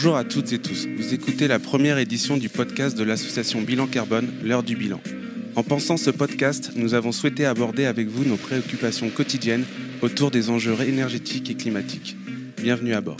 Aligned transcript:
Bonjour 0.00 0.16
à 0.16 0.22
toutes 0.22 0.52
et 0.52 0.60
tous. 0.60 0.86
Vous 0.96 1.12
écoutez 1.12 1.48
la 1.48 1.58
première 1.58 1.98
édition 1.98 2.36
du 2.36 2.48
podcast 2.48 2.96
de 2.96 3.02
l'association 3.02 3.62
Bilan 3.62 3.88
Carbone, 3.88 4.28
l'heure 4.44 4.62
du 4.62 4.76
bilan. 4.76 5.00
En 5.56 5.64
pensant 5.64 5.96
ce 5.96 6.10
podcast, 6.10 6.70
nous 6.76 6.94
avons 6.94 7.10
souhaité 7.10 7.44
aborder 7.44 7.84
avec 7.84 8.06
vous 8.06 8.24
nos 8.24 8.36
préoccupations 8.36 9.10
quotidiennes 9.10 9.64
autour 10.00 10.30
des 10.30 10.50
enjeux 10.50 10.80
énergétiques 10.82 11.50
et 11.50 11.56
climatiques. 11.56 12.16
Bienvenue 12.58 12.94
à 12.94 13.00
bord. 13.00 13.16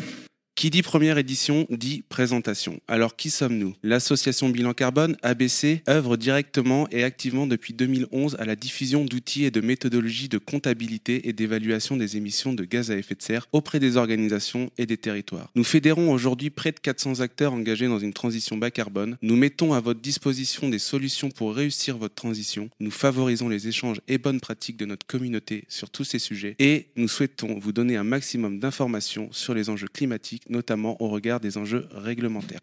Qui 0.58 0.70
dit 0.70 0.82
première 0.82 1.18
édition 1.18 1.68
dit 1.70 2.02
présentation. 2.08 2.80
Alors 2.88 3.14
qui 3.14 3.30
sommes-nous? 3.30 3.76
L'association 3.84 4.48
Bilan 4.48 4.74
Carbone, 4.74 5.16
ABC, 5.22 5.84
œuvre 5.88 6.16
directement 6.16 6.88
et 6.90 7.04
activement 7.04 7.46
depuis 7.46 7.74
2011 7.74 8.34
à 8.40 8.44
la 8.44 8.56
diffusion 8.56 9.04
d'outils 9.04 9.44
et 9.44 9.52
de 9.52 9.60
méthodologies 9.60 10.28
de 10.28 10.38
comptabilité 10.38 11.28
et 11.28 11.32
d'évaluation 11.32 11.96
des 11.96 12.16
émissions 12.16 12.54
de 12.54 12.64
gaz 12.64 12.90
à 12.90 12.96
effet 12.96 13.14
de 13.14 13.22
serre 13.22 13.46
auprès 13.52 13.78
des 13.78 13.96
organisations 13.96 14.68
et 14.78 14.86
des 14.86 14.96
territoires. 14.96 15.48
Nous 15.54 15.62
fédérons 15.62 16.10
aujourd'hui 16.10 16.50
près 16.50 16.72
de 16.72 16.80
400 16.80 17.20
acteurs 17.20 17.52
engagés 17.52 17.86
dans 17.86 18.00
une 18.00 18.12
transition 18.12 18.56
bas 18.56 18.72
carbone. 18.72 19.16
Nous 19.22 19.36
mettons 19.36 19.74
à 19.74 19.80
votre 19.80 20.00
disposition 20.00 20.68
des 20.68 20.80
solutions 20.80 21.30
pour 21.30 21.54
réussir 21.54 21.98
votre 21.98 22.16
transition. 22.16 22.68
Nous 22.80 22.90
favorisons 22.90 23.48
les 23.48 23.68
échanges 23.68 24.00
et 24.08 24.18
bonnes 24.18 24.40
pratiques 24.40 24.76
de 24.76 24.86
notre 24.86 25.06
communauté 25.06 25.66
sur 25.68 25.88
tous 25.88 26.02
ces 26.02 26.18
sujets 26.18 26.56
et 26.58 26.88
nous 26.96 27.06
souhaitons 27.06 27.60
vous 27.60 27.70
donner 27.70 27.96
un 27.96 28.02
maximum 28.02 28.58
d'informations 28.58 29.28
sur 29.30 29.54
les 29.54 29.70
enjeux 29.70 29.86
climatiques 29.86 30.46
notamment 30.48 31.00
au 31.02 31.08
regard 31.08 31.40
des 31.40 31.58
enjeux 31.58 31.88
réglementaires. 31.92 32.60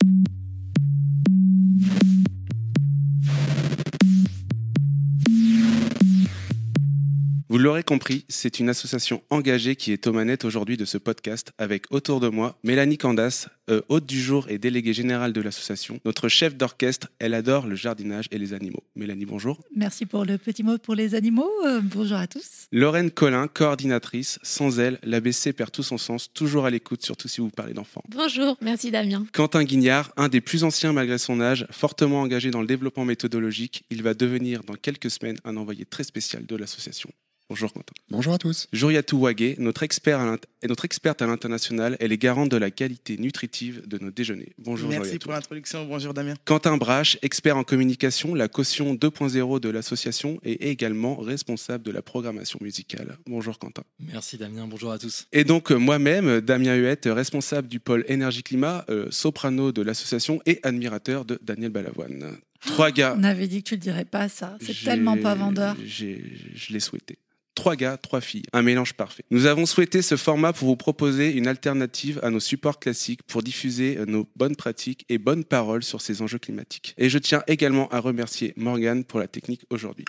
Vous 7.48 7.60
l'aurez 7.60 7.84
compris, 7.84 8.26
c'est 8.28 8.60
une 8.60 8.70
association 8.70 9.22
engagée 9.30 9.76
qui 9.76 9.92
est 9.92 10.08
aux 10.08 10.14
manettes 10.14 10.46
aujourd'hui 10.46 10.78
de 10.78 10.86
ce 10.86 10.98
podcast 10.98 11.52
avec 11.60 11.84
autour 11.92 12.20
de 12.20 12.28
moi 12.28 12.58
Mélanie 12.64 12.98
Candas, 12.98 13.50
euh, 13.70 13.82
hôte 13.88 14.08
du 14.08 14.20
jour 14.20 14.50
et 14.50 14.58
déléguée 14.58 14.94
générale 14.94 15.32
de 15.32 15.42
l'association. 15.42 16.00
Notre 16.06 16.28
chef 16.28 16.58
d'orchestre, 16.58 17.10
elle 17.20 17.36
adore 17.36 17.68
le 17.68 17.76
jardinage 17.76 18.26
et 18.32 18.40
les 18.40 18.54
animaux. 18.54 18.84
Mélanie, 18.96 19.26
bonjour. 19.26 19.62
Merci 19.76 20.08
pour 20.08 20.26
le 20.26 20.40
petit 20.40 20.64
mot 20.64 20.80
pour 20.80 20.96
les 20.96 21.14
animaux. 21.14 21.52
Euh, 21.68 21.82
bonjour 21.84 22.18
à 22.18 22.26
tous. 22.26 22.66
Lorraine 22.72 23.12
Collin, 23.12 23.48
coordinatrice. 23.48 24.40
Sans 24.42 24.80
elle, 24.80 24.98
l'ABC 25.04 25.54
perd 25.54 25.72
tout 25.72 25.84
son 25.84 26.00
sens, 26.00 26.34
toujours 26.34 26.66
à 26.66 26.72
l'écoute, 26.72 27.06
surtout 27.06 27.28
si 27.28 27.42
vous 27.42 27.50
parlez 27.50 27.74
d'enfants. 27.74 28.04
Bonjour, 28.10 28.58
merci 28.62 28.90
Damien. 28.90 29.24
Quentin 29.34 29.66
Guignard, 29.66 30.12
un 30.18 30.30
des 30.30 30.42
plus 30.42 30.64
anciens 30.64 30.94
malgré 30.94 31.20
son 31.20 31.40
âge, 31.42 31.68
fortement 31.70 32.22
engagé 32.22 32.50
dans 32.50 32.62
le 32.62 32.68
développement 32.68 33.06
méthodologique, 33.06 33.84
il 33.92 34.02
va 34.02 34.16
devenir 34.16 34.64
dans 34.64 34.74
quelques 34.74 35.12
semaines 35.12 35.38
un 35.46 35.58
envoyé 35.58 35.86
très 35.86 36.04
spécial 36.04 36.48
de 36.48 36.56
l'association. 36.56 37.12
Bonjour 37.48 37.72
Quentin. 37.72 37.94
Bonjour 38.10 38.34
à 38.34 38.40
tous. 38.40 38.68
Jouriatou 38.74 39.20
Wagé, 39.20 39.56
notre, 39.60 39.84
expert 39.84 40.20
notre 40.68 40.86
experte 40.86 41.22
à 41.22 41.28
l'international, 41.28 41.96
elle 42.00 42.12
est 42.12 42.18
garante 42.18 42.50
de 42.50 42.58
la 42.58 42.72
qualité 42.72 43.18
nutritive 43.18 43.88
de 43.88 44.00
nos 44.00 44.10
déjeuners. 44.10 44.54
Bonjour 44.58 44.90
Merci 44.90 45.20
pour 45.20 45.32
l'introduction, 45.32 45.86
bonjour 45.86 46.16
Damien. 46.16 46.34
Quentin 46.44 46.76
Brache, 46.78 47.20
expert 47.22 47.56
en 47.56 47.64
communication, 47.64 48.34
la 48.34 48.48
caution 48.48 48.96
2.0 48.96 49.60
de 49.60 49.70
l'association 49.70 50.40
et 50.44 50.72
également 50.72 51.18
responsable 51.18 51.84
de 51.84 51.92
la 51.92 52.02
programmation 52.02 52.58
musicale. 52.64 53.20
Bonjour 53.28 53.60
Quentin. 53.60 53.84
Merci 54.00 54.38
Damien, 54.38 54.66
bonjour 54.68 54.92
à 54.92 54.98
tous. 54.98 55.28
Et 55.32 55.44
donc 55.44 55.72
euh, 55.72 55.76
moi-même, 55.76 56.42
Damien 56.42 56.74
Huette, 56.74 57.08
responsable 57.12 57.68
du 57.68 57.80
pôle 57.80 58.06
énergie-climat, 58.08 58.86
euh, 58.90 59.06
soprano 59.12 59.72
de 59.72 59.84
l'association 59.84 60.42
et 60.48 60.60
admirateur 60.64 61.26
de 61.26 61.38
Daniel 61.44 61.70
Balavoine. 61.70 62.38
Trois 62.66 62.90
gars. 62.90 63.16
On 63.20 63.24
avait 63.24 63.48
dit 63.48 63.62
que 63.62 63.70
tu 63.70 63.76
ne 63.76 63.80
dirais 63.82 64.06
pas 64.06 64.30
ça. 64.30 64.58
C'est 64.62 64.84
tellement 64.84 65.16
pas 65.18 65.36
vendeur. 65.36 65.76
Je 65.86 66.74
l'ai 66.74 66.80
souhaité. 66.80 67.20
Trois 67.56 67.76
gars, 67.76 67.98
trois 67.98 68.22
filles, 68.22 68.44
un 68.54 68.62
mélange 68.62 68.94
parfait. 68.94 69.24
Nous 69.32 69.46
avons 69.46 69.66
souhaité 69.66 70.02
ce 70.02 70.18
format 70.18 70.54
pour 70.54 70.68
vous 70.68 70.76
proposer 70.76 71.32
une 71.32 71.48
alternative 71.48 72.20
à 72.22 72.30
nos 72.30 72.42
supports 72.42 72.80
classiques 72.80 73.24
pour 73.24 73.44
diffuser 73.44 73.98
nos 74.08 74.28
bonnes 74.36 74.58
pratiques 74.58 75.06
et 75.08 75.18
bonnes 75.18 75.46
paroles 75.46 75.84
sur 75.84 76.02
ces 76.02 76.22
enjeux 76.22 76.38
climatiques. 76.38 76.94
Et 76.98 77.10
je 77.10 77.18
tiens 77.18 77.44
également 77.48 77.88
à 77.90 78.00
remercier 78.00 78.54
Morgane 78.58 79.06
pour 79.06 79.20
la 79.20 79.28
technique 79.28 79.66
aujourd'hui. 79.70 80.06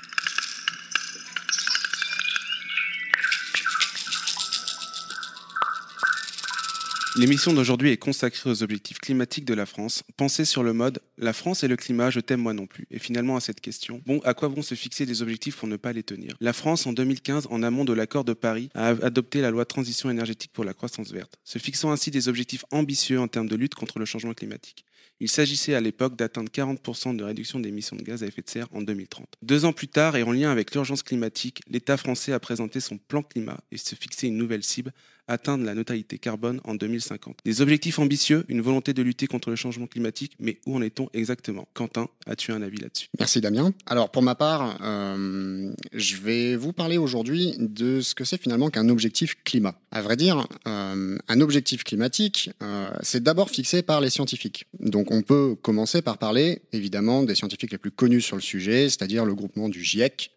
L'émission 7.19 7.55
d'aujourd'hui 7.55 7.93
est 7.93 7.97
consacrée 7.97 8.51
aux 8.51 8.63
objectifs 8.63 8.99
climatiques 8.99 9.47
de 9.47 9.55
la 9.55 9.65
France. 9.65 10.03
Pensez 10.19 10.45
sur 10.45 10.63
le 10.63 10.75
mode 10.75 11.01
La 11.17 11.33
France 11.33 11.65
et 11.65 11.69
le 11.69 11.77
climat, 11.77 12.11
je 12.11 12.21
t'aime 12.21 12.41
moi 12.41 12.53
non 12.53 12.67
plus. 12.67 12.87
Et 12.91 12.99
finalement 12.99 13.37
à 13.37 13.41
cette 13.41 13.63
question, 13.63 14.03
bon, 14.05 14.21
à 14.25 14.35
quoi 14.35 14.49
vont 14.49 14.61
se 14.61 14.75
fixer 14.75 15.07
des 15.07 15.23
objectifs 15.23 15.57
pour 15.57 15.67
ne 15.67 15.77
pas 15.77 15.95
les 15.95 16.03
tenir? 16.03 16.37
La 16.41 16.53
France, 16.53 16.87
en 16.87 16.93
2015, 16.93 17.49
en 17.51 17.63
amont 17.63 17.87
de 17.87 17.95
l'accord 17.95 18.25
de 18.25 18.35
Paris, 18.35 18.69
a 18.75 18.89
adopté 18.89 19.41
la 19.41 19.51
loi 19.51 19.65
transition 19.65 20.11
énergétique 20.11 20.51
pour 20.53 20.65
la 20.65 20.75
croissance 20.75 21.11
verte, 21.11 21.39
se 21.43 21.59
fixant 21.59 21.91
ainsi 21.91 22.11
des 22.11 22.29
objectifs 22.29 22.67
ambitieux 22.71 23.19
en 23.19 23.29
termes 23.29 23.49
de 23.49 23.57
lutte 23.57 23.75
contre 23.75 23.99
le 23.99 24.05
changement 24.05 24.35
climatique. 24.35 24.85
Il 25.19 25.29
s'agissait 25.31 25.75
à 25.75 25.81
l'époque 25.81 26.17
d'atteindre 26.17 26.51
40% 26.51 27.17
de 27.17 27.25
réduction 27.25 27.59
d'émissions 27.59 27.97
de 27.97 28.03
gaz 28.03 28.23
à 28.23 28.27
effet 28.27 28.43
de 28.43 28.51
serre 28.51 28.69
en 28.73 28.83
2030. 28.83 29.27
Deux 29.43 29.65
ans 29.65 29.73
plus 29.73 29.89
tard, 29.89 30.17
et 30.17 30.23
en 30.23 30.33
lien 30.33 30.51
avec 30.51 30.75
l'urgence 30.75 31.03
climatique, 31.03 31.63
l'État 31.69 31.97
français 31.97 32.33
a 32.33 32.41
présenté 32.41 32.81
son 32.81 32.99
plan 32.99 33.23
climat 33.23 33.59
et 33.73 33.79
se 33.79 33.95
fixé 33.95 34.27
une 34.27 34.37
nouvelle 34.37 34.63
cible 34.63 34.93
atteindre 35.29 35.65
la 35.65 35.75
neutralité 35.75 36.19
carbone 36.19 36.61
en 36.65 36.75
2050. 36.75 37.39
Des 37.45 37.61
objectifs 37.61 37.99
ambitieux, 37.99 38.45
une 38.49 38.61
volonté 38.61 38.95
de 38.95 39.03
lutter 39.03 39.27
contre 39.27 39.51
le 39.51 39.57
changement 39.57 39.87
climatique, 39.87 40.35
mais 40.39 40.59
où 40.67 40.77
en 40.77 40.83
est-on 40.83 41.09
exactement? 41.13 41.67
Quentin, 41.75 42.09
as-tu 42.27 42.53
un 42.53 42.63
avis 42.63 42.79
là-dessus? 42.79 43.09
Merci 43.19 43.41
Damien. 43.41 43.73
Alors 43.87 44.11
pour 44.11 44.23
ma 44.23 44.35
part, 44.35 44.79
euh, 44.83 45.73
je 45.93 46.17
vais 46.17 46.57
vous 46.57 46.73
parler 46.73 46.99
aujourd'hui 46.99 47.55
de 47.59 48.01
ce 48.01 48.15
que 48.15 48.25
c'est 48.25 48.41
finalement 48.41 48.71
qu'un 48.71 48.89
objectif 48.89 49.37
climat. 49.45 49.75
À 49.91 50.03
vrai 50.03 50.17
dire, 50.17 50.47
euh, 50.67 51.19
un 51.29 51.41
objectif 51.41 51.85
climatique, 51.85 52.51
euh, 52.63 52.89
c'est 53.03 53.23
d'abord 53.23 53.51
fixé 53.51 53.83
par 53.83 54.01
les 54.01 54.11
scientifiques. 54.11 54.67
Donc 54.79 55.06
on 55.11 55.23
peut 55.23 55.55
commencer 55.61 56.03
par 56.03 56.19
parler 56.19 56.63
évidemment 56.73 57.23
des 57.23 57.35
scientifiques 57.35 57.73
les 57.73 57.79
plus 57.79 57.91
connus 57.91 58.23
sur 58.23 58.37
le 58.37 58.43
sujet, 58.43 58.89
c'est-à-dire 58.89 59.25
le 59.25 59.35
groupement 59.35 59.69
du 59.69 59.83
GIEC, 59.83 60.31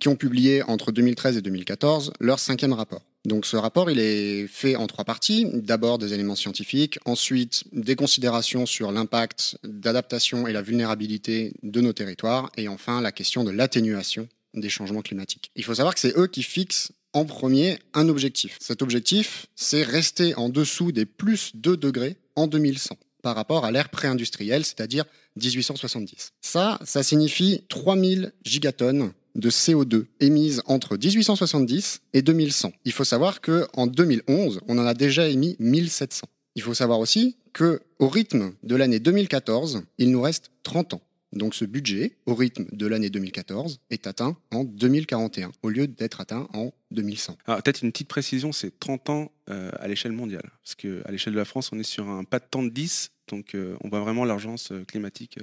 qui 0.00 0.08
ont 0.08 0.16
publié 0.16 0.62
entre 0.62 0.92
2013 0.92 1.36
et 1.36 1.42
2014 1.42 2.12
leur 2.20 2.38
cinquième 2.38 2.72
rapport. 2.72 3.02
Donc 3.24 3.46
ce 3.46 3.56
rapport, 3.56 3.90
il 3.90 3.98
est 3.98 4.46
fait 4.46 4.76
en 4.76 4.86
trois 4.86 5.04
parties. 5.04 5.46
D'abord 5.54 5.98
des 5.98 6.12
éléments 6.12 6.34
scientifiques, 6.34 6.98
ensuite 7.06 7.64
des 7.72 7.96
considérations 7.96 8.66
sur 8.66 8.92
l'impact 8.92 9.56
d'adaptation 9.64 10.46
et 10.46 10.52
la 10.52 10.60
vulnérabilité 10.60 11.54
de 11.62 11.80
nos 11.80 11.94
territoires, 11.94 12.50
et 12.56 12.68
enfin 12.68 13.00
la 13.00 13.12
question 13.12 13.44
de 13.44 13.50
l'atténuation 13.50 14.28
des 14.52 14.68
changements 14.68 15.02
climatiques. 15.02 15.50
Il 15.56 15.64
faut 15.64 15.74
savoir 15.74 15.94
que 15.94 16.00
c'est 16.00 16.16
eux 16.18 16.26
qui 16.26 16.42
fixent 16.42 16.92
en 17.14 17.24
premier 17.24 17.78
un 17.94 18.08
objectif. 18.08 18.58
Cet 18.60 18.82
objectif, 18.82 19.46
c'est 19.56 19.82
rester 19.82 20.34
en 20.34 20.48
dessous 20.48 20.92
des 20.92 21.06
plus 21.06 21.52
2 21.54 21.76
degrés 21.76 22.16
en 22.36 22.46
2100 22.46 22.96
par 23.24 23.34
rapport 23.34 23.64
à 23.64 23.72
l'ère 23.72 23.88
pré-industrielle, 23.88 24.66
c'est-à-dire 24.66 25.06
1870. 25.42 26.34
Ça, 26.42 26.78
ça 26.84 27.02
signifie 27.02 27.64
3000 27.70 28.32
gigatonnes 28.44 29.12
de 29.34 29.50
CO2 29.50 30.04
émises 30.20 30.62
entre 30.66 30.98
1870 30.98 32.02
et 32.12 32.20
2100. 32.20 32.72
Il 32.84 32.92
faut 32.92 33.04
savoir 33.04 33.40
que 33.40 33.66
en 33.72 33.86
2011, 33.86 34.60
on 34.68 34.78
en 34.78 34.86
a 34.86 34.92
déjà 34.92 35.26
émis 35.26 35.56
1700. 35.58 36.28
Il 36.54 36.62
faut 36.62 36.74
savoir 36.74 37.00
aussi 37.00 37.36
que 37.54 37.80
au 37.98 38.08
rythme 38.08 38.52
de 38.62 38.76
l'année 38.76 39.00
2014, 39.00 39.84
il 39.96 40.10
nous 40.10 40.20
reste 40.20 40.50
30 40.62 40.94
ans. 40.94 41.02
Donc 41.34 41.54
ce 41.54 41.64
budget, 41.64 42.16
au 42.26 42.34
rythme 42.34 42.66
de 42.70 42.86
l'année 42.86 43.10
2014, 43.10 43.80
est 43.90 44.06
atteint 44.06 44.36
en 44.52 44.62
2041, 44.62 45.50
au 45.62 45.68
lieu 45.68 45.88
d'être 45.88 46.20
atteint 46.20 46.46
en 46.52 46.72
2100. 46.92 47.36
Alors 47.46 47.62
peut-être 47.62 47.82
une 47.82 47.90
petite 47.90 48.08
précision, 48.08 48.52
c'est 48.52 48.78
30 48.78 49.10
ans 49.10 49.32
euh, 49.50 49.70
à 49.80 49.88
l'échelle 49.88 50.12
mondiale. 50.12 50.48
Parce 50.62 50.76
qu'à 50.76 51.10
l'échelle 51.10 51.32
de 51.32 51.38
la 51.38 51.44
France, 51.44 51.70
on 51.72 51.78
est 51.78 51.82
sur 51.82 52.08
un 52.08 52.22
pas 52.22 52.38
de 52.38 52.44
temps 52.48 52.62
de 52.62 52.68
10, 52.68 53.10
donc 53.28 53.54
euh, 53.54 53.76
on 53.82 53.88
voit 53.88 54.00
vraiment 54.00 54.24
l'urgence 54.24 54.72
euh, 54.72 54.84
climatique 54.84 55.38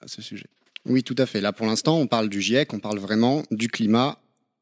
à 0.00 0.08
ce 0.08 0.22
sujet. 0.22 0.46
Oui, 0.86 1.02
tout 1.02 1.14
à 1.18 1.26
fait. 1.26 1.40
Là, 1.40 1.52
pour 1.52 1.66
l'instant, 1.66 1.98
on 1.98 2.06
parle 2.06 2.28
du 2.28 2.42
GIEC, 2.42 2.74
on 2.74 2.80
parle 2.80 2.98
vraiment 2.98 3.42
du 3.50 3.68
climat 3.68 4.18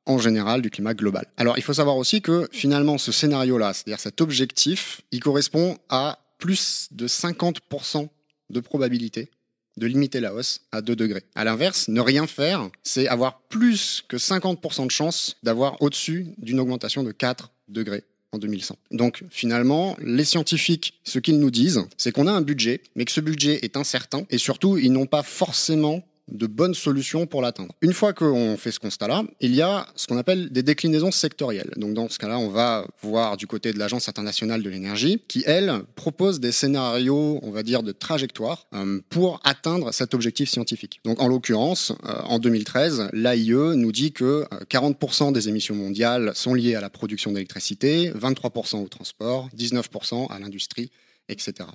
en 0.07 0.19
général, 0.19 0.63
du 0.63 0.71
climat 0.71 0.95
global. 0.95 1.27
Alors, 1.37 1.59
il 1.59 1.63
faut 1.63 1.75
savoir 1.75 1.97
aussi 1.97 2.23
que 2.23 2.49
finalement, 2.53 2.99
ce 2.99 3.13
scénario-là, 3.13 3.73
c'est-à-dire 3.73 4.01
cet 4.01 4.21
objectif, 4.21 5.01
il 5.11 5.21
correspond 5.21 5.79
à 5.89 6.19
plus 6.39 6.89
de 6.91 7.07
50% 7.07 8.09
de 8.51 8.61
probabilité 8.61 9.31
de 9.79 9.87
limiter 9.87 10.21
la 10.21 10.35
hausse 10.35 10.61
à 10.71 10.83
2 10.83 10.95
degrés. 10.97 11.25
À 11.35 11.45
l'inverse, 11.45 11.89
ne 11.89 12.01
rien 12.01 12.27
faire, 12.27 12.69
c'est 12.83 13.09
avoir 13.09 13.41
plus 13.43 14.05
que 14.07 14.17
50% 14.17 14.87
de 14.87 14.91
chance 14.91 15.37
d'avoir 15.43 15.81
au-dessus 15.81 16.27
d'une 16.39 16.61
augmentation 16.61 17.03
de 17.03 17.13
4 17.13 17.51
degrés 17.69 18.05
en 18.33 18.39
2100. 18.39 18.77
Donc 18.91 19.25
finalement, 19.31 19.97
les 20.01 20.25
scientifiques, 20.25 20.95
ce 21.05 21.19
qu'ils 21.19 21.39
nous 21.39 21.51
disent, 21.51 21.85
c'est 21.97 22.13
qu'on 22.13 22.27
a 22.27 22.33
un 22.33 22.41
budget, 22.41 22.81
mais 22.97 23.05
que 23.05 23.13
ce 23.13 23.21
budget 23.21 23.61
est 23.63 23.77
incertain, 23.77 24.25
et 24.31 24.39
surtout, 24.39 24.79
ils 24.79 24.93
n'ont 24.93 25.07
pas 25.07 25.23
forcément 25.23 26.03
de 26.29 26.47
bonnes 26.47 26.75
solutions 26.75 27.27
pour 27.27 27.43
l'atteindre. 27.43 27.75
Une 27.81 27.93
fois 27.93 28.13
qu'on 28.13 28.57
fait 28.57 28.71
ce 28.71 28.79
constat-là, 28.79 29.25
il 29.41 29.55
y 29.55 29.63
a 29.63 29.87
ce 29.97 30.07
qu'on 30.07 30.17
appelle 30.17 30.51
des 30.51 30.63
déclinaisons 30.63 31.11
sectorielles. 31.11 31.71
Donc 31.77 31.95
dans 31.95 32.09
ce 32.09 32.19
cas-là, 32.19 32.39
on 32.39 32.49
va 32.49 32.87
voir 33.03 33.37
du 33.37 33.47
côté 33.47 33.73
de 33.73 33.79
l'Agence 33.79 34.09
internationale 34.09 34.63
de 34.63 34.71
l'énergie, 34.71 35.21
qui 35.29 35.43
elle 35.47 35.83
propose 35.95 36.41
des 36.41 36.53
scénarios, 36.53 37.41
on 37.43 37.51
va 37.51 37.63
dire, 37.63 37.83
de 37.83 37.93
trajectoire 37.93 38.67
euh, 38.75 39.01
pour 39.11 39.41
atteindre 39.45 39.93
cet 39.93 40.15
objectif 40.15 40.49
scientifique. 40.49 41.01
Donc 41.05 41.21
en 41.21 41.29
l'occurrence, 41.29 41.93
euh, 42.05 42.15
en 42.25 42.39
2013, 42.39 43.11
l'AIE 43.13 43.77
nous 43.77 43.93
dit 43.93 44.13
que 44.13 44.45
40% 44.71 45.29
euh, 45.29 45.33
des 45.33 45.49
émissions 45.49 45.75
mondiales 45.75 46.33
sont 46.35 46.55
liées 46.55 46.75
à 46.75 46.81
la 46.81 46.91
production 46.91 47.33
d'électricité, 47.33 48.11
23% 48.13 48.83
au 48.83 48.89
transport, 48.89 49.49
19% 49.57 50.31
à 50.31 50.39
l'industrie 50.39 50.91
etc. 51.33 51.69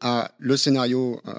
A 0.00 0.30
le 0.38 0.56
scénario 0.56 1.20
euh, 1.26 1.32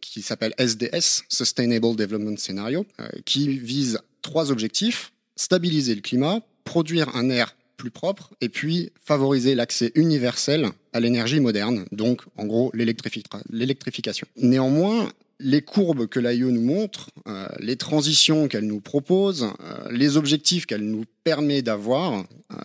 qui 0.00 0.22
s'appelle 0.22 0.54
SDS, 0.58 1.24
Sustainable 1.28 1.96
Development 1.96 2.38
Scenario, 2.38 2.86
euh, 3.00 3.08
qui 3.24 3.58
vise 3.58 3.98
trois 4.22 4.50
objectifs, 4.50 5.12
stabiliser 5.36 5.94
le 5.94 6.00
climat, 6.00 6.40
produire 6.64 7.16
un 7.16 7.30
air 7.30 7.56
plus 7.76 7.90
propre 7.90 8.30
et 8.40 8.50
puis 8.50 8.92
favoriser 9.02 9.54
l'accès 9.54 9.90
universel 9.94 10.68
à 10.92 11.00
l'énergie 11.00 11.40
moderne, 11.40 11.86
donc 11.92 12.22
en 12.36 12.44
gros 12.44 12.70
l'électrification. 12.74 14.26
Néanmoins, 14.36 15.10
les 15.40 15.62
courbes 15.62 16.06
que 16.06 16.20
l'AIE 16.20 16.40
nous 16.40 16.60
montre, 16.60 17.10
euh, 17.26 17.48
les 17.58 17.76
transitions 17.76 18.46
qu'elle 18.46 18.66
nous 18.66 18.80
propose, 18.80 19.44
euh, 19.44 19.90
les 19.90 20.16
objectifs 20.16 20.66
qu'elle 20.66 20.84
nous 20.84 21.04
permet 21.24 21.62
d'avoir, 21.62 22.24
euh, 22.52 22.56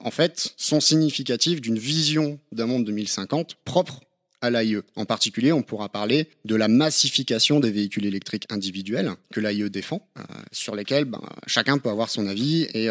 en 0.00 0.10
fait, 0.10 0.52
sont 0.56 0.80
significatifs 0.80 1.60
d'une 1.60 1.78
vision 1.78 2.38
d'un 2.52 2.66
monde 2.66 2.84
2050 2.84 3.56
propre 3.64 4.00
à 4.40 4.50
l'AIE. 4.50 4.82
En 4.94 5.04
particulier, 5.04 5.52
on 5.52 5.62
pourra 5.62 5.88
parler 5.88 6.28
de 6.44 6.54
la 6.54 6.68
massification 6.68 7.58
des 7.58 7.72
véhicules 7.72 8.06
électriques 8.06 8.44
individuels 8.50 9.10
que 9.32 9.40
l'AIE 9.40 9.68
défend, 9.68 10.08
sur 10.52 10.76
lesquels 10.76 11.06
ben, 11.06 11.22
chacun 11.48 11.78
peut 11.78 11.88
avoir 11.88 12.08
son 12.08 12.28
avis 12.28 12.62
et, 12.72 12.88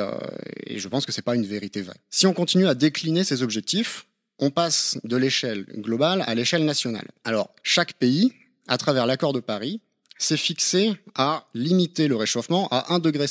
et 0.65 0.77
je 0.77 0.87
pense 0.89 1.05
que 1.05 1.13
c'est 1.13 1.21
pas 1.21 1.35
une 1.35 1.45
vérité 1.45 1.81
vraie. 1.81 1.95
Si 2.09 2.27
on 2.27 2.33
continue 2.33 2.67
à 2.67 2.75
décliner 2.75 3.23
ces 3.23 3.43
objectifs, 3.43 4.07
on 4.39 4.49
passe 4.49 4.97
de 5.05 5.15
l'échelle 5.15 5.63
globale 5.77 6.21
à 6.27 6.35
l'échelle 6.35 6.65
nationale. 6.65 7.07
Alors, 7.23 7.55
chaque 7.63 7.93
pays 7.93 8.33
à 8.67 8.77
travers 8.77 9.05
l'accord 9.05 9.33
de 9.33 9.39
Paris, 9.39 9.81
s'est 10.19 10.37
fixé 10.37 10.93
à 11.15 11.45
limiter 11.53 12.07
le 12.07 12.15
réchauffement 12.15 12.67
à 12.69 12.97
1,5 12.97 13.01
degré 13.01 13.25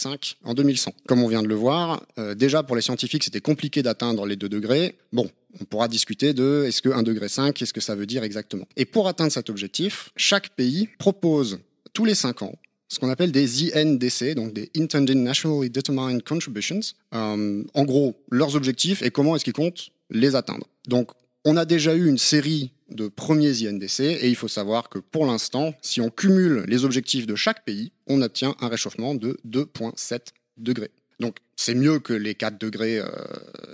en 0.44 0.54
2100. 0.54 0.92
Comme 1.08 1.22
on 1.22 1.28
vient 1.28 1.42
de 1.42 1.48
le 1.48 1.54
voir, 1.54 2.04
euh, 2.18 2.34
déjà 2.34 2.62
pour 2.62 2.76
les 2.76 2.82
scientifiques, 2.82 3.24
c'était 3.24 3.40
compliqué 3.40 3.82
d'atteindre 3.82 4.24
les 4.24 4.36
2 4.36 4.48
degrés. 4.48 4.96
Bon, 5.12 5.28
on 5.60 5.64
pourra 5.64 5.88
discuter 5.88 6.32
de 6.32 6.64
est-ce 6.66 6.82
que 6.82 6.88
1,5 6.88 7.02
degré, 7.02 7.28
qu'est-ce 7.54 7.72
que 7.72 7.80
ça 7.80 7.94
veut 7.94 8.06
dire 8.06 8.22
exactement. 8.22 8.66
Et 8.76 8.84
pour 8.84 9.08
atteindre 9.08 9.32
cet 9.32 9.50
objectif, 9.50 10.10
chaque 10.16 10.50
pays 10.50 10.88
propose 10.98 11.58
tous 11.92 12.04
les 12.04 12.14
5 12.14 12.42
ans 12.42 12.54
ce 12.88 13.00
qu'on 13.00 13.10
appelle 13.10 13.32
des 13.32 13.74
INDC, 13.74 14.34
donc 14.34 14.52
des 14.52 14.70
Intended 14.76 15.16
Nationally 15.16 15.70
Determined 15.70 16.22
Contributions. 16.22 16.80
Euh, 17.14 17.64
en 17.74 17.84
gros, 17.84 18.14
leurs 18.30 18.54
objectifs 18.54 19.02
et 19.02 19.10
comment 19.10 19.34
est-ce 19.34 19.44
qu'ils 19.44 19.52
comptent 19.52 19.90
les 20.10 20.36
atteindre. 20.36 20.66
Donc, 20.86 21.10
on 21.44 21.56
a 21.56 21.64
déjà 21.64 21.94
eu 21.94 22.06
une 22.06 22.18
série 22.18 22.70
de 22.90 23.08
premiers 23.08 23.66
INDC 23.66 24.00
et 24.00 24.28
il 24.28 24.36
faut 24.36 24.48
savoir 24.48 24.88
que 24.88 24.98
pour 24.98 25.26
l'instant, 25.26 25.74
si 25.82 26.00
on 26.00 26.10
cumule 26.10 26.64
les 26.68 26.84
objectifs 26.84 27.26
de 27.26 27.34
chaque 27.34 27.64
pays, 27.64 27.92
on 28.06 28.22
obtient 28.22 28.54
un 28.60 28.68
réchauffement 28.68 29.14
de 29.14 29.38
2,7 29.46 30.20
degrés. 30.56 30.90
Donc 31.18 31.36
c'est 31.56 31.74
mieux 31.74 31.98
que 31.98 32.12
les 32.12 32.34
4 32.34 32.60
degrés 32.60 32.98
euh, 32.98 33.06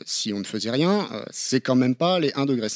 si 0.07 0.33
on 0.33 0.39
ne 0.39 0.45
faisait 0.45 0.71
rien, 0.71 1.09
euh, 1.13 1.25
c'est 1.31 1.61
quand 1.61 1.75
même 1.75 1.95
pas 1.95 2.21
les 2.21 2.31
1,5 2.31 2.47
degré 2.47 2.69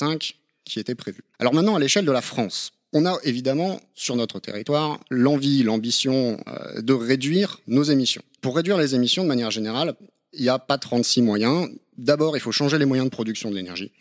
qui 0.64 0.80
étaient 0.80 0.94
prévus. 0.94 1.22
Alors 1.38 1.54
maintenant 1.54 1.76
à 1.76 1.78
l'échelle 1.78 2.04
de 2.04 2.12
la 2.12 2.22
France, 2.22 2.72
on 2.92 3.06
a 3.06 3.16
évidemment 3.24 3.80
sur 3.94 4.16
notre 4.16 4.40
territoire 4.40 5.00
l'envie, 5.10 5.62
l'ambition 5.62 6.38
euh, 6.48 6.82
de 6.82 6.92
réduire 6.92 7.60
nos 7.66 7.84
émissions. 7.84 8.22
Pour 8.40 8.56
réduire 8.56 8.78
les 8.78 8.94
émissions 8.94 9.22
de 9.22 9.28
manière 9.28 9.50
générale, 9.50 9.94
il 10.32 10.42
n'y 10.42 10.48
a 10.48 10.58
pas 10.58 10.78
36 10.78 11.22
moyens. 11.22 11.68
D'abord, 11.96 12.36
il 12.36 12.40
faut 12.40 12.52
changer 12.52 12.78
les 12.78 12.84
moyens 12.84 13.06
de 13.06 13.10
production 13.10 13.50
de 13.50 13.56
l'énergie 13.56 13.92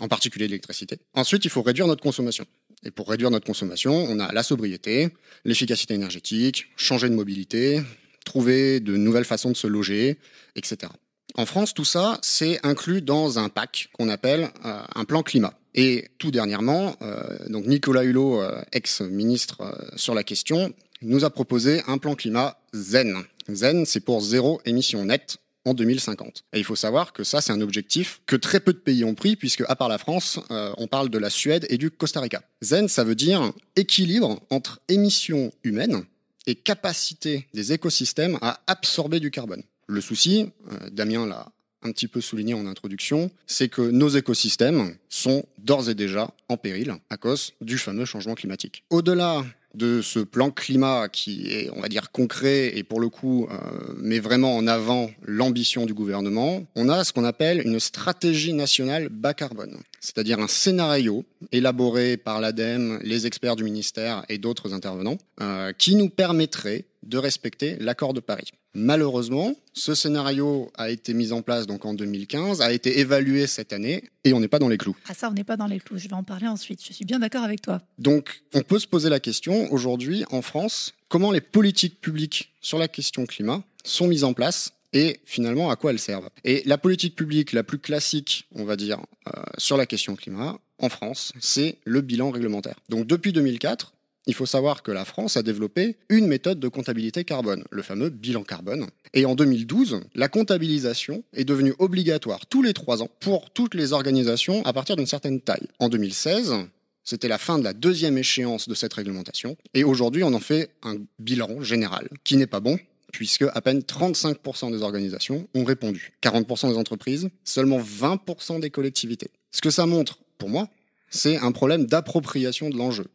en 0.00 0.08
particulier 0.08 0.48
l'électricité. 0.48 0.98
Ensuite, 1.14 1.44
il 1.44 1.50
faut 1.50 1.62
réduire 1.62 1.86
notre 1.86 2.02
consommation. 2.02 2.46
Et 2.84 2.90
pour 2.90 3.08
réduire 3.08 3.30
notre 3.30 3.46
consommation, 3.46 3.92
on 3.94 4.18
a 4.18 4.32
la 4.32 4.42
sobriété, 4.42 5.10
l'efficacité 5.44 5.94
énergétique, 5.94 6.66
changer 6.76 7.08
de 7.08 7.14
mobilité, 7.14 7.82
trouver 8.24 8.80
de 8.80 8.96
nouvelles 8.96 9.24
façons 9.24 9.50
de 9.50 9.56
se 9.56 9.66
loger, 9.66 10.18
etc. 10.56 10.90
En 11.34 11.46
France, 11.46 11.74
tout 11.74 11.84
ça, 11.84 12.18
c'est 12.22 12.58
inclus 12.64 13.02
dans 13.02 13.38
un 13.38 13.48
pack 13.48 13.88
qu'on 13.92 14.08
appelle 14.08 14.50
euh, 14.64 14.82
un 14.94 15.04
plan 15.04 15.22
climat. 15.22 15.54
Et 15.74 16.08
tout 16.18 16.30
dernièrement, 16.30 16.96
euh, 17.02 17.48
donc 17.48 17.66
Nicolas 17.66 18.02
Hulot, 18.02 18.42
euh, 18.42 18.60
ex-ministre 18.72 19.92
sur 19.96 20.14
la 20.14 20.24
question, 20.24 20.72
nous 21.02 21.24
a 21.24 21.30
proposé 21.30 21.82
un 21.86 21.98
plan 21.98 22.14
climat 22.14 22.58
zen. 22.72 23.16
Zen, 23.48 23.86
c'est 23.86 24.00
pour 24.00 24.20
zéro 24.20 24.60
émission 24.64 25.04
nette 25.04 25.38
en 25.64 25.74
2050. 25.74 26.44
Et 26.52 26.58
il 26.58 26.64
faut 26.64 26.76
savoir 26.76 27.12
que 27.12 27.24
ça, 27.24 27.40
c'est 27.40 27.52
un 27.52 27.60
objectif 27.60 28.20
que 28.26 28.36
très 28.36 28.60
peu 28.60 28.72
de 28.72 28.78
pays 28.78 29.04
ont 29.04 29.14
pris, 29.14 29.36
puisque 29.36 29.62
à 29.68 29.76
part 29.76 29.88
la 29.88 29.98
France, 29.98 30.40
euh, 30.50 30.72
on 30.78 30.86
parle 30.86 31.10
de 31.10 31.18
la 31.18 31.30
Suède 31.30 31.66
et 31.68 31.78
du 31.78 31.90
Costa 31.90 32.20
Rica. 32.20 32.42
Zen, 32.62 32.88
ça 32.88 33.04
veut 33.04 33.14
dire 33.14 33.52
équilibre 33.76 34.40
entre 34.50 34.80
émissions 34.88 35.52
humaines 35.64 36.04
et 36.46 36.54
capacité 36.54 37.46
des 37.52 37.72
écosystèmes 37.72 38.38
à 38.40 38.60
absorber 38.66 39.20
du 39.20 39.30
carbone. 39.30 39.62
Le 39.86 40.00
souci, 40.00 40.50
euh, 40.70 40.90
Damien 40.90 41.26
l'a 41.26 41.52
un 41.82 41.92
petit 41.92 42.08
peu 42.08 42.20
souligné 42.20 42.54
en 42.54 42.66
introduction, 42.66 43.30
c'est 43.46 43.68
que 43.68 43.82
nos 43.82 44.08
écosystèmes 44.08 44.96
sont 45.08 45.44
d'ores 45.58 45.88
et 45.88 45.94
déjà 45.94 46.30
en 46.48 46.56
péril 46.56 46.94
à 47.08 47.16
cause 47.16 47.54
du 47.60 47.78
fameux 47.78 48.04
changement 48.04 48.34
climatique. 48.34 48.84
Au-delà 48.90 49.44
de 49.74 50.02
ce 50.02 50.18
plan 50.18 50.50
climat 50.50 51.08
qui 51.08 51.48
est, 51.52 51.70
on 51.74 51.80
va 51.80 51.88
dire, 51.88 52.10
concret 52.10 52.76
et 52.76 52.82
pour 52.82 53.00
le 53.00 53.08
coup 53.08 53.46
euh, 53.50 53.94
met 53.96 54.18
vraiment 54.18 54.56
en 54.56 54.66
avant 54.66 55.10
l'ambition 55.24 55.86
du 55.86 55.94
gouvernement, 55.94 56.64
on 56.74 56.88
a 56.88 57.04
ce 57.04 57.12
qu'on 57.12 57.24
appelle 57.24 57.62
une 57.64 57.80
stratégie 57.80 58.52
nationale 58.52 59.08
bas 59.08 59.34
carbone, 59.34 59.78
c'est-à-dire 60.00 60.40
un 60.40 60.48
scénario 60.48 61.24
élaboré 61.52 62.16
par 62.16 62.40
l'ADEME, 62.40 63.00
les 63.02 63.26
experts 63.26 63.56
du 63.56 63.64
ministère 63.64 64.24
et 64.28 64.38
d'autres 64.38 64.74
intervenants, 64.74 65.18
euh, 65.40 65.72
qui 65.72 65.94
nous 65.94 66.08
permettrait 66.08 66.84
de 67.02 67.18
respecter 67.18 67.76
l'accord 67.80 68.14
de 68.14 68.20
Paris. 68.20 68.52
Malheureusement, 68.74 69.56
ce 69.72 69.94
scénario 69.94 70.70
a 70.76 70.90
été 70.90 71.12
mis 71.12 71.32
en 71.32 71.42
place 71.42 71.66
donc 71.66 71.84
en 71.84 71.94
2015, 71.94 72.60
a 72.60 72.72
été 72.72 73.00
évalué 73.00 73.46
cette 73.46 73.72
année 73.72 74.04
et 74.24 74.32
on 74.32 74.40
n'est 74.40 74.48
pas 74.48 74.60
dans 74.60 74.68
les 74.68 74.78
clous. 74.78 74.96
Ah 75.08 75.14
ça, 75.14 75.28
on 75.28 75.32
n'est 75.32 75.44
pas 75.44 75.56
dans 75.56 75.66
les 75.66 75.80
clous. 75.80 75.98
Je 75.98 76.08
vais 76.08 76.14
en 76.14 76.22
parler 76.22 76.46
ensuite. 76.46 76.80
Je 76.84 76.92
suis 76.92 77.04
bien 77.04 77.18
d'accord 77.18 77.42
avec 77.42 77.62
toi. 77.62 77.82
Donc, 77.98 78.42
on 78.54 78.62
peut 78.62 78.78
se 78.78 78.86
poser 78.86 79.08
la 79.08 79.18
question 79.18 79.72
aujourd'hui 79.72 80.24
en 80.30 80.42
France, 80.42 80.94
comment 81.08 81.32
les 81.32 81.40
politiques 81.40 82.00
publiques 82.00 82.52
sur 82.60 82.78
la 82.78 82.88
question 82.88 83.26
climat 83.26 83.64
sont 83.84 84.06
mises 84.06 84.24
en 84.24 84.34
place 84.34 84.72
et 84.92 85.20
finalement 85.24 85.70
à 85.70 85.76
quoi 85.76 85.90
elles 85.90 85.98
servent. 85.98 86.30
Et 86.44 86.62
la 86.66 86.78
politique 86.78 87.16
publique 87.16 87.52
la 87.52 87.62
plus 87.62 87.78
classique, 87.78 88.46
on 88.54 88.64
va 88.64 88.76
dire, 88.76 89.00
euh, 89.28 89.42
sur 89.58 89.76
la 89.76 89.86
question 89.86 90.16
climat 90.16 90.58
en 90.78 90.88
France, 90.88 91.32
c'est 91.40 91.78
le 91.84 92.00
bilan 92.00 92.30
réglementaire. 92.30 92.76
Donc 92.88 93.06
depuis 93.06 93.32
2004, 93.32 93.92
il 94.30 94.34
faut 94.34 94.46
savoir 94.46 94.84
que 94.84 94.92
la 94.92 95.04
France 95.04 95.36
a 95.36 95.42
développé 95.42 95.96
une 96.08 96.28
méthode 96.28 96.60
de 96.60 96.68
comptabilité 96.68 97.24
carbone, 97.24 97.64
le 97.72 97.82
fameux 97.82 98.10
bilan 98.10 98.44
carbone. 98.44 98.86
Et 99.12 99.26
en 99.26 99.34
2012, 99.34 100.02
la 100.14 100.28
comptabilisation 100.28 101.24
est 101.34 101.44
devenue 101.44 101.74
obligatoire 101.80 102.46
tous 102.46 102.62
les 102.62 102.72
trois 102.72 103.02
ans 103.02 103.10
pour 103.18 103.50
toutes 103.50 103.74
les 103.74 103.92
organisations 103.92 104.64
à 104.64 104.72
partir 104.72 104.94
d'une 104.94 105.06
certaine 105.06 105.40
taille. 105.40 105.66
En 105.80 105.88
2016, 105.88 106.54
c'était 107.02 107.26
la 107.26 107.38
fin 107.38 107.58
de 107.58 107.64
la 107.64 107.72
deuxième 107.72 108.18
échéance 108.18 108.68
de 108.68 108.74
cette 108.76 108.94
réglementation. 108.94 109.56
Et 109.74 109.82
aujourd'hui, 109.82 110.22
on 110.22 110.32
en 110.32 110.38
fait 110.38 110.70
un 110.84 110.98
bilan 111.18 111.60
général, 111.60 112.08
qui 112.22 112.36
n'est 112.36 112.46
pas 112.46 112.60
bon, 112.60 112.78
puisque 113.12 113.46
à 113.52 113.60
peine 113.60 113.80
35% 113.80 114.70
des 114.70 114.82
organisations 114.82 115.48
ont 115.56 115.64
répondu. 115.64 116.12
40% 116.22 116.70
des 116.70 116.78
entreprises, 116.78 117.30
seulement 117.42 117.80
20% 117.80 118.60
des 118.60 118.70
collectivités. 118.70 119.32
Ce 119.50 119.60
que 119.60 119.70
ça 119.70 119.86
montre, 119.86 120.20
pour 120.38 120.50
moi, 120.50 120.68
c'est 121.08 121.36
un 121.38 121.50
problème 121.50 121.86
d'appropriation 121.86 122.70
de 122.70 122.76
l'enjeu. 122.76 123.06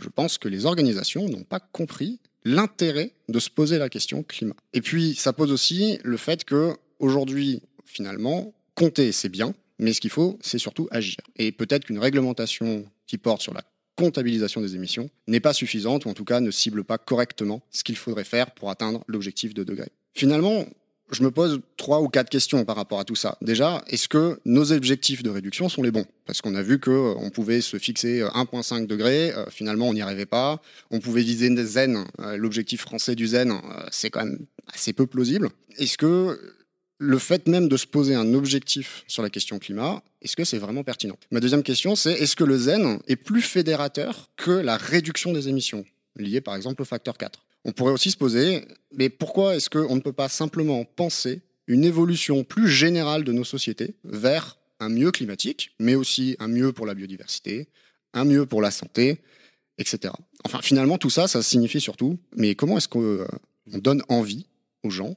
Je 0.00 0.08
pense 0.08 0.38
que 0.38 0.48
les 0.48 0.66
organisations 0.66 1.28
n'ont 1.28 1.44
pas 1.44 1.60
compris 1.60 2.20
l'intérêt 2.44 3.12
de 3.28 3.38
se 3.38 3.50
poser 3.50 3.78
la 3.78 3.88
question 3.88 4.22
climat. 4.22 4.56
Et 4.72 4.80
puis, 4.80 5.14
ça 5.14 5.32
pose 5.32 5.52
aussi 5.52 5.98
le 6.02 6.16
fait 6.16 6.44
que 6.44 6.74
aujourd'hui, 6.98 7.62
finalement, 7.84 8.54
compter, 8.74 9.12
c'est 9.12 9.28
bien, 9.28 9.54
mais 9.78 9.92
ce 9.92 10.00
qu'il 10.00 10.10
faut, 10.10 10.38
c'est 10.40 10.58
surtout 10.58 10.88
agir. 10.90 11.18
Et 11.36 11.52
peut-être 11.52 11.84
qu'une 11.86 11.98
réglementation 11.98 12.84
qui 13.06 13.18
porte 13.18 13.42
sur 13.42 13.54
la 13.54 13.62
comptabilisation 13.96 14.60
des 14.60 14.76
émissions 14.76 15.10
n'est 15.26 15.40
pas 15.40 15.52
suffisante, 15.52 16.04
ou 16.04 16.08
en 16.08 16.14
tout 16.14 16.24
cas 16.24 16.40
ne 16.40 16.50
cible 16.50 16.84
pas 16.84 16.98
correctement 16.98 17.62
ce 17.70 17.82
qu'il 17.82 17.96
faudrait 17.96 18.24
faire 18.24 18.52
pour 18.52 18.70
atteindre 18.70 19.02
l'objectif 19.08 19.54
de 19.54 19.64
degré. 19.64 19.88
Finalement, 20.14 20.64
je 21.10 21.22
me 21.22 21.30
pose 21.30 21.60
trois 21.76 22.00
ou 22.00 22.08
quatre 22.08 22.28
questions 22.28 22.64
par 22.64 22.76
rapport 22.76 23.00
à 23.00 23.04
tout 23.04 23.16
ça. 23.16 23.38
Déjà, 23.40 23.82
est-ce 23.88 24.08
que 24.08 24.40
nos 24.44 24.72
objectifs 24.72 25.22
de 25.22 25.30
réduction 25.30 25.68
sont 25.68 25.82
les 25.82 25.90
bons? 25.90 26.04
Parce 26.26 26.42
qu'on 26.42 26.54
a 26.54 26.62
vu 26.62 26.78
que 26.78 26.90
euh, 26.90 27.14
on 27.18 27.30
pouvait 27.30 27.60
se 27.60 27.78
fixer 27.78 28.20
1,5 28.20 28.82
euh, 28.82 28.86
degré, 28.86 29.32
euh, 29.32 29.46
finalement 29.50 29.88
on 29.88 29.94
n'y 29.94 30.02
arrivait 30.02 30.26
pas. 30.26 30.60
On 30.90 31.00
pouvait 31.00 31.22
viser 31.22 31.48
des 31.50 31.64
zen, 31.64 32.04
l'objectif 32.36 32.82
français 32.82 33.14
du 33.14 33.26
zen, 33.26 33.54
c'est 33.90 34.10
quand 34.10 34.24
même 34.24 34.38
assez 34.72 34.92
peu 34.92 35.06
plausible. 35.06 35.50
Est-ce 35.78 35.96
que 35.96 36.38
le 36.98 37.18
fait 37.18 37.46
même 37.46 37.68
de 37.68 37.76
se 37.76 37.86
poser 37.86 38.14
un 38.14 38.34
objectif 38.34 39.04
sur 39.06 39.22
la 39.22 39.30
question 39.30 39.58
climat, 39.58 40.02
est-ce 40.20 40.36
que 40.36 40.44
c'est 40.44 40.58
vraiment 40.58 40.82
pertinent? 40.82 41.16
Ma 41.30 41.40
deuxième 41.40 41.62
question, 41.62 41.94
c'est 41.94 42.12
est-ce 42.12 42.36
que 42.36 42.44
le 42.44 42.58
zen 42.58 42.98
est 43.06 43.16
plus 43.16 43.42
fédérateur 43.42 44.28
que 44.36 44.50
la 44.50 44.76
réduction 44.76 45.32
des 45.32 45.48
émissions, 45.48 45.84
liée 46.16 46.40
par 46.40 46.56
exemple 46.56 46.82
au 46.82 46.84
facteur 46.84 47.16
4 47.16 47.40
on 47.64 47.72
pourrait 47.72 47.92
aussi 47.92 48.10
se 48.10 48.16
poser, 48.16 48.64
mais 48.92 49.08
pourquoi 49.08 49.56
est-ce 49.56 49.68
qu'on 49.70 49.94
ne 49.94 50.00
peut 50.00 50.12
pas 50.12 50.28
simplement 50.28 50.84
penser 50.84 51.42
une 51.66 51.84
évolution 51.84 52.44
plus 52.44 52.68
générale 52.68 53.24
de 53.24 53.32
nos 53.32 53.44
sociétés 53.44 53.94
vers 54.04 54.58
un 54.80 54.88
mieux 54.88 55.10
climatique, 55.10 55.74
mais 55.78 55.94
aussi 55.94 56.36
un 56.38 56.48
mieux 56.48 56.72
pour 56.72 56.86
la 56.86 56.94
biodiversité, 56.94 57.68
un 58.14 58.24
mieux 58.24 58.46
pour 58.46 58.62
la 58.62 58.70
santé, 58.70 59.20
etc. 59.76 60.14
Enfin, 60.44 60.60
finalement, 60.62 60.98
tout 60.98 61.10
ça, 61.10 61.28
ça 61.28 61.42
signifie 61.42 61.80
surtout, 61.80 62.18
mais 62.36 62.54
comment 62.54 62.78
est-ce 62.78 62.88
qu'on 62.88 63.02
euh, 63.02 63.26
donne 63.66 64.02
envie 64.08 64.46
aux 64.82 64.90
gens 64.90 65.16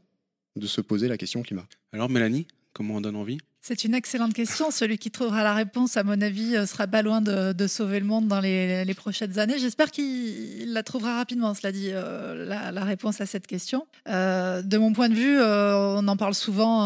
de 0.56 0.68
se 0.68 0.82
poser 0.82 1.08
la 1.08 1.18
question 1.18 1.42
climat? 1.42 1.68
Alors, 1.94 2.10
Mélanie, 2.10 2.48
comment 2.74 2.96
on 2.96 3.02
donne 3.02 3.16
envie? 3.16 3.38
C'est 3.64 3.84
une 3.84 3.94
excellente 3.94 4.34
question. 4.34 4.72
Celui 4.72 4.98
qui 4.98 5.12
trouvera 5.12 5.44
la 5.44 5.54
réponse, 5.54 5.96
à 5.96 6.02
mon 6.02 6.20
avis, 6.20 6.56
euh, 6.56 6.66
sera 6.66 6.88
pas 6.88 7.04
loin 7.04 7.22
de, 7.22 7.68
sauver 7.68 8.00
le 8.00 8.08
monde 8.08 8.28
dans 8.28 8.40
les, 8.40 8.92
prochaines 8.96 9.38
années. 9.38 9.60
J'espère 9.60 9.92
qu'il 9.92 10.74
la 10.74 10.82
trouvera 10.82 11.18
rapidement, 11.18 11.54
cela 11.54 11.72
dit, 11.72 11.90
euh, 11.92 12.44
la, 12.44 12.84
réponse 12.84 13.22
à 13.22 13.28
cette 13.28 13.46
question. 13.46 13.86
Euh, 14.10 14.64
de 14.64 14.78
mon 14.80 14.94
point 14.94 15.10
de 15.10 15.14
vue, 15.14 15.40
on 15.40 16.08
en 16.08 16.18
parle 16.18 16.34
souvent 16.34 16.82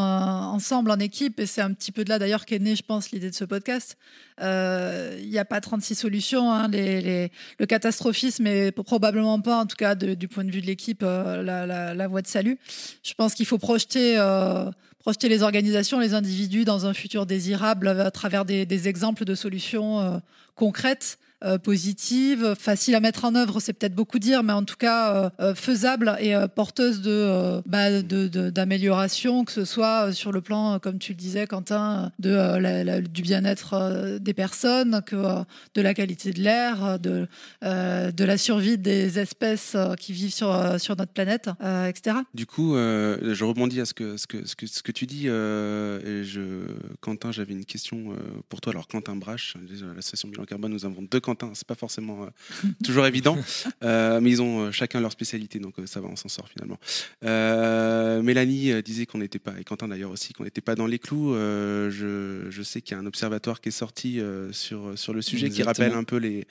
ensemble, 0.51 0.91
en 0.91 1.00
équipe, 1.00 1.39
et 1.39 1.46
c'est 1.46 1.62
un 1.62 1.72
petit 1.72 1.94
peu 1.94 2.03
de 2.03 2.10
là 2.10 2.20
d'ailleurs 2.20 2.46
qu'est 2.46 2.60
née, 2.60 2.75
je 2.75 2.84
pense, 2.84 3.12
l'idée 3.12 3.29
de 3.29 3.36
ce 3.36 3.46
podcast. 3.46 3.98
Il 4.41 5.29
n'y 5.29 5.39
a 5.39 5.46
pas 5.46 5.62
36 5.62 5.96
solutions. 5.96 6.51
Hein. 6.51 6.67
le 6.70 7.65
catastrophisme 7.65 8.48
est 8.48 8.74
probablement 8.74 9.39
pas, 9.39 9.60
en 9.62 9.65
tout 9.65 9.77
cas 9.77 9.96
du 9.96 10.27
point 10.27 10.44
de 10.44 10.51
vue 10.51 10.62
de 10.62 10.67
l'équipe, 10.67 11.03
la, 11.03 11.65
la, 11.96 12.08
voie 12.10 12.22
de 12.22 12.27
salut. 12.27 12.60
Je 13.01 13.13
pense 13.13 13.34
qu'il 13.34 13.46
faut 13.46 13.60
projeter 13.60 14.17
projeter 15.06 15.30
les 15.30 15.44
organisations, 15.44 16.00
les 16.00 16.16
individus 16.16 16.66
dans 16.66 16.88
un 16.88 16.94
futur 16.96 17.28
désirable 17.28 17.90
à 17.90 18.10
travers 18.10 18.44
des, 18.44 18.88
exemples 18.88 19.24
de 19.24 19.36
solutions 19.36 20.00
euh, 20.00 20.18
concrètes 20.56 21.20
euh, 21.44 21.58
positive, 21.58 22.56
facile 22.58 22.96
à 22.96 23.01
mettre 23.01 23.25
en 23.25 23.36
œuvre, 23.36 23.60
c'est 23.60 23.74
peut-être 23.74 23.94
beaucoup 23.94 24.20
dire, 24.20 24.42
mais 24.42 24.54
en 24.54 24.63
tout 24.63 24.77
cas 24.77 25.13
euh, 25.13 25.30
euh, 25.42 25.54
faisable 25.54 26.15
et 26.22 26.34
porteuse 26.56 27.01
bah, 27.65 28.01
de, 28.01 28.50
d'amélioration, 28.50 29.44
que 29.44 29.51
ce 29.51 29.65
soit 29.65 30.13
sur 30.13 30.32
le 30.32 30.39
plan, 30.39 30.80
comme 30.80 30.98
tu 30.98 31.12
le 31.12 31.18
disais, 31.18 31.46
Quentin, 31.46 32.13
de, 32.20 33.01
du 33.01 33.22
bien-être 33.22 34.18
des 34.20 34.34
personnes, 34.34 35.01
que 35.06 35.15
de 35.75 35.82
la 35.82 35.94
qualité 35.94 36.32
de 36.32 36.39
l'air, 36.39 37.00
de, 37.00 37.27
de 37.62 38.24
la 38.24 38.38
survie 38.38 38.77
des 38.77 39.20
espèces 39.20 39.75
qui 40.00 40.13
vivent 40.13 40.34
sur, 40.34 40.80
sur 40.80 40.96
notre 40.96 41.12
planète, 41.12 41.50
etc. 41.89 42.18
Du 42.34 42.46
coup, 42.46 42.75
je 42.75 43.44
rebondis 43.44 43.82
à 43.82 43.86
ce 43.86 43.94
que, 43.94 44.15
ce 44.15 44.25
que, 44.25 44.46
ce 44.48 44.56
que, 44.56 44.68
ce 44.68 44.82
que 44.82 44.92
tu 44.94 45.06
dis. 45.06 45.27
Quentin, 47.01 47.34
j'avais 47.34 47.54
une 47.54 47.65
question 47.65 48.15
pour 48.48 48.62
toi. 48.62 48.72
Alors, 48.72 48.88
Quentin 48.88 49.18
Brache, 49.18 49.56
l'association 49.96 50.30
Bilan 50.30 50.46
Carbone, 50.46 50.72
nous 50.72 50.86
avons 50.86 51.01
deux 51.01 51.20
Quentin, 51.25 51.51
c'est 51.55 51.65
pas 51.67 51.75
forcément 51.75 52.24
euh, 52.24 52.67
toujours 52.84 53.08
évident, 53.08 53.36
euh, 53.84 54.22
mais 54.22 54.29
ils 54.29 54.41
ont 54.41 54.65
euh, 54.65 54.72
chacun 54.72 55.01
leur 55.01 55.12
spécialité, 55.12 55.58
donc 55.58 55.74
ça 55.86 56.00
va, 56.00 56.08
on 56.08 56.15
s'en 56.15 56.29
sort 56.29 56.48
finalement. 56.48 56.79
Mélanie 58.22 58.84
disait 58.84 59.05
qu'on 59.05 59.17
n'était 59.17 59.39
pas, 59.39 59.53
et 59.60 59.63
Quentin 59.63 59.88
d'ailleurs 59.88 60.12
aussi, 60.12 60.34
qu'on 60.34 60.44
n'était 60.44 60.62
pas 60.62 60.75
dans 60.75 60.88
les 60.88 61.00
clous. 61.00 61.34
Je, 61.34 62.46
je, 62.50 62.62
sais 62.62 62.82
qu'il 62.82 62.96
y 62.96 63.00
a 63.00 63.01
un 63.01 63.05
observatoire 63.05 63.60
qui 63.60 63.70
est 63.70 63.72
sorti 63.72 64.22
sur, 64.51 64.98
sur 64.98 65.13
le 65.13 65.22
sujet 65.22 65.50
qui 65.50 65.63
rappelle 65.63 65.94
un 65.94 66.03
peu 66.03 66.17
les, 66.17 66.46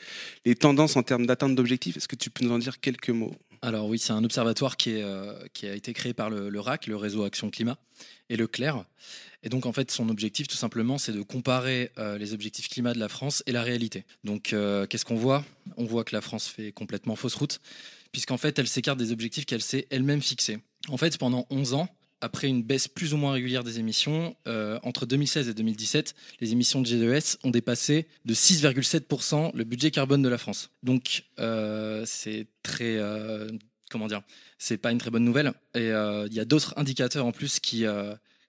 les 0.45 0.55
tendances 0.55 0.97
en 0.97 1.03
termes 1.03 1.27
d'atteinte 1.27 1.55
d'objectifs. 1.55 1.97
Est-ce 1.97 2.09
que 2.09 2.17
tu 2.17 2.31
peux 2.31 2.45
nous 2.45 2.53
en 2.53 2.59
dire 2.59 2.81
quelques 2.81 3.11
mots? 3.11 3.35
Alors 3.67 3.87
oui, 3.87 3.99
c'est 3.99 4.13
un 4.13 4.25
observatoire 4.25 4.77
qui, 4.77 4.91
est, 4.91 5.05
qui, 5.53 5.67
a 5.67 5.75
été 5.75 5.93
créé 5.93 6.13
par 6.13 6.31
le, 6.31 6.51
le, 6.51 6.61
RAC, 6.61 6.87
le 6.87 6.97
réseau 6.97 7.25
Action 7.25 7.51
Climat, 7.51 7.79
et 8.29 8.37
le 8.37 8.47
CLER. 8.47 8.73
Et 9.43 9.51
donc, 9.51 9.67
en 9.67 9.73
fait, 9.73 9.91
son 9.91 10.09
objectif, 10.09 10.49
tout 10.49 10.57
simplement, 10.57 10.97
c'est 10.97 11.13
de 11.13 11.23
comparer 11.23 11.93
euh, 11.99 12.17
les 12.17 12.33
objectifs 12.33 12.69
climat 12.69 12.95
de 12.95 12.99
la 12.99 13.11
France 13.11 13.43
et 13.47 13.53
la 13.53 13.63
réalité. 13.63 14.05
Donc, 14.25 14.53
euh, 14.53 14.87
qu'est-ce 14.87 15.05
qu'on 15.05 15.17
voit? 15.17 15.45
On 15.77 15.85
voit 15.85 16.03
que 16.05 16.17
la 16.17 16.23
France 16.23 16.49
fait 16.49 16.73
complètement 16.73 17.15
fausse 17.15 17.35
route, 17.35 17.61
puisqu'en 18.11 18.39
fait, 18.39 18.59
elle 18.59 18.67
s'écarte 18.67 18.99
des 18.99 19.13
objectifs 19.13 19.45
qu'elle 19.45 19.63
s'est 19.63 19.87
elle-même 19.91 20.23
fixés. 20.23 20.59
En 20.89 20.97
fait, 20.97 21.19
pendant 21.19 21.47
11 21.51 21.75
ans, 21.75 21.89
après 22.25 22.49
une 22.49 22.63
baisse 22.63 22.89
plus 22.89 23.15
ou 23.15 23.17
moins 23.17 23.33
régulière 23.33 23.65
des 23.65 23.79
émissions, 23.79 24.37
euh, 24.49 24.79
entre 24.83 25.07
2016 25.07 25.49
et 25.49 25.55
2017, 25.55 26.15
les 26.41 26.53
émissions 26.53 26.81
de 26.81 26.87
G2S 26.87 27.39
ont 27.45 27.51
dépassé 27.51 28.07
de 28.25 28.35
6,7% 28.35 29.51
le 29.55 29.65
budget 29.65 29.91
carbone 29.91 30.23
de 30.23 30.29
la 30.29 30.39
France. 30.39 30.71
Donc, 30.83 31.25
c'est 32.05 32.47
très 32.63 32.99
comment 33.91 34.09
dire, 34.09 34.23
c'est 34.59 34.79
pas 34.79 34.91
une 34.91 34.99
très 34.99 35.11
bonne 35.11 35.25
nouvelle. 35.25 35.53
Et 35.75 35.89
il 35.89 36.33
y 36.33 36.41
a 36.41 36.45
d'autres 36.45 36.75
indicateurs 36.77 37.27
en 37.27 37.33
plus 37.33 37.61
qui, 37.61 37.87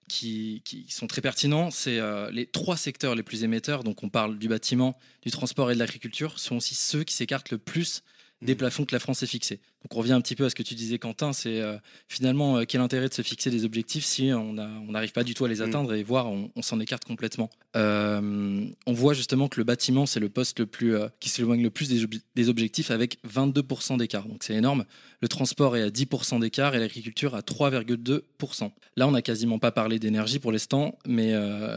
qui, 0.08 0.86
sont 0.88 1.06
très 1.06 1.20
pertinents. 1.20 1.70
C'est 1.70 1.98
euh, 1.98 2.30
les 2.30 2.46
trois 2.46 2.76
secteurs 2.76 3.14
les 3.14 3.22
plus 3.22 3.44
émetteurs, 3.44 3.84
donc 3.84 4.02
on 4.02 4.08
parle 4.08 4.38
du 4.38 4.48
bâtiment, 4.48 4.98
du 5.22 5.30
transport 5.30 5.70
et 5.70 5.74
de 5.74 5.78
l'agriculture, 5.78 6.38
sont 6.38 6.56
aussi 6.56 6.74
ceux 6.74 7.04
qui 7.04 7.14
s'écartent 7.14 7.50
le 7.50 7.58
plus 7.58 8.02
des 8.42 8.54
mmh. 8.54 8.56
plafonds 8.56 8.84
que 8.84 8.94
la 8.94 8.98
France 8.98 9.20
s'est 9.20 9.26
fixés. 9.26 9.60
Donc 9.82 9.94
on 9.94 9.98
revient 9.98 10.12
un 10.12 10.20
petit 10.20 10.34
peu 10.34 10.44
à 10.44 10.50
ce 10.50 10.54
que 10.54 10.62
tu 10.62 10.74
disais 10.74 10.98
Quentin, 10.98 11.32
c'est 11.32 11.60
euh, 11.60 11.76
finalement 12.08 12.58
euh, 12.58 12.64
quel 12.68 12.80
intérêt 12.80 13.08
de 13.08 13.14
se 13.14 13.22
fixer 13.22 13.50
des 13.50 13.64
objectifs 13.64 14.04
si 14.04 14.30
on 14.32 14.52
n'arrive 14.52 15.12
pas 15.12 15.24
du 15.24 15.32
tout 15.32 15.44
à 15.44 15.48
les 15.48 15.60
mmh. 15.60 15.62
atteindre 15.62 15.94
et 15.94 16.02
voir 16.02 16.26
on, 16.26 16.50
s'en 16.60 16.80
écarte 16.80 17.04
complètement. 17.04 17.48
on 17.74 18.72
voit 18.88 19.14
justement 19.14 19.48
que 19.48 19.58
le 19.58 19.64
bâtiment 19.64 20.04
c'est 20.04 20.20
le 20.20 20.28
poste 20.28 20.58
le 20.58 20.66
plus 20.66 20.96
qui 21.20 21.28
s'éloigne 21.28 21.62
le 21.62 21.70
plus 21.70 21.88
des, 21.88 22.04
des, 22.34 22.48
objectifs 22.48 22.90
avec 22.90 23.18
22% 23.26 23.96
d'écart. 23.98 24.26
Donc 24.26 24.42
c'est 24.42 24.54
énorme. 24.54 24.84
Le 25.20 25.28
transport 25.28 25.76
est 25.76 25.82
à 25.82 25.88
10% 25.88 26.40
d'écart 26.40 26.74
et 26.74 26.78
l'agriculture 26.78 27.34
à 27.34 27.40
3,2%. 27.40 28.70
Là 28.96 29.08
on 29.08 29.12
n'a 29.12 29.22
quasiment 29.22 29.58
pas 29.58 29.70
parlé 29.70 29.98
d'énergie 29.98 30.40
pour 30.40 30.52
l'instant, 30.52 30.98
mais 31.06 31.32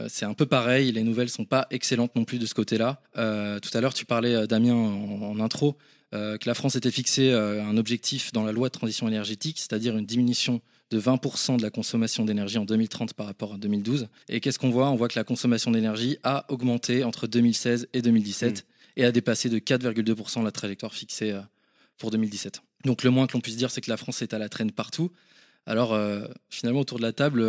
c'est 0.08 0.24
un 0.26 0.34
peu 0.34 0.46
pareil. 0.46 0.92
Les 0.92 1.04
nouvelles 1.04 1.30
sont 1.30 1.44
pas 1.44 1.66
excellentes 1.70 2.16
non 2.16 2.24
plus 2.24 2.38
de 2.38 2.46
ce 2.46 2.54
côté-là. 2.54 3.00
tout 3.14 3.20
à 3.78 3.80
l'heure 3.80 3.94
tu 3.94 4.04
parlais 4.04 4.46
Damien 4.46 4.74
en 4.74 5.38
intro. 5.40 5.76
Euh, 6.12 6.38
que 6.38 6.48
la 6.48 6.54
France 6.54 6.74
était 6.74 6.90
fixé 6.90 7.30
euh, 7.30 7.62
un 7.62 7.76
objectif 7.76 8.32
dans 8.32 8.42
la 8.42 8.50
loi 8.50 8.68
de 8.68 8.72
transition 8.72 9.06
énergétique, 9.06 9.58
c'est-à-dire 9.60 9.96
une 9.96 10.06
diminution 10.06 10.60
de 10.90 11.00
20% 11.00 11.56
de 11.56 11.62
la 11.62 11.70
consommation 11.70 12.24
d'énergie 12.24 12.58
en 12.58 12.64
2030 12.64 13.14
par 13.14 13.26
rapport 13.26 13.54
à 13.54 13.58
2012. 13.58 14.08
Et 14.28 14.40
qu'est-ce 14.40 14.58
qu'on 14.58 14.70
voit? 14.70 14.90
On 14.90 14.96
voit 14.96 15.06
que 15.06 15.16
la 15.16 15.22
consommation 15.22 15.70
d'énergie 15.70 16.18
a 16.24 16.46
augmenté 16.48 17.04
entre 17.04 17.28
2016 17.28 17.88
et 17.92 18.02
2017 18.02 18.58
mm. 18.58 19.00
et 19.00 19.04
a 19.04 19.12
dépassé 19.12 19.48
de 19.48 19.60
4,2% 19.60 20.42
la 20.42 20.50
trajectoire 20.50 20.92
fixée 20.92 21.30
euh, 21.30 21.40
pour 21.96 22.10
2017. 22.10 22.60
Donc 22.84 23.04
le 23.04 23.10
moins 23.10 23.28
que 23.28 23.34
l'on 23.34 23.40
puisse 23.40 23.56
dire, 23.56 23.70
c'est 23.70 23.80
que 23.80 23.90
la 23.90 23.96
France 23.96 24.20
est 24.20 24.34
à 24.34 24.38
la 24.38 24.48
traîne 24.48 24.72
partout. 24.72 25.12
Alors 25.66 25.96
finalement, 26.48 26.80
autour 26.80 26.96
de 26.96 27.02
la 27.02 27.12
table, 27.12 27.42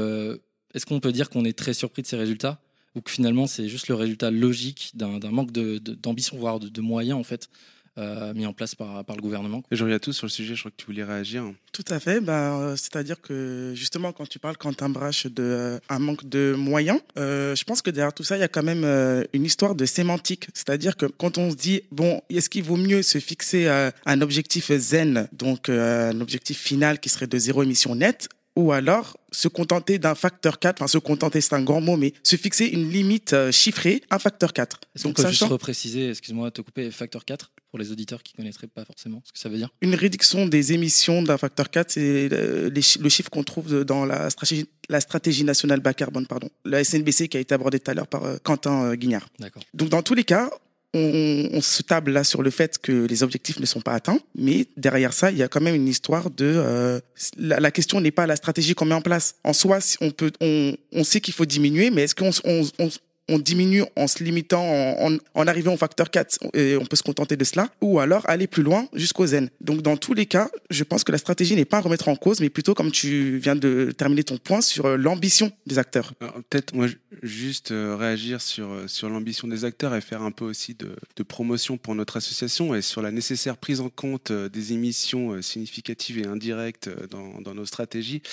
est-ce 0.74 0.86
qu'on 0.86 1.00
peut 1.00 1.14
dire 1.14 1.30
qu'on 1.30 1.46
est 1.46 1.58
très 1.58 1.74
surpris 1.74 2.02
de 2.02 2.08
ces 2.08 2.18
résultats? 2.18 2.60
Ou 2.94 3.02
que 3.02 3.10
finalement 3.10 3.48
c'est 3.48 3.70
juste 3.70 3.88
le 3.88 3.96
résultat 3.96 4.30
logique 4.30 4.92
d'un 4.94 5.18
manque 5.32 5.54
d'ambition, 5.54 6.38
voire 6.38 6.60
de, 6.60 6.68
de, 6.68 6.82
moyens 6.82 7.18
en 7.18 7.24
fait 7.24 7.50
euh, 7.98 8.34
mis 8.34 8.46
en 8.46 8.54
place 8.54 8.74
par, 8.74 9.04
par 9.04 9.18
le 9.18 9.22
gouvernement. 9.22 9.64
Je 9.70 9.84
reviens 9.84 10.00
tous 10.00 10.14
sur 10.14 10.26
le 10.26 10.32
sujet, 10.32 10.56
je 10.56 10.62
crois 10.62 10.72
que 10.72 10.78
tu 10.78 10.86
voulais 10.86 11.04
réagir. 11.04 11.44
Tout 11.74 11.84
à 11.90 12.00
fait. 12.00 12.22
Ben, 12.22 12.76
C'est-à-dire 12.78 13.20
que 13.20 13.74
justement, 13.76 14.14
quand 14.14 14.26
tu 14.26 14.40
parles, 14.40 14.56
quand 14.56 14.82
un 14.82 14.88
brache 14.88 15.28
d'un 15.28 15.44
euh, 15.44 15.80
manque 16.00 16.24
de 16.24 16.56
moyens, 16.58 17.02
euh, 17.18 17.54
je 17.54 17.66
pense 17.66 17.82
que 17.82 17.90
derrière 17.90 18.14
tout 18.14 18.24
ça, 18.24 18.38
il 18.38 18.40
y 18.40 18.44
a 18.44 18.48
quand 18.48 18.64
même 18.64 18.86
une 19.34 19.44
histoire 19.44 19.76
de 19.76 19.86
sémantique. 19.86 20.48
C'est-à-dire 20.54 20.96
que 20.96 21.06
quand 21.06 21.38
on 21.38 21.52
se 21.52 21.58
dit, 21.58 21.82
bon, 21.92 22.22
est-ce 22.30 22.50
qu'il 22.50 22.64
vaut 22.64 22.78
mieux 22.78 23.02
se 23.02 23.18
fixer 23.18 23.68
un 24.06 24.22
objectif 24.22 24.72
zen, 24.72 25.28
donc 25.34 25.68
un 25.68 26.22
objectif 26.22 26.60
final 26.60 26.98
qui 26.98 27.10
serait 27.10 27.28
de 27.28 27.38
zéro 27.38 27.62
émission 27.62 27.96
nette, 27.96 28.30
ou 28.56 28.72
alors 28.72 29.18
se 29.32 29.48
contenter 29.50 30.00
d'un 30.00 30.16
facteur 30.16 30.60
4, 30.60 30.82
enfin 30.82 30.88
se 30.88 30.98
contenter 30.98 31.42
c'est 31.42 31.56
un 31.56 31.62
grand 31.62 31.82
mot, 31.82 31.98
mais 31.98 32.14
se 32.24 32.36
fixer 32.36 32.66
une 32.66 32.90
limite 32.90 33.36
chiffrée, 33.52 34.02
un 34.10 34.20
facteur 34.20 34.54
4. 34.54 34.80
Est-ce 34.96 35.04
qu'on 35.04 35.14
peut 35.14 35.28
juste 35.28 35.44
repréciser, 35.44 36.10
excuse-moi, 36.10 36.52
te 36.52 36.62
couper, 36.62 36.90
facteur 36.92 37.26
4 37.26 37.52
pour 37.72 37.80
les 37.80 37.92
auditeurs 37.92 38.22
qui 38.22 38.34
ne 38.34 38.44
connaîtraient 38.44 38.68
pas 38.68 38.86
forcément 38.86 39.22
ce 39.26 39.32
que 39.32 39.40
ça 39.40 39.50
veut 39.50 39.58
dire 39.58 39.70
Une 39.82 39.96
réduction 39.96 40.46
des 40.46 40.74
émissions 40.74 41.24
d'un 41.24 41.38
facteur 41.38 41.70
4, 41.70 41.92
c'est 41.92 42.30
le, 42.30 43.10
chiffre 43.10 43.30
qu'on 43.30 43.44
trouve 43.44 43.84
dans 43.86 44.06
la 44.06 44.30
stratégie, 44.30 44.68
la 44.90 45.00
stratégie 45.00 45.46
nationale 45.46 45.80
bas 45.80 45.94
carbone, 45.94 46.28
pardon, 46.28 46.50
la 46.66 46.84
SNBC 46.84 47.30
qui 47.30 47.38
a 47.38 47.40
été 47.40 47.56
abordée 47.56 47.80
tout 47.80 47.90
à 47.90 47.94
l'heure 47.94 48.08
par 48.08 48.26
euh, 48.26 48.38
Quentin 48.44 48.84
euh, 48.84 48.96
Guignard. 48.96 49.28
Donc 49.74 49.90
dans 49.90 50.04
tous 50.04 50.14
les 50.14 50.26
cas, 50.26 50.52
on, 50.94 51.62
se 51.62 51.82
table 51.84 52.12
là 52.12 52.26
sur 52.26 52.42
le 52.42 52.50
fait 52.50 52.78
que 52.78 53.06
les 53.06 53.24
objectifs 53.24 53.60
ne 53.60 53.66
sont 53.66 53.80
pas 53.80 53.94
atteints, 53.94 54.20
mais 54.36 54.68
derrière 54.76 55.14
ça, 55.14 55.32
il 55.32 55.38
y 55.38 55.44
a 55.44 55.48
quand 55.48 55.62
même 55.62 55.76
une 55.76 55.88
histoire 55.88 56.30
de 56.30 56.46
euh, 56.46 57.00
la, 57.38 57.72
question 57.72 58.02
n'est 58.02 58.12
pas 58.12 58.28
la 58.28 58.36
stratégie 58.36 58.74
qu'on 58.74 58.86
met 58.86 58.96
en 58.96 59.02
place. 59.02 59.36
En 59.46 59.54
soi, 59.54 59.80
on 60.02 60.12
peut, 60.12 60.32
on, 60.42 60.76
on 60.92 61.04
sait 61.06 61.22
qu'il 61.22 61.34
faut 61.34 61.46
diminuer, 61.46 61.92
mais 61.92 62.04
est-ce 62.04 62.16
qu'on 62.16 62.32
on, 62.44 62.90
on 63.30 63.40
diminue 63.40 63.84
en 63.96 64.08
se 64.08 64.24
limitant, 64.24 64.64
en, 64.64 65.48
arrivant 65.48 65.74
au 65.74 65.78
facteur 65.78 66.10
4, 66.10 66.40
et 66.54 66.76
on 66.78 66.86
peut 66.86 66.96
se 66.96 67.04
contenter 67.04 67.38
de 67.38 67.44
cela, 67.44 67.70
ou 67.82 68.00
alors 68.00 68.28
aller 68.30 68.48
plus 68.48 68.64
loin 68.64 68.88
jusqu'au 68.94 69.26
zen. 69.26 69.50
Donc 69.62 69.82
dans 69.82 69.98
tous 69.98 70.14
les 70.14 70.26
cas, 70.26 70.50
je 70.70 70.84
pense 70.84 71.04
que 71.04 71.12
la 71.12 71.18
stratégie 71.18 71.56
n'est 71.56 71.66
pas 71.66 71.78
à 71.78 71.82
remettre 71.82 72.08
en 72.08 72.16
cause, 72.16 72.40
mais 72.40 72.50
plutôt 72.50 72.74
comme 72.74 72.92
tu 72.92 73.38
viens 73.38 73.56
de 73.56 73.92
terminer 73.98 74.24
ton 74.24 74.38
point 74.38 74.62
sur 74.62 74.86
euh, 74.86 74.98
l'ambition 74.98 75.52
des 75.66 75.80
acteurs. 75.80 76.14
Peut-être 76.50 76.74
moi 76.74 76.88
juste 77.24 77.72
euh, 77.72 77.96
réagir 77.96 78.42
sur, 78.42 78.70
euh, 78.72 78.88
sur 78.88 79.10
l'ambition 79.10 79.48
des 79.48 79.66
acteurs 79.66 79.96
et 79.96 80.02
faire 80.02 80.22
un 80.22 80.32
peu 80.32 80.46
aussi 80.46 80.76
de, 80.76 80.96
promotion 81.24 81.78
pour 81.78 81.94
notre 81.94 82.18
association 82.18 82.74
et 82.74 82.82
sur 82.82 83.04
la 83.04 83.12
nécessaire 83.12 83.56
prise 83.56 83.80
en 83.80 83.90
compte 83.90 84.32
des 84.32 84.74
émissions 84.74 85.40
significatives 85.44 86.18
et 86.18 86.26
indirectes 86.26 86.90
dans, 87.12 87.54
nos 87.54 87.66
stratégies. 87.66 88.24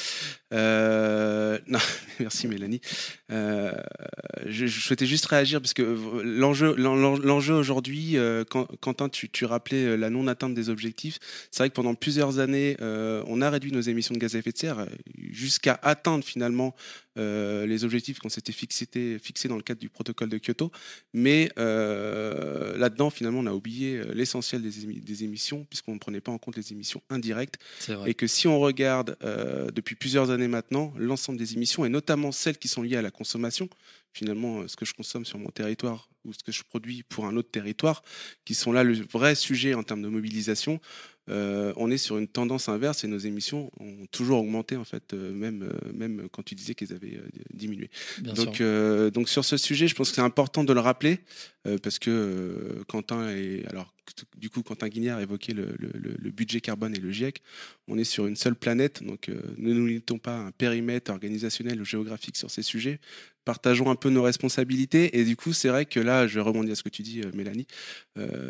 Non, 0.51 1.79
merci 2.21 2.49
Mélanie. 2.49 2.81
Souhaitais 4.89 5.07
juste 5.07 5.27
réagir 5.27 5.61
parce 5.61 5.75
que 5.75 5.83
l'enjeu, 6.23 6.75
l'enjeu 6.77 7.55
aujourd'hui, 7.55 8.17
euh, 8.17 8.45
Quentin, 8.45 9.09
tu, 9.09 9.29
tu, 9.29 9.45
rappelais 9.45 9.97
la 9.97 10.11
non-atteinte 10.11 10.55
des 10.55 10.69
objectifs. 10.69 11.19
C'est 11.51 11.63
vrai 11.63 11.71
que 11.71 11.75
pendant 11.75 11.95
plusieurs 11.95 12.39
années, 12.39 12.77
on 12.81 13.41
a 13.41 13.51
réduit 13.51 13.73
nos 13.73 13.81
émissions 13.81 14.15
de 14.15 14.19
gaz 14.19 14.35
à 14.35 14.39
effet 14.39 14.53
de 14.53 14.59
serre 14.59 14.87
jusqu'à 15.31 15.79
atteindre 15.83 16.25
finalement 16.25 16.75
euh, 17.19 17.67
les 17.67 17.85
objectifs 17.85 18.19
qu'on 18.21 18.29
s'était 18.29 18.53
fixés, 18.53 19.19
fixés 19.21 19.49
dans 19.49 19.57
le 19.57 19.63
cadre 19.63 19.81
du 19.81 19.89
protocole 19.89 20.29
de 20.29 20.39
Kyoto. 20.39 20.71
Mais 21.13 21.51
euh, 21.59 22.77
là-dedans, 22.79 23.11
finalement, 23.11 23.41
on 23.41 23.47
a 23.47 23.53
oublié 23.53 23.97
euh, 23.97 24.13
l'essentiel 24.15 24.63
des, 24.63 25.25
émissions, 25.25 25.67
puisqu'on 25.69 25.95
ne 25.95 25.99
prenait 25.99 26.21
pas 26.21 26.31
en 26.31 26.39
compte 26.39 26.57
les 26.57 26.73
émissions 26.73 27.03
indirectes. 27.11 27.59
Et 28.07 28.15
que 28.15 28.27
si 28.27 28.47
on 28.47 28.61
regarde 28.61 29.17
depuis 29.75 29.97
plusieurs 29.97 30.31
années 30.31 30.49
maintenant, 30.49 30.93
l'ensemble 30.97 31.39
des 31.39 31.55
émissions, 31.55 31.85
et 31.85 31.89
notamment 31.89 32.31
celles 32.31 32.59
qui 32.59 32.69
sont 32.69 32.83
liées 32.83 32.97
à 32.97 33.03
la 33.03 33.11
consommation, 33.11 33.69
finalement 34.19 34.67
ce 34.67 34.77
que 34.77 34.85
je 34.85 34.95
consomme 34.95 35.25
sur 35.25 35.39
mon 35.39 35.51
territoire 35.51 36.09
ou 36.25 36.33
ce 36.33 36.43
que 36.43 36.53
je 36.53 36.63
produis 36.63 37.05
pour 37.05 37.27
un 37.27 37.37
autre 37.37 37.51
territoire, 37.51 38.03
qui 38.45 38.55
sont 38.55 38.73
là 38.73 38.83
le 38.83 38.95
vrai 38.95 39.35
sujet 39.35 39.75
en 39.75 39.83
termes 39.83 40.03
de 40.03 40.09
mobilisation, 40.09 40.81
euh, 41.31 41.73
on 41.77 41.91
est 41.91 41.99
sur 41.99 42.17
une 42.17 42.27
tendance 42.27 42.69
inverse 42.69 43.05
et 43.05 43.07
nos 43.07 43.19
émissions 43.19 43.71
ont 43.81 44.07
toujours 44.11 44.41
augmenté 44.41 44.77
en 44.77 44.85
fait, 44.85 45.13
euh, 45.13 45.33
même, 45.33 45.63
euh, 45.63 45.93
même 45.93 46.29
quand 46.33 46.43
tu 46.43 46.55
disais 46.55 46.75
qu'ils 46.75 46.95
avaient 46.95 47.21
diminué. 47.53 47.91
donc, 48.23 48.63
donc 49.13 49.29
sur 49.29 49.45
ce 49.45 49.57
sujet, 49.57 49.89
je 49.89 49.95
pense 49.95 50.11
que 50.11 50.17
c'est 50.17 50.23
important 50.23 50.65
de 50.65 50.73
le 50.73 50.81
rappeler 50.81 51.21
parce 51.83 51.99
que 51.99 52.83
Quentin 52.89 53.31
et 53.31 53.65
alors 53.69 53.93
du 54.37 54.49
coup 54.49 54.63
Quentin 54.63 54.89
Guignard 54.89 55.21
évoquait 55.21 55.53
le, 55.53 55.75
le, 55.79 56.31
budget 56.31 56.61
carbone 56.61 56.95
et 56.95 57.01
le 57.01 57.11
GIEC. 57.11 57.43
On 57.89 57.99
est 57.99 58.05
sur 58.05 58.27
une 58.27 58.37
seule 58.37 58.55
planète, 58.55 59.03
donc 59.03 59.29
ne 59.29 59.75
nous 59.75 59.87
limitons 59.87 60.19
pas 60.19 60.37
à 60.37 60.41
un 60.41 60.51
périmètre 60.51 61.11
organisationnel 61.11 61.81
ou 61.81 61.85
géographique 61.85 62.37
sur 62.37 62.51
ces 62.51 62.63
sujets. 62.63 63.01
Partageons 63.45 63.91
un 63.91 63.97
peu 63.97 64.09
nos 64.09 64.23
responsabilités 64.23 65.19
et 65.19 65.25
du 65.25 65.37
coup 65.37 65.53
c'est 65.53 65.69
vrai 65.69 65.85
que 65.85 66.01
là, 66.01 66.27
je 66.27 66.41
rebondis 66.41 66.73
à 66.73 66.75
ce 66.75 66.83
que 66.83 66.89
tu 66.89 67.03
dis, 67.03 67.21
Mélanie. 67.35 67.67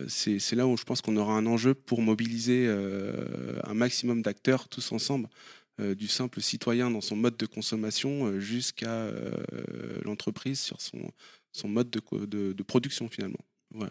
c'est 0.06 0.54
là 0.54 0.66
où 0.66 0.76
je 0.76 0.84
pense 0.84 1.00
qu'on 1.00 1.16
aura 1.16 1.34
un 1.34 1.46
enjeu 1.46 1.74
pour 1.74 2.02
mobiliser 2.02 2.66
euh, 2.98 3.60
un 3.64 3.74
maximum 3.74 4.22
d'acteurs 4.22 4.68
tous 4.68 4.92
ensemble, 4.92 5.28
euh, 5.80 5.94
du 5.94 6.08
simple 6.08 6.40
citoyen 6.40 6.90
dans 6.90 7.00
son 7.00 7.16
mode 7.16 7.36
de 7.36 7.46
consommation 7.46 8.26
euh, 8.26 8.40
jusqu'à 8.40 9.10
l'entreprise 10.04 10.60
sur 10.60 10.80
son, 10.80 10.98
son 11.52 11.68
mode 11.68 11.90
de, 11.90 12.52
de, 12.52 12.62
production 12.62 13.08
finalement. 13.08 13.38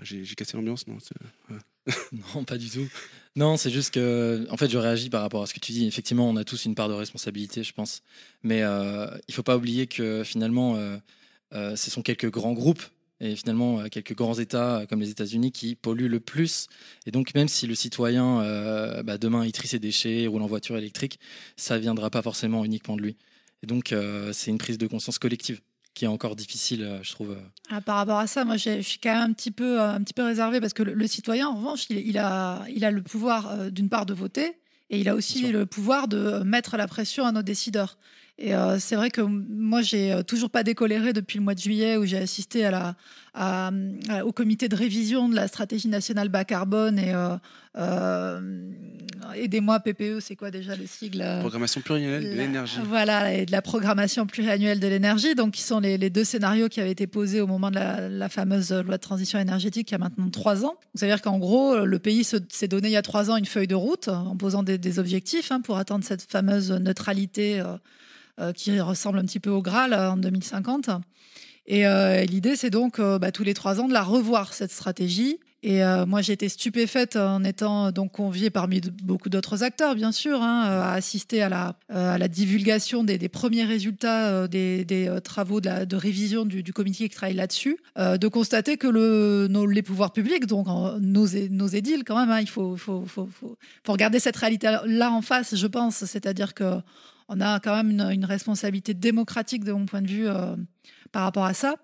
J'ai 0.01 0.23
cassé 0.35 0.57
l'ambiance, 0.57 0.87
non 0.87 0.97
Non, 2.35 2.43
pas 2.43 2.57
du 2.57 2.69
tout. 2.69 2.87
Non, 3.35 3.57
c'est 3.57 3.69
juste 3.69 3.93
que, 3.93 4.45
en 4.49 4.57
fait, 4.57 4.69
je 4.69 4.77
réagis 4.77 5.09
par 5.09 5.21
rapport 5.21 5.43
à 5.43 5.45
ce 5.45 5.53
que 5.53 5.59
tu 5.59 5.71
dis. 5.71 5.85
Effectivement, 5.85 6.29
on 6.29 6.35
a 6.35 6.43
tous 6.43 6.65
une 6.65 6.75
part 6.75 6.89
de 6.89 6.93
responsabilité, 6.93 7.63
je 7.63 7.73
pense. 7.73 8.01
Mais 8.43 8.63
euh, 8.63 9.07
il 9.27 9.33
faut 9.33 9.43
pas 9.43 9.55
oublier 9.55 9.87
que 9.87 10.23
finalement, 10.23 10.77
ce 11.53 11.75
sont 11.89 12.01
quelques 12.01 12.31
grands 12.31 12.53
groupes 12.53 12.83
et 13.19 13.35
finalement 13.35 13.79
euh, 13.79 13.87
quelques 13.87 14.15
grands 14.15 14.37
États 14.37 14.79
euh, 14.79 14.85
comme 14.85 14.99
les 14.99 15.09
États-Unis 15.09 15.51
qui 15.51 15.75
polluent 15.75 16.09
le 16.09 16.19
plus. 16.19 16.67
Et 17.05 17.11
donc 17.11 17.33
même 17.35 17.47
si 17.47 17.67
le 17.67 17.75
citoyen 17.75 18.41
euh, 18.41 19.03
bah, 19.03 19.17
demain 19.17 19.45
il 19.45 19.51
trie 19.51 19.67
ses 19.67 19.79
déchets, 19.79 20.27
roule 20.27 20.41
en 20.41 20.47
voiture 20.47 20.77
électrique, 20.77 21.19
ça 21.55 21.77
viendra 21.77 22.09
pas 22.09 22.21
forcément 22.21 22.63
uniquement 22.65 22.95
de 22.95 23.01
lui. 23.01 23.17
Et 23.63 23.67
donc 23.67 23.93
c'est 24.33 24.51
une 24.51 24.59
prise 24.59 24.77
de 24.77 24.85
conscience 24.85 25.17
collective 25.17 25.61
qui 25.97 26.05
est 26.05 26.09
encore 26.09 26.35
difficile, 26.35 26.99
je 27.01 27.11
trouve. 27.11 27.35
Ah, 27.69 27.81
par 27.81 27.95
rapport 27.95 28.19
à 28.19 28.27
ça, 28.27 28.45
moi, 28.45 28.55
je 28.55 28.81
suis 28.81 28.99
quand 28.99 29.13
même 29.13 29.31
un 29.31 29.33
petit 29.33 29.49
peu, 29.51 29.81
un 29.81 29.99
petit 30.01 30.13
peu 30.13 30.23
réservé 30.23 30.61
parce 30.61 30.73
que 30.73 30.83
le, 30.83 31.07
citoyen, 31.07 31.47
en 31.47 31.55
revanche, 31.55 31.89
il, 31.89 32.17
a, 32.19 32.63
il 32.73 32.85
a 32.85 32.91
le 32.91 33.01
pouvoir, 33.01 33.71
d'une 33.71 33.89
part, 33.89 34.05
de 34.05 34.13
voter 34.13 34.57
et 34.89 34.99
il 34.99 35.09
a 35.09 35.15
aussi 35.15 35.51
le 35.51 35.65
pouvoir 35.65 36.07
de 36.07 36.43
mettre 36.43 36.77
la 36.77 36.87
pression 36.87 37.25
à 37.25 37.31
nos 37.31 37.41
décideurs. 37.41 37.97
Et 38.39 38.53
euh, 38.53 38.77
c'est 38.79 38.95
vrai 38.95 39.09
que 39.09 39.21
moi, 39.21 39.81
j'ai 39.81 40.13
euh, 40.13 40.21
toujours 40.21 40.51
pas 40.51 40.61
décoléré 40.61 41.11
depuis 41.11 41.39
le 41.39 41.43
mois 41.43 41.55
de 41.55 41.59
juillet 41.59 41.97
où 41.97 42.05
j'ai 42.05 42.19
assisté 42.19 42.65
à 42.65 42.71
la, 42.71 42.95
à, 43.33 43.71
au 44.25 44.31
comité 44.31 44.69
de 44.69 44.75
révision 44.75 45.27
de 45.27 45.35
la 45.35 45.47
stratégie 45.47 45.87
nationale 45.87 46.29
bas 46.29 46.45
carbone 46.45 46.99
et 46.99 47.15
euh, 47.15 47.35
euh 47.77 48.39
aidez-moi 49.35 49.79
PPE, 49.79 50.19
c'est 50.19 50.35
quoi 50.35 50.51
déjà 50.51 50.75
les 50.75 50.87
sigles 50.87 51.23
Programmation 51.41 51.81
pluriannuelle 51.81 52.23
de 52.23 52.35
l'énergie. 52.35 52.79
Voilà, 52.85 53.33
et 53.33 53.45
de 53.45 53.51
la 53.51 53.61
programmation 53.61 54.25
pluriannuelle 54.25 54.79
de 54.79 54.87
l'énergie, 54.87 55.35
donc 55.35 55.51
qui 55.51 55.61
sont 55.61 55.79
les, 55.79 55.97
les, 55.97 56.09
deux 56.09 56.23
scénarios 56.23 56.69
qui 56.69 56.79
avaient 56.79 56.91
été 56.91 57.07
posés 57.07 57.41
au 57.41 57.47
moment 57.47 57.69
de 57.69 57.75
la, 57.75 58.07
la, 58.07 58.29
fameuse 58.29 58.71
loi 58.71 58.95
de 58.97 59.01
transition 59.01 59.37
énergétique 59.37 59.89
il 59.91 59.93
y 59.93 59.95
a 59.95 59.99
maintenant 59.99 60.29
trois 60.29 60.63
ans. 60.63 60.75
C'est-à-dire 60.95 61.21
qu'en 61.21 61.39
gros, 61.39 61.85
le 61.85 61.99
pays 61.99 62.23
s'est 62.23 62.67
donné 62.67 62.87
il 62.87 62.93
y 62.93 62.97
a 62.97 63.01
trois 63.01 63.29
ans 63.29 63.35
une 63.35 63.45
feuille 63.45 63.67
de 63.67 63.75
route 63.75 64.07
en 64.07 64.37
posant 64.37 64.63
des, 64.63 64.77
des 64.77 64.97
objectifs 64.97 65.51
hein, 65.51 65.61
pour 65.61 65.77
atteindre 65.77 66.05
cette 66.05 66.21
fameuse 66.21 66.71
neutralité. 66.71 67.59
Euh, 67.59 67.77
qui 68.55 68.79
ressemble 68.79 69.19
un 69.19 69.25
petit 69.25 69.39
peu 69.39 69.49
au 69.49 69.61
Graal 69.61 69.93
euh, 69.93 70.11
en 70.11 70.17
2050. 70.17 70.89
Euh, 71.69 72.21
et 72.21 72.25
l'idée, 72.25 72.55
c'est 72.55 72.69
donc 72.69 73.01
bah, 73.01 73.31
tous 73.31 73.43
les 73.43 73.53
trois 73.53 73.81
ans 73.81 73.87
de 73.87 73.93
la 73.93 74.03
revoir 74.03 74.53
cette 74.53 74.71
stratégie. 74.71 75.39
Et 75.63 75.81
moi, 76.05 76.21
j'ai 76.21 76.33
été 76.33 76.47
stupéfaite 76.47 77.17
en 77.17 77.43
étant 77.43 77.91
donc 77.91 78.13
conviée 78.13 78.49
parmi 78.51 78.79
beaucoup 78.79 79.27
d'autres 79.27 79.63
acteurs, 79.63 79.95
bien 79.95 80.13
sûr, 80.13 80.41
hein, 80.41 80.61
à 80.61 80.93
assister 80.93 81.41
à 81.41 81.49
la, 81.49 81.75
à 81.89 82.17
la 82.17 82.27
divulgation 82.29 83.03
des, 83.03 83.17
premiers 83.27 83.65
résultats 83.65 84.47
des, 84.47 85.09
travaux 85.23 85.59
de, 85.59 85.95
révision 85.95 86.45
du, 86.45 86.71
comité 86.71 87.09
qui 87.09 87.15
travaille 87.15 87.35
là-dessus, 87.35 87.79
de 87.97 88.27
constater 88.27 88.77
que 88.77 88.87
les 89.67 89.81
pouvoirs 89.81 90.13
publics, 90.13 90.45
donc 90.45 90.67
nos, 91.01 91.27
nos 91.27 91.67
édiles 91.67 92.03
quand 92.05 92.17
même, 92.17 92.29
hein, 92.29 92.39
il 92.39 92.49
faut, 92.49 92.77
faut, 92.77 93.03
faut, 93.05 93.27
faut, 93.35 93.57
regarder 93.91 94.19
cette 94.19 94.37
réalité-là 94.37 95.11
en 95.11 95.21
face, 95.23 95.55
je 95.55 95.67
pense. 95.67 96.05
C'est-à-dire 96.05 96.53
que 96.53 96.75
on 97.27 97.41
a 97.41 97.59
quand 97.59 97.75
même 97.75 98.11
une, 98.11 98.25
responsabilité 98.25 98.93
démocratique 98.93 99.63
de 99.63 99.71
mon 99.71 99.85
point 99.85 100.01
de 100.01 100.07
vue 100.07 100.27
euh, 100.27 100.55
par 101.11 101.23
rapport 101.23 101.45
à 101.45 101.53
ça. 101.53 101.75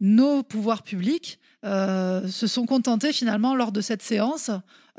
Nos 0.00 0.42
pouvoirs 0.42 0.82
publics 0.82 1.38
euh, 1.64 2.26
se 2.28 2.46
sont 2.46 2.66
contentés 2.66 3.12
finalement 3.12 3.54
lors 3.54 3.72
de 3.72 3.80
cette 3.80 4.02
séance 4.02 4.50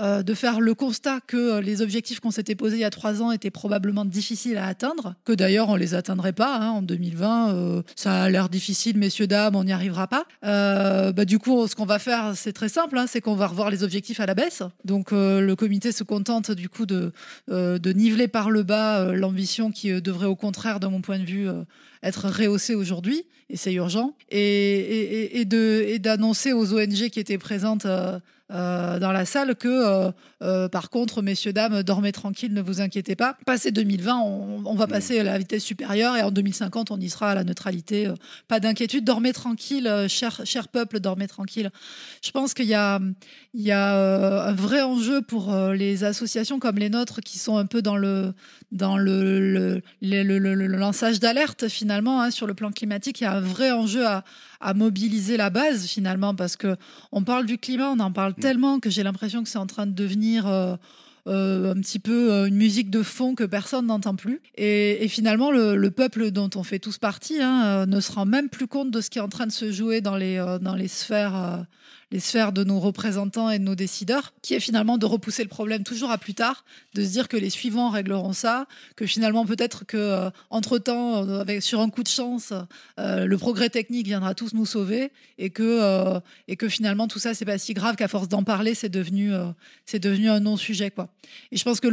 euh, 0.01 0.23
de 0.23 0.33
faire 0.33 0.59
le 0.59 0.73
constat 0.73 1.21
que 1.25 1.59
les 1.59 1.81
objectifs 1.81 2.19
qu'on 2.19 2.31
s'était 2.31 2.55
posés 2.55 2.75
il 2.75 2.81
y 2.81 2.83
a 2.83 2.89
trois 2.89 3.21
ans 3.21 3.31
étaient 3.31 3.49
probablement 3.49 4.03
difficiles 4.03 4.57
à 4.57 4.67
atteindre, 4.67 5.15
que 5.23 5.31
d'ailleurs 5.31 5.69
on 5.69 5.77
les 5.77 5.93
atteindrait 5.93 6.33
pas 6.33 6.57
hein, 6.57 6.71
en 6.71 6.81
2020. 6.81 7.53
Euh, 7.53 7.81
ça 7.95 8.23
a 8.23 8.29
l'air 8.29 8.49
difficile, 8.49 8.97
messieurs 8.97 9.27
dames, 9.27 9.55
on 9.55 9.63
n'y 9.63 9.71
arrivera 9.71 10.07
pas. 10.07 10.25
Euh, 10.43 11.13
bah, 11.13 11.23
du 11.23 11.39
coup, 11.39 11.65
ce 11.67 11.75
qu'on 11.75 11.85
va 11.85 11.99
faire, 11.99 12.33
c'est 12.35 12.51
très 12.51 12.67
simple, 12.67 12.97
hein, 12.97 13.05
c'est 13.07 13.21
qu'on 13.21 13.35
va 13.35 13.47
revoir 13.47 13.69
les 13.69 13.83
objectifs 13.83 14.19
à 14.19 14.25
la 14.25 14.33
baisse. 14.33 14.63
Donc 14.83 15.11
le 15.11 15.53
comité 15.53 15.93
se 15.93 16.03
contente 16.03 16.51
du 16.51 16.67
coup 16.67 16.85
de, 16.85 17.13
de 17.47 17.93
niveler 17.93 18.27
par 18.27 18.49
le 18.49 18.63
bas 18.63 19.13
l'ambition 19.13 19.71
qui 19.71 20.01
devrait 20.01 20.25
au 20.25 20.35
contraire, 20.35 20.81
de 20.81 20.87
mon 20.87 20.99
point 20.99 21.19
de 21.19 21.25
vue, 21.25 21.47
être 22.03 22.27
rehaussée 22.27 22.75
aujourd'hui, 22.75 23.23
et 23.49 23.55
c'est 23.55 23.73
urgent, 23.73 24.15
et, 24.29 24.39
et, 24.39 25.39
et 25.39 25.99
d'annoncer 25.99 26.51
aux 26.51 26.73
ONG 26.73 27.09
qui 27.09 27.19
étaient 27.19 27.37
présentes 27.37 27.87
euh, 28.51 28.99
dans 28.99 29.11
la 29.11 29.25
salle 29.25 29.55
que, 29.55 29.67
euh, 29.67 30.11
euh, 30.43 30.69
par 30.69 30.91
contre, 30.91 31.23
messieurs, 31.23 31.51
dames, 31.51 31.81
dormez 31.81 32.11
tranquille, 32.11 32.53
ne 32.53 32.61
vous 32.61 32.79
inquiétez 32.79 33.15
pas. 33.15 33.37
Passé 33.45 33.71
2020, 33.71 34.19
on, 34.19 34.75
va 34.75 34.85
mm. 34.85 34.89
passer 34.89 35.19
à 35.19 35.23
la 35.23 35.39
vitesse 35.39 35.63
supérieure 35.63 36.15
et 36.15 36.21
en 36.21 36.29
2050, 36.29 36.91
on 36.91 36.99
y 36.99 37.09
sera 37.09 37.31
à 37.31 37.35
la 37.35 37.43
neutralité. 37.43 38.07
pas 38.47 38.59
d'inquiétude, 38.59 39.03
dormez 39.03 39.33
tranquille, 39.33 39.91
cher, 40.07 40.41
cher 40.43 40.67
peuple, 40.67 40.99
dormez 40.99 41.27
tranquille. 41.27 41.71
Je 42.23 42.29
pense 42.29 42.53
qu'il 42.53 42.67
y 42.67 42.75
a 42.75 42.99
un 42.99 44.53
vrai 44.53 44.81
enjeu 44.83 45.23
pour 45.23 45.55
les 45.73 46.03
associations 46.03 46.59
comme 46.59 46.77
les 46.77 46.89
nôtres 46.89 47.21
qui 47.21 47.39
sont 47.39 47.57
un 47.57 47.65
peu 47.65 47.81
dans 47.81 47.97
le, 47.97 48.33
dans 48.71 48.97
le, 48.97 49.81
le, 50.01 50.67
lançage 50.67 51.19
d'alerte 51.19 51.67
finalement 51.67 52.21
hein, 52.21 52.31
sur 52.31 52.47
le 52.47 52.53
plan 52.53 52.71
climatique. 52.71 53.21
Il 53.21 53.23
y 53.23 53.27
a 53.27 53.33
un 53.33 53.41
vrai 53.41 53.71
enjeu 53.71 54.05
à, 54.05 54.23
à 54.59 54.73
mobiliser 54.73 55.37
la 55.37 55.49
base 55.49 55.85
finalement 55.85 56.35
parce 56.35 56.55
que 56.55 56.75
on 57.11 57.23
parle 57.23 57.45
du 57.45 57.57
climat, 57.57 57.91
on 57.91 57.99
en 57.99 58.11
parle 58.11 58.33
mm. 58.37 58.41
tellement 58.41 58.79
que 58.79 58.89
j'ai 58.89 59.03
l'impression 59.03 59.43
que 59.43 59.49
c'est 59.49 59.57
en 59.57 59.67
train 59.67 59.85
de 59.85 59.93
devenir 59.93 60.47
euh, 60.47 60.75
euh, 61.27 61.73
un 61.73 61.81
petit 61.81 61.99
peu 61.99 62.31
euh, 62.31 62.45
une 62.45 62.55
musique 62.55 62.89
de 62.89 63.03
fond 63.03 63.35
que 63.35 63.43
personne 63.43 63.87
n'entend 63.87 64.15
plus. 64.15 64.41
Et, 64.57 65.07
finalement, 65.07 65.51
le, 65.51 65.89
peuple 65.89 66.31
dont 66.31 66.49
on 66.55 66.63
fait 66.63 66.79
tous 66.79 66.97
partie 66.97 67.41
hein, 67.41 67.85
ne 67.85 67.99
se 67.99 68.11
rend 68.11 68.25
même 68.25 68.49
plus 68.49 68.67
compte 68.67 68.91
de 68.91 69.01
ce 69.01 69.09
qui 69.09 69.19
est 69.19 69.21
en 69.21 69.29
train 69.29 69.47
de 69.47 69.51
se 69.51 69.71
jouer 69.71 70.01
dans 70.01 70.15
les, 70.15 70.43
dans 70.61 70.75
les 70.75 70.87
sphères 70.87 71.65
les 72.11 72.19
sphères 72.19 72.51
de 72.51 72.63
nos 72.63 72.79
représentants 72.79 73.49
et 73.49 73.59
de 73.59 73.63
nos 73.63 73.75
décideurs, 73.75 74.33
qui 74.41 74.53
est 74.53 74.59
finalement 74.59 74.97
de 74.97 75.05
repousser 75.05 75.43
le 75.43 75.49
problème 75.49 75.83
toujours 75.83 76.11
à 76.11 76.17
plus 76.17 76.33
tard, 76.33 76.65
de 76.93 77.03
se 77.03 77.09
dire 77.09 77.27
que 77.27 77.37
les 77.37 77.49
suivants 77.49 77.89
régleront 77.89 78.33
ça, 78.33 78.67
que 78.95 79.05
finalement 79.05 79.45
peut-être 79.45 79.85
que 79.85 79.97
euh, 79.97 80.29
entre 80.49 80.77
temps, 80.77 81.27
euh, 81.27 81.59
sur 81.61 81.79
un 81.81 81.89
coup 81.89 82.03
de 82.03 82.07
chance, 82.07 82.53
euh, 82.99 83.25
le 83.25 83.37
progrès 83.37 83.69
technique 83.69 84.07
viendra 84.07 84.33
tous 84.33 84.53
nous 84.53 84.65
sauver, 84.65 85.11
et 85.37 85.49
que 85.49 86.21
et 86.47 86.55
que 86.55 86.69
finalement 86.69 87.07
tout 87.07 87.19
ça 87.19 87.33
c'est 87.33 87.45
pas 87.45 87.57
si 87.57 87.73
grave 87.73 87.95
qu'à 87.95 88.07
force 88.07 88.29
d'en 88.29 88.43
parler, 88.43 88.75
c'est 88.75 88.89
devenu 88.89 89.31
c'est 89.85 89.99
devenu 89.99 90.29
un 90.29 90.39
non 90.39 90.57
sujet 90.57 90.91
quoi. 90.91 91.09
Et 91.51 91.57
je 91.57 91.63
pense 91.63 91.79
que 91.79 91.87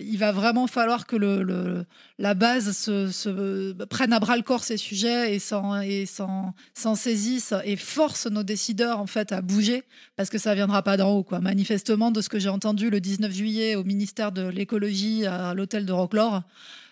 il 0.00 0.18
va 0.18 0.32
vraiment 0.32 0.66
falloir 0.66 1.06
que 1.06 1.16
le, 1.16 1.84
la 2.22 2.34
base 2.34 2.70
se, 2.70 3.10
se, 3.10 3.72
prenne 3.86 4.12
à 4.12 4.20
bras 4.20 4.36
le 4.36 4.44
corps 4.44 4.62
ces 4.62 4.76
sujets 4.76 5.34
et 5.34 5.40
s'en 5.40 5.80
et 5.80 6.06
s'en 6.06 6.94
saisisse 6.94 7.52
et 7.64 7.74
force 7.74 8.26
nos 8.26 8.44
décideurs 8.44 9.00
en 9.00 9.08
fait 9.08 9.32
à 9.32 9.42
bouger 9.42 9.82
parce 10.14 10.30
que 10.30 10.38
ça 10.38 10.54
viendra 10.54 10.84
pas 10.84 10.96
d'en 10.96 11.10
haut 11.10 11.24
quoi. 11.24 11.40
Manifestement 11.40 12.12
de 12.12 12.20
ce 12.20 12.28
que 12.28 12.38
j'ai 12.38 12.48
entendu 12.48 12.90
le 12.90 13.00
19 13.00 13.32
juillet 13.32 13.74
au 13.74 13.82
ministère 13.82 14.30
de 14.30 14.46
l'écologie 14.46 15.26
à 15.26 15.52
l'hôtel 15.52 15.84
de 15.84 15.90
Rocklore, 15.90 16.42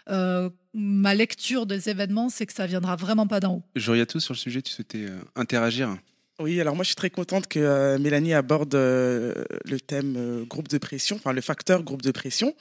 euh, 0.08 0.50
ma 0.74 1.14
lecture 1.14 1.64
des 1.64 1.88
événements 1.88 2.28
c'est 2.28 2.46
que 2.46 2.52
ça 2.52 2.66
viendra 2.66 2.96
vraiment 2.96 3.28
pas 3.28 3.38
d'en 3.38 3.54
haut. 3.54 4.04
tout 4.06 4.18
sur 4.18 4.34
le 4.34 4.38
sujet, 4.38 4.62
tu 4.62 4.72
souhaitais 4.72 5.06
euh, 5.06 5.20
interagir? 5.36 5.96
Oui, 6.40 6.60
alors 6.60 6.74
moi 6.74 6.82
je 6.82 6.88
suis 6.88 6.96
très 6.96 7.10
contente 7.10 7.46
que 7.46 7.60
euh, 7.60 7.98
Mélanie 8.00 8.34
aborde 8.34 8.74
le 8.74 9.78
thème 9.78 10.44
groupe 10.48 10.66
de 10.66 10.78
pression, 10.78 11.14
enfin 11.14 11.32
le 11.32 11.40
facteur 11.40 11.84
groupe 11.84 12.02
de 12.02 12.10
pression. 12.10 12.52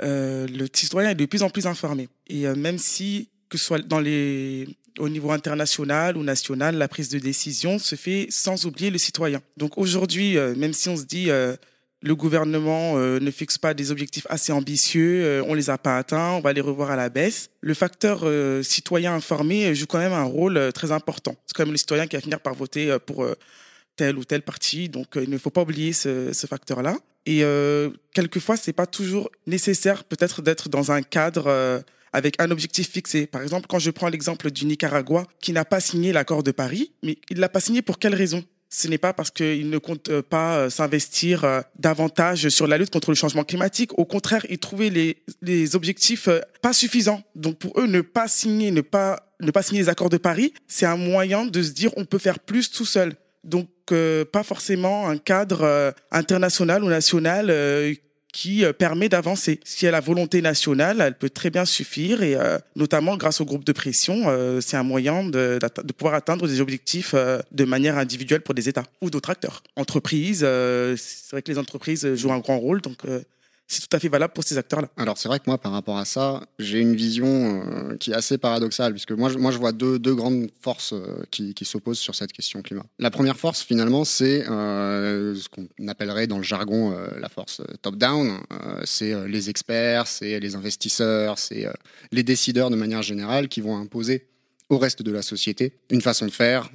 Le 0.00 0.66
citoyen 0.72 1.10
est 1.10 1.14
de 1.14 1.26
plus 1.26 1.42
en 1.42 1.50
plus 1.50 1.66
informé. 1.66 2.08
Et 2.26 2.46
même 2.46 2.78
si, 2.78 3.28
que 3.48 3.58
ce 3.58 3.64
soit 3.64 3.78
dans 3.78 4.00
les 4.00 4.66
au 4.98 5.08
niveau 5.08 5.32
international 5.32 6.16
ou 6.16 6.22
national, 6.22 6.76
la 6.76 6.88
prise 6.88 7.08
de 7.08 7.18
décision 7.18 7.78
se 7.78 7.96
fait 7.96 8.26
sans 8.30 8.66
oublier 8.66 8.90
le 8.90 8.98
citoyen. 8.98 9.40
Donc 9.56 9.78
aujourd'hui, 9.78 10.38
euh, 10.38 10.54
même 10.54 10.72
si 10.72 10.88
on 10.88 10.96
se 10.96 11.04
dit 11.04 11.30
euh, 11.30 11.56
le 12.02 12.14
gouvernement 12.14 12.98
ne 12.98 13.30
fixe 13.30 13.56
pas 13.56 13.72
des 13.72 13.90
objectifs 13.90 14.26
assez 14.28 14.52
ambitieux, 14.52 15.42
on 15.48 15.54
les 15.54 15.70
a 15.70 15.78
pas 15.78 15.96
atteints, 15.96 16.32
on 16.32 16.40
va 16.40 16.52
les 16.52 16.60
revoir 16.60 16.90
à 16.90 16.96
la 16.96 17.08
baisse. 17.08 17.48
Le 17.62 17.72
facteur 17.72 18.26
citoyen 18.62 19.14
informé 19.14 19.74
joue 19.74 19.86
quand 19.86 20.00
même 20.00 20.12
un 20.12 20.24
rôle 20.24 20.70
très 20.74 20.92
important. 20.92 21.34
C'est 21.46 21.56
quand 21.56 21.62
même 21.62 21.72
le 21.72 21.78
citoyen 21.78 22.06
qui 22.06 22.16
va 22.16 22.20
finir 22.20 22.40
par 22.40 22.52
voter 22.52 22.94
pour 23.06 23.26
tel 23.96 24.18
ou 24.18 24.24
tel 24.24 24.42
parti, 24.42 24.90
donc 24.90 25.16
il 25.16 25.30
ne 25.30 25.38
faut 25.38 25.48
pas 25.48 25.62
oublier 25.62 25.94
ce 25.94 26.46
facteur-là. 26.46 26.98
Et 27.26 27.42
quelquefois, 28.12 28.56
c'est 28.56 28.72
pas 28.72 28.86
toujours 28.86 29.30
nécessaire 29.46 30.04
peut-être 30.04 30.42
d'être 30.42 30.68
dans 30.68 30.92
un 30.92 31.02
cadre 31.02 31.82
avec 32.14 32.40
un 32.40 32.50
objectif 32.50 32.90
fixé. 32.90 33.26
Par 33.26 33.42
exemple, 33.42 33.66
quand 33.68 33.80
je 33.80 33.90
prends 33.90 34.08
l'exemple 34.08 34.50
du 34.50 34.66
Nicaragua 34.66 35.26
qui 35.40 35.52
n'a 35.52 35.64
pas 35.64 35.80
signé 35.80 36.12
l'accord 36.12 36.44
de 36.44 36.52
Paris, 36.52 36.92
mais 37.02 37.18
il 37.28 37.38
l'a 37.38 37.48
pas 37.48 37.60
signé 37.60 37.82
pour 37.82 37.98
quelle 37.98 38.14
raison? 38.14 38.44
Ce 38.70 38.88
n'est 38.88 38.98
pas 38.98 39.12
parce 39.12 39.30
qu'il 39.30 39.70
ne 39.70 39.78
compte 39.78 40.08
euh, 40.08 40.22
pas 40.22 40.56
euh, 40.56 40.70
s'investir 40.70 41.44
euh, 41.44 41.60
davantage 41.78 42.48
sur 42.48 42.66
la 42.66 42.76
lutte 42.76 42.90
contre 42.90 43.10
le 43.10 43.14
changement 43.14 43.44
climatique. 43.44 43.96
Au 43.98 44.04
contraire, 44.04 44.44
ils 44.48 44.58
trouvaient 44.58 44.90
les, 44.90 45.22
les 45.42 45.76
objectifs 45.76 46.28
pas 46.60 46.72
suffisants. 46.72 47.22
Donc 47.36 47.58
pour 47.58 47.78
eux, 47.78 47.86
ne 47.86 48.00
pas 48.00 48.26
signer, 48.26 48.72
ne 48.72 48.80
pas, 48.80 49.32
ne 49.40 49.52
pas 49.52 49.62
signer 49.62 49.82
les 49.82 49.88
accords 49.88 50.10
de 50.10 50.16
Paris, 50.16 50.54
c'est 50.66 50.86
un 50.86 50.96
moyen 50.96 51.46
de 51.46 51.62
se 51.62 51.70
dire 51.70 51.92
on 51.96 52.04
peut 52.04 52.18
faire 52.18 52.40
plus 52.40 52.70
tout 52.70 52.84
seul. 52.84 53.14
Donc 53.44 53.68
pas 54.32 54.42
forcément 54.42 55.08
un 55.08 55.18
cadre 55.18 55.94
international 56.10 56.82
ou 56.82 56.88
national 56.88 57.50
qui 58.34 58.64
euh, 58.64 58.72
permet 58.72 59.08
d'avancer. 59.08 59.60
Si 59.64 59.86
elle 59.86 59.94
a 59.94 60.00
volonté 60.00 60.42
nationale, 60.42 61.00
elle 61.00 61.14
peut 61.16 61.30
très 61.30 61.50
bien 61.50 61.64
suffire 61.64 62.22
et 62.24 62.34
euh, 62.34 62.58
notamment 62.74 63.16
grâce 63.16 63.40
au 63.40 63.44
groupe 63.44 63.64
de 63.64 63.70
pression, 63.70 64.24
euh, 64.26 64.60
c'est 64.60 64.76
un 64.76 64.82
moyen 64.82 65.22
de, 65.22 65.60
de, 65.60 65.92
pouvoir 65.92 66.14
atteindre 66.14 66.48
des 66.48 66.60
objectifs 66.60 67.14
de 67.14 67.64
manière 67.64 67.96
individuelle 67.96 68.40
pour 68.40 68.54
des 68.54 68.68
États 68.68 68.82
ou 69.00 69.08
d'autres 69.08 69.30
acteurs. 69.30 69.62
Entreprises, 69.76 70.40
c'est 70.40 71.30
vrai 71.30 71.42
que 71.42 71.52
les 71.52 71.58
entreprises 71.58 72.14
jouent 72.16 72.32
un 72.32 72.40
grand 72.40 72.58
rôle, 72.58 72.80
donc 72.80 72.98
c'est 73.66 73.88
tout 73.88 73.96
à 73.96 73.98
fait 73.98 74.08
valable 74.08 74.32
pour 74.32 74.44
ces 74.44 74.58
acteurs-là. 74.58 74.88
Alors 74.96 75.16
c'est 75.16 75.28
vrai 75.28 75.38
que 75.38 75.44
moi, 75.46 75.58
par 75.58 75.72
rapport 75.72 75.96
à 75.96 76.04
ça, 76.04 76.42
j'ai 76.58 76.80
une 76.80 76.94
vision 76.94 77.26
euh, 77.26 77.96
qui 77.96 78.10
est 78.10 78.14
assez 78.14 78.36
paradoxale, 78.36 78.92
puisque 78.92 79.12
moi, 79.12 79.30
je, 79.30 79.38
moi, 79.38 79.50
je 79.50 79.58
vois 79.58 79.72
deux, 79.72 79.98
deux 79.98 80.14
grandes 80.14 80.48
forces 80.60 80.92
euh, 80.92 81.24
qui, 81.30 81.54
qui 81.54 81.64
s'opposent 81.64 81.98
sur 81.98 82.14
cette 82.14 82.32
question 82.32 82.60
climat. 82.62 82.84
La 82.98 83.10
première 83.10 83.38
force, 83.38 83.62
finalement, 83.62 84.04
c'est 84.04 84.46
euh, 84.48 85.34
ce 85.34 85.48
qu'on 85.48 85.66
appellerait 85.88 86.26
dans 86.26 86.36
le 86.36 86.42
jargon 86.42 86.94
la 87.18 87.28
force 87.28 87.62
top-down. 87.82 88.38
c'est 88.84 89.28
les 89.28 89.50
experts, 89.50 90.06
c'est 90.06 90.40
les 90.40 90.54
investisseurs, 90.54 91.38
c'est 91.38 91.66
les 92.12 92.22
décideurs 92.22 92.70
de 92.70 92.76
manière 92.76 93.02
générale 93.02 93.48
qui 93.48 93.60
vont 93.60 93.76
imposer 93.76 94.28
au 94.68 94.78
reste 94.78 95.02
de 95.02 95.12
la 95.12 95.22
société 95.22 95.78
une 95.90 96.00
façon 96.00 96.26
de 96.26 96.30
faire, 96.30 96.70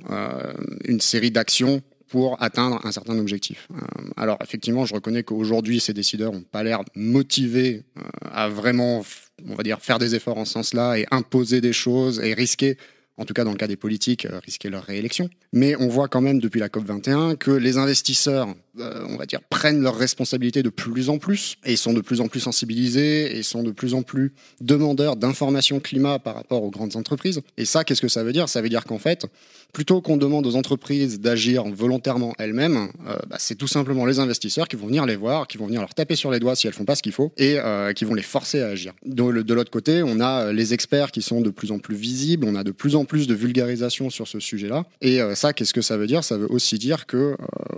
une 0.85 1.01
série 1.01 1.31
d'actions 1.31 1.81
pour 2.09 2.41
atteindre 2.41 2.85
un 2.85 2.91
certain 2.91 3.17
objectif. 3.17 3.67
Euh, 3.71 3.77
alors 4.17 4.37
effectivement, 4.43 4.85
je 4.85 4.93
reconnais 4.93 5.23
qu'aujourd'hui, 5.23 5.79
ces 5.79 5.93
décideurs 5.93 6.33
n'ont 6.33 6.41
pas 6.41 6.63
l'air 6.63 6.81
motivés 6.95 7.83
euh, 7.97 8.01
à 8.31 8.49
vraiment, 8.49 9.05
on 9.47 9.55
va 9.55 9.63
dire, 9.63 9.79
faire 9.79 9.99
des 9.99 10.15
efforts 10.15 10.37
en 10.37 10.45
ce 10.45 10.53
sens-là 10.53 10.97
et 10.97 11.05
imposer 11.11 11.61
des 11.61 11.73
choses 11.73 12.19
et 12.19 12.33
risquer 12.33 12.77
en 13.19 13.25
tout 13.25 13.33
cas 13.33 13.43
dans 13.43 13.51
le 13.51 13.57
cas 13.57 13.67
des 13.67 13.75
politiques, 13.75 14.25
euh, 14.25 14.39
risquer 14.39 14.69
leur 14.69 14.83
réélection. 14.85 15.29
Mais 15.51 15.75
on 15.75 15.89
voit 15.89 16.07
quand 16.07 16.21
même 16.21 16.39
depuis 16.39 16.59
la 16.59 16.69
COP21 16.69 17.35
que 17.35 17.51
les 17.51 17.77
investisseurs, 17.77 18.55
on 18.77 19.17
va 19.17 19.25
dire, 19.25 19.41
prennent 19.49 19.81
leurs 19.81 19.97
responsabilités 19.97 20.63
de 20.63 20.69
plus 20.69 21.09
en 21.09 21.17
plus 21.17 21.57
et 21.65 21.75
sont 21.75 21.93
de 21.93 22.01
plus 22.01 22.21
en 22.21 22.27
plus 22.27 22.39
sensibilisés 22.39 23.37
et 23.37 23.43
sont 23.43 23.63
de 23.63 23.71
plus 23.71 23.93
en 23.93 24.03
plus 24.03 24.31
demandeurs 24.61 25.15
d'informations 25.15 25.79
climat 25.79 26.19
par 26.19 26.35
rapport 26.35 26.63
aux 26.63 26.69
grandes 26.69 26.95
entreprises. 26.95 27.41
Et 27.57 27.65
ça, 27.65 27.83
qu'est-ce 27.83 28.01
que 28.01 28.07
ça 28.07 28.23
veut 28.23 28.33
dire? 28.33 28.49
Ça 28.49 28.61
veut 28.61 28.69
dire 28.69 28.85
qu'en 28.85 28.99
fait, 28.99 29.25
plutôt 29.73 30.01
qu'on 30.01 30.17
demande 30.17 30.45
aux 30.47 30.55
entreprises 30.55 31.19
d'agir 31.19 31.63
volontairement 31.65 32.33
elles-mêmes, 32.39 32.89
euh, 33.07 33.17
bah, 33.27 33.37
c'est 33.39 33.55
tout 33.55 33.67
simplement 33.67 34.05
les 34.05 34.19
investisseurs 34.19 34.67
qui 34.67 34.75
vont 34.75 34.87
venir 34.87 35.05
les 35.05 35.15
voir, 35.15 35.47
qui 35.47 35.57
vont 35.57 35.67
venir 35.67 35.81
leur 35.81 35.93
taper 35.93 36.15
sur 36.15 36.31
les 36.31 36.39
doigts 36.39 36.55
si 36.55 36.67
elles 36.67 36.73
font 36.73 36.85
pas 36.85 36.95
ce 36.95 37.03
qu'il 37.03 37.11
faut 37.11 37.31
et 37.37 37.59
euh, 37.59 37.93
qui 37.93 38.05
vont 38.05 38.13
les 38.13 38.23
forcer 38.23 38.61
à 38.61 38.67
agir. 38.67 38.93
De, 39.05 39.41
de 39.41 39.53
l'autre 39.53 39.71
côté, 39.71 40.01
on 40.03 40.19
a 40.19 40.45
euh, 40.45 40.53
les 40.53 40.73
experts 40.73 41.11
qui 41.11 41.21
sont 41.21 41.41
de 41.41 41.49
plus 41.49 41.71
en 41.71 41.79
plus 41.79 41.95
visibles, 41.95 42.45
on 42.47 42.55
a 42.55 42.63
de 42.63 42.71
plus 42.71 42.95
en 42.95 43.05
plus 43.05 43.27
de 43.27 43.33
vulgarisation 43.33 44.09
sur 44.09 44.27
ce 44.27 44.39
sujet-là. 44.39 44.85
Et 45.01 45.19
ça, 45.35 45.53
qu'est-ce 45.53 45.73
que 45.73 45.81
ça 45.81 45.97
veut 45.97 46.07
dire? 46.07 46.23
Ça 46.23 46.37
veut 46.37 46.51
aussi 46.51 46.77
dire 46.77 47.05
que 47.05 47.35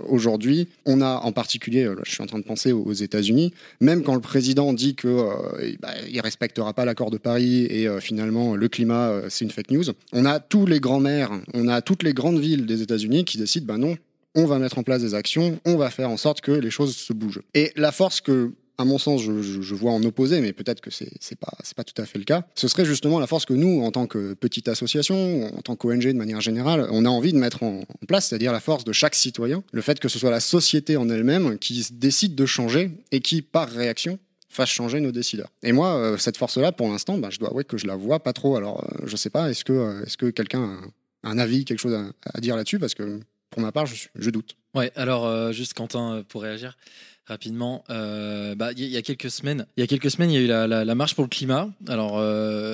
aujourd'hui, 0.08 0.68
on 0.86 1.00
a 1.00 1.20
en 1.22 1.32
particulier, 1.32 1.88
je 2.04 2.10
suis 2.10 2.22
en 2.22 2.26
train 2.26 2.38
de 2.38 2.44
penser 2.44 2.72
aux 2.72 2.92
États-Unis, 2.92 3.52
même 3.80 4.02
quand 4.02 4.14
le 4.14 4.20
président 4.20 4.72
dit 4.72 4.94
que 4.94 5.76
bah, 5.80 5.90
il 6.08 6.20
respectera 6.20 6.72
pas 6.72 6.84
l'accord 6.84 7.10
de 7.10 7.18
Paris 7.18 7.64
et 7.64 7.88
finalement 8.00 8.56
le 8.56 8.68
climat 8.68 9.22
c'est 9.28 9.44
une 9.44 9.50
fake 9.50 9.70
news, 9.70 9.84
on 10.12 10.24
a 10.24 10.40
tous 10.40 10.66
les 10.66 10.80
grands-mères, 10.80 11.30
on 11.54 11.68
a 11.68 11.82
toutes 11.82 12.02
les 12.02 12.14
grandes 12.14 12.38
villes 12.38 12.66
des 12.66 12.82
États-Unis 12.82 13.24
qui 13.24 13.38
décident, 13.38 13.66
ben 13.66 13.78
non, 13.78 13.96
on 14.34 14.46
va 14.46 14.58
mettre 14.58 14.78
en 14.78 14.82
place 14.82 15.02
des 15.02 15.14
actions, 15.14 15.60
on 15.64 15.76
va 15.76 15.90
faire 15.90 16.10
en 16.10 16.16
sorte 16.16 16.40
que 16.40 16.52
les 16.52 16.70
choses 16.70 16.96
se 16.96 17.12
bougent. 17.12 17.42
Et 17.54 17.72
la 17.76 17.92
force 17.92 18.20
que 18.20 18.52
à 18.82 18.84
mon 18.84 18.98
sens, 18.98 19.22
je, 19.22 19.74
vois 19.74 19.92
en 19.92 20.02
opposé, 20.02 20.40
mais 20.40 20.52
peut-être 20.52 20.80
que 20.80 20.90
c'est 20.90 21.06
n'est 21.06 21.36
pas 21.76 21.84
tout 21.84 22.00
à 22.02 22.04
fait 22.04 22.18
le 22.18 22.24
cas. 22.24 22.46
Ce 22.54 22.68
serait 22.68 22.84
justement 22.84 23.18
la 23.20 23.26
force 23.26 23.46
que 23.46 23.54
nous, 23.54 23.82
en 23.82 23.90
tant 23.90 24.06
que 24.06 24.34
petite 24.34 24.68
association, 24.68 25.46
en 25.56 25.62
tant 25.62 25.76
qu'ONG 25.76 26.06
de 26.06 26.12
manière 26.12 26.40
générale, 26.40 26.88
on 26.90 27.04
a 27.04 27.08
envie 27.08 27.32
de 27.32 27.38
mettre 27.38 27.62
en, 27.62 27.84
place, 28.06 28.26
c'est-à-dire 28.28 28.52
la 28.52 28.60
force 28.60 28.84
de 28.84 28.92
chaque 28.92 29.14
citoyen, 29.14 29.62
le 29.72 29.80
fait 29.80 30.00
que 30.00 30.08
ce 30.08 30.18
soit 30.18 30.30
la 30.30 30.40
société 30.40 30.96
en 30.96 31.08
elle-même 31.08 31.58
qui 31.58 31.86
décide 31.92 32.34
de 32.34 32.44
changer 32.44 32.90
et 33.12 33.20
qui, 33.20 33.40
par 33.40 33.68
réaction, 33.68 34.18
fasse 34.48 34.68
changer 34.68 35.00
nos 35.00 35.12
décideurs. 35.12 35.48
Et 35.62 35.72
moi, 35.72 35.94
euh, 35.94 36.18
cette 36.18 36.36
force-là, 36.36 36.72
pour 36.72 36.88
l'instant, 36.88 37.16
bah, 37.16 37.30
je 37.30 37.38
dois 37.38 37.48
avouer 37.48 37.64
que 37.64 37.78
je 37.78 37.86
la 37.86 37.96
vois 37.96 38.20
pas 38.20 38.32
trop. 38.32 38.56
Alors, 38.56 38.84
euh, 38.84 39.06
je 39.06 39.16
sais 39.16 39.30
pas, 39.30 39.48
est-ce 39.50 39.64
que, 39.64 39.72
euh, 39.72 40.32
quelqu'un 40.32 40.78
un 41.22 41.38
avis, 41.38 41.64
quelque 41.64 41.78
chose 41.78 41.94
à, 41.94 42.40
dire 42.40 42.56
là-dessus? 42.56 42.78
Parce 42.78 42.94
que 42.94 43.20
pour 43.48 43.62
ma 43.62 43.72
part, 43.72 43.86
je, 43.86 44.08
je 44.14 44.30
doute. 44.30 44.56
Ouais, 44.74 44.90
alors 44.96 45.26
euh, 45.26 45.52
juste 45.52 45.74
Quentin 45.74 46.24
pour 46.28 46.42
réagir 46.42 46.78
rapidement. 47.26 47.84
Euh, 47.90 48.54
bah, 48.54 48.72
il 48.76 48.84
y, 48.84 48.96
a 48.96 49.02
quelques 49.02 49.30
semaines, 49.30 49.66
il 49.76 49.80
y 49.80 49.84
a 49.84 49.86
quelques 49.86 50.10
semaines, 50.10 50.30
il 50.30 50.34
y 50.34 50.36
a 50.38 50.64
eu 50.64 50.68
la, 50.68 50.94
marche 50.94 51.14
pour 51.14 51.24
le 51.24 51.28
climat. 51.28 51.70
Alors 51.88 52.22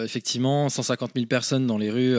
effectivement, 0.05 0.69
150 0.69 1.13
000 1.15 1.27
personnes 1.27 1.67
dans 1.67 1.79
les 1.79 1.91
rues 1.91 2.17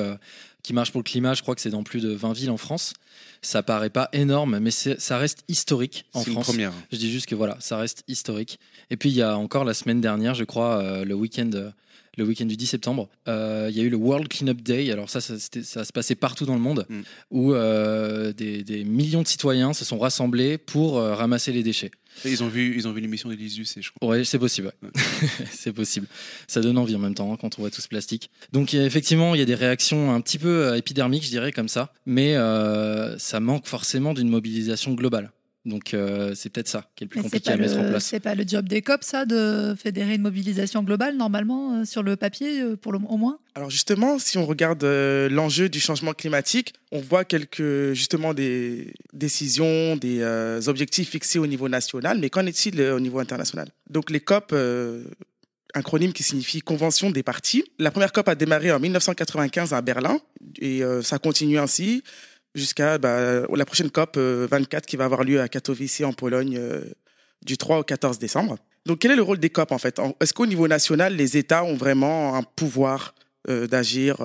qui 0.64 0.74
marchent 0.74 0.92
pour 0.92 1.00
le 1.00 1.06
climat. 1.06 1.34
Je 1.34 1.42
crois 1.42 1.56
que 1.56 1.62
c'est 1.62 1.70
dans 1.70 1.84
plus 1.84 2.02
de 2.02 2.12
20 2.12 2.34
villes 2.34 2.52
en 2.52 2.58
France. 2.58 2.94
Ça 3.42 3.64
paraît 3.64 3.90
pas 3.90 4.10
énorme, 4.12 4.60
mais 4.60 4.72
ça 4.72 5.18
reste 5.18 5.44
historique 5.48 6.06
en 6.14 6.22
France. 6.22 6.36
Une 6.36 6.42
première. 6.42 6.74
Je 6.92 6.98
dis 6.98 7.12
juste 7.12 7.26
que 7.26 7.36
voilà, 7.36 7.58
ça 7.60 7.78
reste 7.78 8.04
historique. 8.08 8.60
Et 8.90 8.98
puis 8.98 9.10
il 9.10 9.16
y 9.16 9.22
a 9.22 9.38
encore 9.38 9.66
la 9.66 9.74
semaine 9.74 10.02
dernière, 10.02 10.34
je 10.34 10.44
crois, 10.44 11.04
le 11.04 11.14
week-end 11.14 11.72
le 12.20 12.26
week-end 12.26 12.46
du 12.46 12.56
10 12.56 12.68
septembre, 12.68 13.10
euh, 13.28 13.68
il 13.72 13.78
y 13.78 13.82
a 13.82 13.84
eu 13.84 13.90
le 13.90 13.98
World 13.98 14.28
Cleanup 14.28 14.62
Day. 14.62 14.92
Alors 14.92 15.10
ça, 15.10 15.22
ça, 15.22 15.36
ça 15.40 15.86
se 15.86 15.92
passait 15.92 16.16
partout 16.16 16.46
dans 16.46 16.54
le 16.54 16.60
monde, 16.60 16.86
mm. 16.88 17.02
où 17.32 17.54
euh, 17.54 18.32
des, 18.34 18.84
millions 18.84 19.24
de 19.24 19.28
citoyens 19.28 19.74
se 19.74 19.84
sont 19.84 19.98
rassemblés 19.98 20.58
pour 20.58 21.00
euh, 21.00 21.16
ramasser 21.16 21.52
les 21.52 21.64
déchets. 21.64 21.92
ils 22.26 22.44
ont 22.44 22.48
vu, 22.48 22.76
ils 22.76 22.88
ont 22.88 22.92
vu 22.92 23.02
l'émission 23.02 23.30
d'Elysius, 23.30 23.76
je 23.80 23.90
crois. 23.92 24.10
Ouais, 24.10 24.24
c'est 24.24 24.40
possible. 24.40 24.72
c'est 25.52 25.74
possible. 25.74 26.08
Ça 26.48 26.62
donne 26.62 26.78
envie 26.78 26.96
en 26.96 27.00
même 27.00 27.16
temps 27.16 27.34
hein, 27.34 27.38
quand 27.40 27.58
on 27.58 27.62
voit 27.62 27.72
tout 27.72 27.82
ce 27.82 27.88
plastique. 27.88 28.30
Donc 28.52 28.74
effectivement, 28.74 29.34
il 29.34 29.40
y 29.40 29.42
a 29.42 29.46
des 29.46 29.56
réactions 29.56 30.14
un 30.14 30.22
petit 30.22 30.38
peu 30.38 30.76
épidermiques, 30.76 31.24
je 31.24 31.30
dirais 31.30 31.52
comme 31.52 31.70
ça, 31.70 31.94
mais 32.06 32.36
ça 33.18 33.40
manque 33.40 33.66
forcément 33.66 34.14
d'une 34.14 34.30
mobilisation 34.30 34.94
globale. 34.94 35.32
Donc 35.66 35.94
euh, 35.94 36.34
c'est 36.36 36.50
peut-être 36.50 36.70
ça 36.70 36.86
qui 36.96 37.04
est 37.04 37.06
le 37.06 37.10
plus 37.10 37.22
compliqué 37.22 37.52
à 37.52 37.58
mettre 37.58 37.78
en 37.78 37.90
place. 37.90 38.06
C'est 38.06 38.22
pas 38.22 38.36
le 38.36 38.46
job 38.48 38.68
des 38.68 38.82
COP, 38.82 39.04
ça, 39.04 39.26
de 39.26 39.76
fédérer 39.78 40.16
une 40.16 40.22
mobilisation 40.22 40.84
globale, 40.84 41.18
normalement, 41.18 41.76
euh, 41.76 41.86
sur 41.86 42.02
le 42.02 42.16
papier, 42.16 42.62
euh, 42.62 42.76
pour 42.78 42.94
le, 42.94 43.00
au 43.10 43.18
moins 43.18 43.40
Alors 43.56 43.70
justement, 43.70 44.20
si 44.20 44.38
on 44.38 44.46
regarde 44.46 44.84
l'enjeu 44.84 45.68
du 45.68 45.80
changement 45.82 46.14
climatique, 46.14 46.74
on 46.92 47.00
voit 47.02 47.26
quelques, 47.26 47.94
justement, 47.94 48.34
des 48.34 48.94
décisions, 49.14 49.98
des 49.98 50.24
objectifs 50.68 51.10
fixés 51.10 51.40
au 51.40 51.48
niveau 51.48 51.68
national, 51.68 52.20
mais 52.20 52.30
qu'en 52.30 52.46
est-il 52.46 52.82
au 52.82 53.00
niveau 53.00 53.20
international? 53.20 53.68
Donc 53.90 54.12
les 54.12 54.22
COP, 54.22 54.54
un 54.54 55.02
acronyme 55.74 56.14
qui 56.14 56.24
signifie 56.24 56.62
Convention 56.62 57.12
des 57.12 57.22
parties. 57.22 57.64
La 57.80 57.92
première 57.92 58.14
COP 58.14 58.30
a 58.30 58.36
démarré 58.36 58.72
en 58.72 58.80
1995 58.80 59.74
à 59.74 59.82
Berlin, 59.82 60.20
et 60.60 60.82
ça 61.04 61.20
continue 61.20 61.60
ainsi 61.60 62.02
jusqu'à 62.56 62.98
bah, 62.98 63.42
la 63.54 63.66
prochaine 63.66 63.92
COP 63.92 64.18
24 64.18 64.18
euh, 64.18 64.86
qui 64.86 64.98
va 64.98 65.06
avoir 65.06 65.24
lieu 65.24 65.42
à 65.42 65.48
Katowice 65.48 66.02
en 66.02 66.14
Pologne 66.14 66.58
euh, 66.58 66.82
du 67.46 67.58
3 67.58 67.80
au 67.80 67.84
14 67.84 68.20
décembre. 68.20 68.58
Donc 68.86 69.00
quel 69.00 69.12
est 69.12 69.16
le 69.16 69.22
rôle 69.22 69.40
des 69.40 69.50
COP 69.50 69.72
en 69.72 69.78
fait? 69.78 70.00
Est-ce 70.20 70.34
qu'au 70.34 70.46
niveau 70.46 70.68
national, 70.68 71.16
les 71.16 71.38
États 71.38 71.64
ont 71.64 71.76
vraiment 71.76 72.36
un 72.36 72.44
pouvoir 72.44 73.14
euh, 73.50 73.68
d'agir 73.68 74.18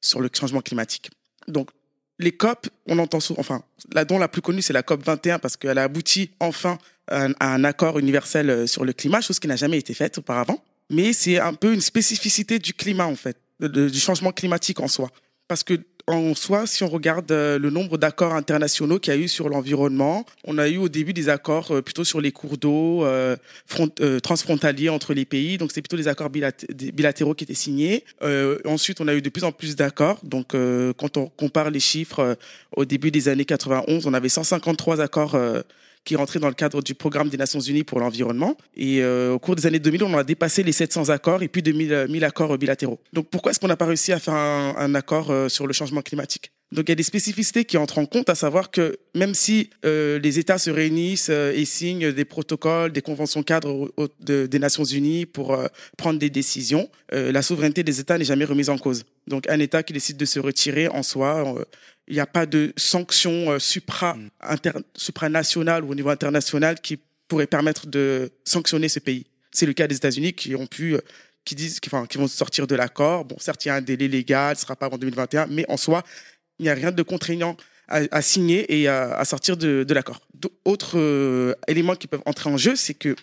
sur 0.00 0.20
le 0.20 0.28
changement 0.32 0.60
climatique? 0.60 1.10
Donc 1.46 1.70
les 2.18 2.32
COP, 2.32 2.68
on 2.86 2.98
entend 2.98 3.20
souvent, 3.20 3.40
enfin, 3.40 3.62
la 3.92 4.04
dont 4.04 4.18
la 4.18 4.28
plus 4.28 4.42
connue 4.42 4.62
c'est 4.62 4.72
la 4.72 4.82
COP 4.82 5.04
21 5.04 5.38
parce 5.38 5.56
qu'elle 5.56 5.78
a 5.78 5.84
abouti 5.84 6.30
enfin 6.40 6.78
à 7.08 7.28
un, 7.40 7.62
accord 7.62 8.00
universel 8.00 8.66
sur 8.66 8.84
le 8.84 8.92
climat, 8.92 9.20
chose 9.20 9.38
qui 9.38 9.46
n'a 9.46 9.54
jamais 9.54 9.78
été 9.78 9.94
faite 9.94 10.18
auparavant. 10.18 10.64
Mais 10.90 11.12
c'est 11.12 11.38
un 11.38 11.54
peu 11.54 11.72
une 11.72 11.80
spécificité 11.80 12.58
du 12.58 12.74
climat 12.74 13.06
en 13.06 13.14
fait, 13.14 13.38
du 13.60 14.00
changement 14.00 14.32
climatique 14.32 14.80
en 14.80 14.88
soi, 14.88 15.10
parce 15.46 15.62
que 15.62 15.74
en 16.06 16.34
soi, 16.34 16.66
si 16.66 16.84
on 16.84 16.88
regarde 16.88 17.30
euh, 17.32 17.58
le 17.58 17.70
nombre 17.70 17.98
d'accords 17.98 18.34
internationaux 18.34 18.98
qu'il 18.98 19.12
y 19.12 19.16
a 19.16 19.18
eu 19.18 19.26
sur 19.26 19.48
l'environnement, 19.48 20.24
on 20.44 20.56
a 20.58 20.68
eu 20.68 20.76
au 20.76 20.88
début 20.88 21.12
des 21.12 21.28
accords 21.28 21.72
euh, 21.72 21.82
plutôt 21.82 22.04
sur 22.04 22.20
les 22.20 22.30
cours 22.30 22.58
d'eau 22.58 23.04
euh, 23.04 23.36
transfrontaliers 24.22 24.88
entre 24.88 25.14
les 25.14 25.24
pays. 25.24 25.58
Donc, 25.58 25.72
c'est 25.72 25.82
plutôt 25.82 25.96
des 25.96 26.08
accords 26.08 26.30
bilatéraux 26.30 27.34
qui 27.34 27.44
étaient 27.44 27.54
signés. 27.54 28.04
ensuite, 28.64 29.00
on 29.00 29.08
a 29.08 29.14
eu 29.14 29.22
de 29.22 29.28
plus 29.28 29.44
en 29.44 29.52
plus 29.52 29.74
d'accords. 29.76 30.20
Donc, 30.22 30.54
quand 30.96 31.16
on 31.16 31.26
compare 31.26 31.70
les 31.70 31.80
chiffres, 31.80 32.36
au 32.76 32.84
début 32.84 33.10
des 33.10 33.28
années 33.28 33.44
91, 33.44 34.06
on 34.06 34.14
avait 34.14 34.28
153 34.28 35.00
accords 35.00 35.36
qui 36.06 36.16
rentré 36.16 36.38
dans 36.38 36.48
le 36.48 36.54
cadre 36.54 36.80
du 36.82 36.94
programme 36.94 37.28
des 37.28 37.36
Nations 37.36 37.60
Unies 37.60 37.84
pour 37.84 38.00
l'environnement. 38.00 38.56
Et 38.76 39.02
euh, 39.02 39.32
au 39.32 39.38
cours 39.38 39.56
des 39.56 39.66
années 39.66 39.80
2000, 39.80 40.04
on 40.04 40.16
a 40.16 40.24
dépassé 40.24 40.62
les 40.62 40.72
700 40.72 41.10
accords 41.10 41.42
et 41.42 41.48
plus 41.48 41.62
de 41.62 41.72
1000, 41.72 42.06
1000 42.08 42.24
accords 42.24 42.56
bilatéraux. 42.56 43.00
Donc 43.12 43.28
pourquoi 43.28 43.50
est-ce 43.50 43.60
qu'on 43.60 43.68
n'a 43.68 43.76
pas 43.76 43.86
réussi 43.86 44.12
à 44.12 44.18
faire 44.18 44.34
un, 44.34 44.94
accord 44.94 45.30
euh, 45.30 45.48
sur 45.48 45.66
le 45.66 45.74
changement 45.74 46.00
climatique? 46.00 46.52
Donc 46.72 46.88
il 46.88 46.90
y 46.90 46.92
a 46.92 46.96
des 46.96 47.02
spécificités 47.02 47.64
qui 47.64 47.76
entrent 47.76 47.98
en 47.98 48.06
compte, 48.06 48.28
à 48.28 48.34
savoir 48.34 48.70
que 48.70 48.98
même 49.14 49.34
si 49.34 49.70
euh, 49.84 50.18
les 50.18 50.38
États 50.38 50.58
se 50.58 50.70
réunissent 50.70 51.28
et 51.28 51.64
signent 51.64 52.12
des 52.12 52.24
protocoles, 52.24 52.92
des 52.92 53.02
conventions 53.02 53.42
cadres 53.42 53.92
des 54.20 54.58
Nations 54.58 54.84
Unies 54.84 55.26
pour 55.26 55.56
prendre 55.96 56.18
des 56.18 56.30
décisions, 56.30 56.88
la 57.12 57.42
souveraineté 57.42 57.82
des 57.82 58.00
États 58.00 58.18
n'est 58.18 58.24
jamais 58.24 58.44
remise 58.44 58.68
en 58.68 58.78
cause. 58.78 59.04
Donc 59.26 59.48
un 59.48 59.60
État 59.60 59.82
qui 59.82 59.92
décide 59.92 60.16
de 60.16 60.24
se 60.24 60.40
retirer 60.40 60.88
en 60.88 61.02
soi, 61.02 61.56
il 62.08 62.14
n'y 62.14 62.20
a 62.20 62.26
pas 62.26 62.46
de 62.46 62.72
sanctions 62.76 63.50
euh, 63.50 63.58
supra, 63.58 64.14
mm. 64.14 64.30
inter, 64.40 64.72
supranationales 64.94 65.84
ou 65.84 65.90
au 65.90 65.94
niveau 65.94 66.10
international 66.10 66.80
qui 66.80 66.98
pourraient 67.28 67.46
permettre 67.46 67.86
de 67.86 68.30
sanctionner 68.44 68.88
ce 68.88 69.00
pays. 69.00 69.26
C'est 69.50 69.66
le 69.66 69.72
cas 69.72 69.86
des 69.86 69.96
États-Unis 69.96 70.32
qui 70.32 70.54
ont 70.54 70.66
pu, 70.66 70.94
euh, 70.94 71.00
qui 71.44 71.54
disent, 71.54 71.80
qui, 71.80 71.88
enfin, 71.88 72.06
qui 72.06 72.18
vont 72.18 72.28
sortir 72.28 72.66
de 72.66 72.74
l'accord. 72.74 73.24
Bon, 73.24 73.36
certes, 73.38 73.64
il 73.64 73.68
y 73.68 73.70
a 73.70 73.74
un 73.74 73.80
délai 73.80 74.08
légal, 74.08 74.56
ce 74.56 74.62
sera 74.62 74.76
pas 74.76 74.86
avant 74.86 74.98
2021, 74.98 75.46
mais 75.46 75.64
en 75.68 75.76
soi, 75.76 76.04
il 76.58 76.64
n'y 76.64 76.68
a 76.68 76.74
rien 76.74 76.92
de 76.92 77.02
contraignant 77.02 77.56
à, 77.88 78.20
signer 78.22 78.80
et 78.80 78.88
à, 78.88 79.24
sortir 79.24 79.56
de, 79.56 79.86
l'accord. 79.94 80.20
Autre 80.64 80.98
euh, 80.98 81.54
élément 81.68 81.94
qui 81.94 82.08
peuvent 82.08 82.22
entrer 82.26 82.50
en 82.50 82.56
jeu, 82.56 82.74
c'est 82.74 82.94
que 82.94 83.14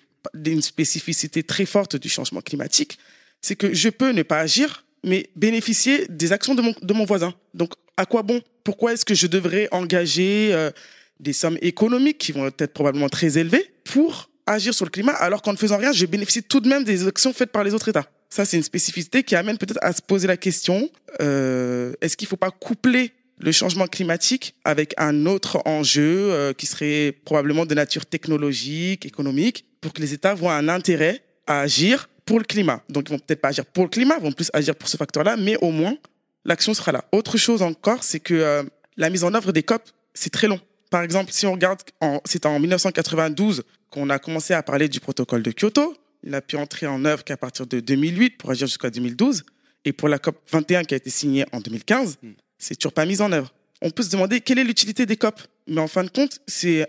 une 0.45 0.61
spécificité 0.61 1.43
très 1.43 1.65
forte 1.65 1.97
du 1.97 2.07
changement 2.07 2.41
climatique, 2.41 2.97
c'est 3.41 3.55
que 3.55 3.73
je 3.73 3.89
peux 3.89 4.11
ne 4.11 4.23
pas 4.23 4.39
agir, 4.39 4.85
mais 5.03 5.29
bénéficier 5.35 6.05
des 6.07 6.31
actions 6.31 6.55
de 6.55 6.61
mon, 6.61 6.73
de 6.81 6.93
mon 6.93 7.03
voisin. 7.03 7.33
Donc, 7.53 7.73
à 7.97 8.05
quoi 8.05 8.23
bon? 8.23 8.41
Pourquoi 8.63 8.93
est-ce 8.93 9.03
que 9.03 9.13
je 9.13 9.27
devrais 9.27 9.67
engager 9.71 10.53
euh, 10.53 10.71
des 11.19 11.33
sommes 11.33 11.57
économiques 11.61 12.19
qui 12.19 12.31
vont 12.31 12.47
être 12.47 12.73
probablement 12.73 13.09
très 13.09 13.37
élevées 13.37 13.73
pour 13.83 14.29
agir 14.45 14.73
sur 14.73 14.85
le 14.85 14.91
climat 14.91 15.13
alors 15.13 15.41
qu'en 15.41 15.51
ne 15.51 15.57
faisant 15.57 15.77
rien, 15.77 15.91
je 15.91 16.05
bénéficie 16.05 16.43
tout 16.43 16.61
de 16.61 16.69
même 16.69 16.83
des 16.83 17.05
actions 17.07 17.33
faites 17.33 17.51
par 17.51 17.63
les 17.63 17.73
autres 17.73 17.89
États? 17.89 18.05
Ça, 18.29 18.45
c'est 18.45 18.57
une 18.57 18.63
spécificité 18.63 19.23
qui 19.23 19.35
amène 19.35 19.57
peut-être 19.57 19.79
à 19.81 19.93
se 19.93 20.01
poser 20.01 20.27
la 20.27 20.37
question 20.37 20.89
euh, 21.21 21.93
est-ce 22.01 22.17
qu'il 22.17 22.25
ne 22.25 22.29
faut 22.29 22.37
pas 22.37 22.49
coupler 22.49 23.13
le 23.39 23.51
changement 23.51 23.87
climatique 23.87 24.55
avec 24.63 24.93
un 24.97 25.25
autre 25.25 25.61
enjeu 25.65 26.31
euh, 26.31 26.53
qui 26.53 26.65
serait 26.65 27.11
probablement 27.25 27.65
de 27.65 27.75
nature 27.75 28.05
technologique, 28.05 29.05
économique, 29.05 29.65
pour 29.81 29.93
que 29.93 30.01
les 30.01 30.13
États 30.13 30.33
voient 30.33 30.55
un 30.55 30.69
intérêt 30.69 31.23
à 31.47 31.61
agir 31.61 32.09
pour 32.25 32.39
le 32.39 32.45
climat. 32.45 32.81
Donc, 32.89 33.09
ils 33.09 33.11
vont 33.11 33.19
peut-être 33.19 33.41
pas 33.41 33.49
agir 33.49 33.65
pour 33.65 33.83
le 33.83 33.89
climat, 33.89 34.15
ils 34.17 34.23
vont 34.23 34.31
plus 34.31 34.49
agir 34.53 34.75
pour 34.75 34.87
ce 34.87 34.97
facteur-là, 34.97 35.35
mais 35.35 35.57
au 35.61 35.71
moins, 35.71 35.97
l'action 36.45 36.73
sera 36.73 36.91
là. 36.91 37.03
Autre 37.11 37.37
chose 37.37 37.61
encore, 37.61 38.03
c'est 38.03 38.19
que 38.19 38.33
euh, 38.33 38.63
la 38.97 39.09
mise 39.09 39.23
en 39.23 39.33
œuvre 39.33 39.51
des 39.51 39.63
COP, 39.63 39.83
c'est 40.13 40.31
très 40.31 40.47
long. 40.47 40.59
Par 40.89 41.01
exemple, 41.01 41.31
si 41.31 41.47
on 41.47 41.53
regarde, 41.53 41.79
c'est 42.25 42.45
en 42.45 42.59
1992 42.59 43.63
qu'on 43.89 44.09
a 44.11 44.19
commencé 44.19 44.53
à 44.53 44.61
parler 44.61 44.87
du 44.87 44.99
protocole 44.99 45.41
de 45.41 45.51
Kyoto. 45.51 45.95
Il 46.23 46.35
a 46.35 46.41
pu 46.41 46.55
entrer 46.55 46.85
en 46.85 47.03
œuvre 47.03 47.23
qu'à 47.23 47.35
partir 47.35 47.65
de 47.65 47.79
2008 47.79 48.37
pour 48.37 48.51
agir 48.51 48.67
jusqu'à 48.67 48.91
2012. 48.91 49.43
Et 49.85 49.91
pour 49.91 50.07
la 50.07 50.19
COP 50.19 50.37
21 50.51 50.83
qui 50.83 50.93
a 50.93 50.97
été 50.97 51.09
signée 51.09 51.45
en 51.51 51.59
2015, 51.59 52.19
hmm. 52.21 52.31
C'est 52.63 52.75
toujours 52.75 52.93
pas 52.93 53.05
mis 53.05 53.21
en 53.21 53.31
œuvre. 53.31 53.53
On 53.81 53.89
peut 53.89 54.03
se 54.03 54.09
demander 54.09 54.39
quelle 54.41 54.59
est 54.59 54.63
l'utilité 54.63 55.05
des 55.05 55.17
COP. 55.17 55.41
Mais 55.67 55.81
en 55.81 55.87
fin 55.87 56.03
de 56.03 56.09
compte, 56.09 56.39
c'est 56.47 56.87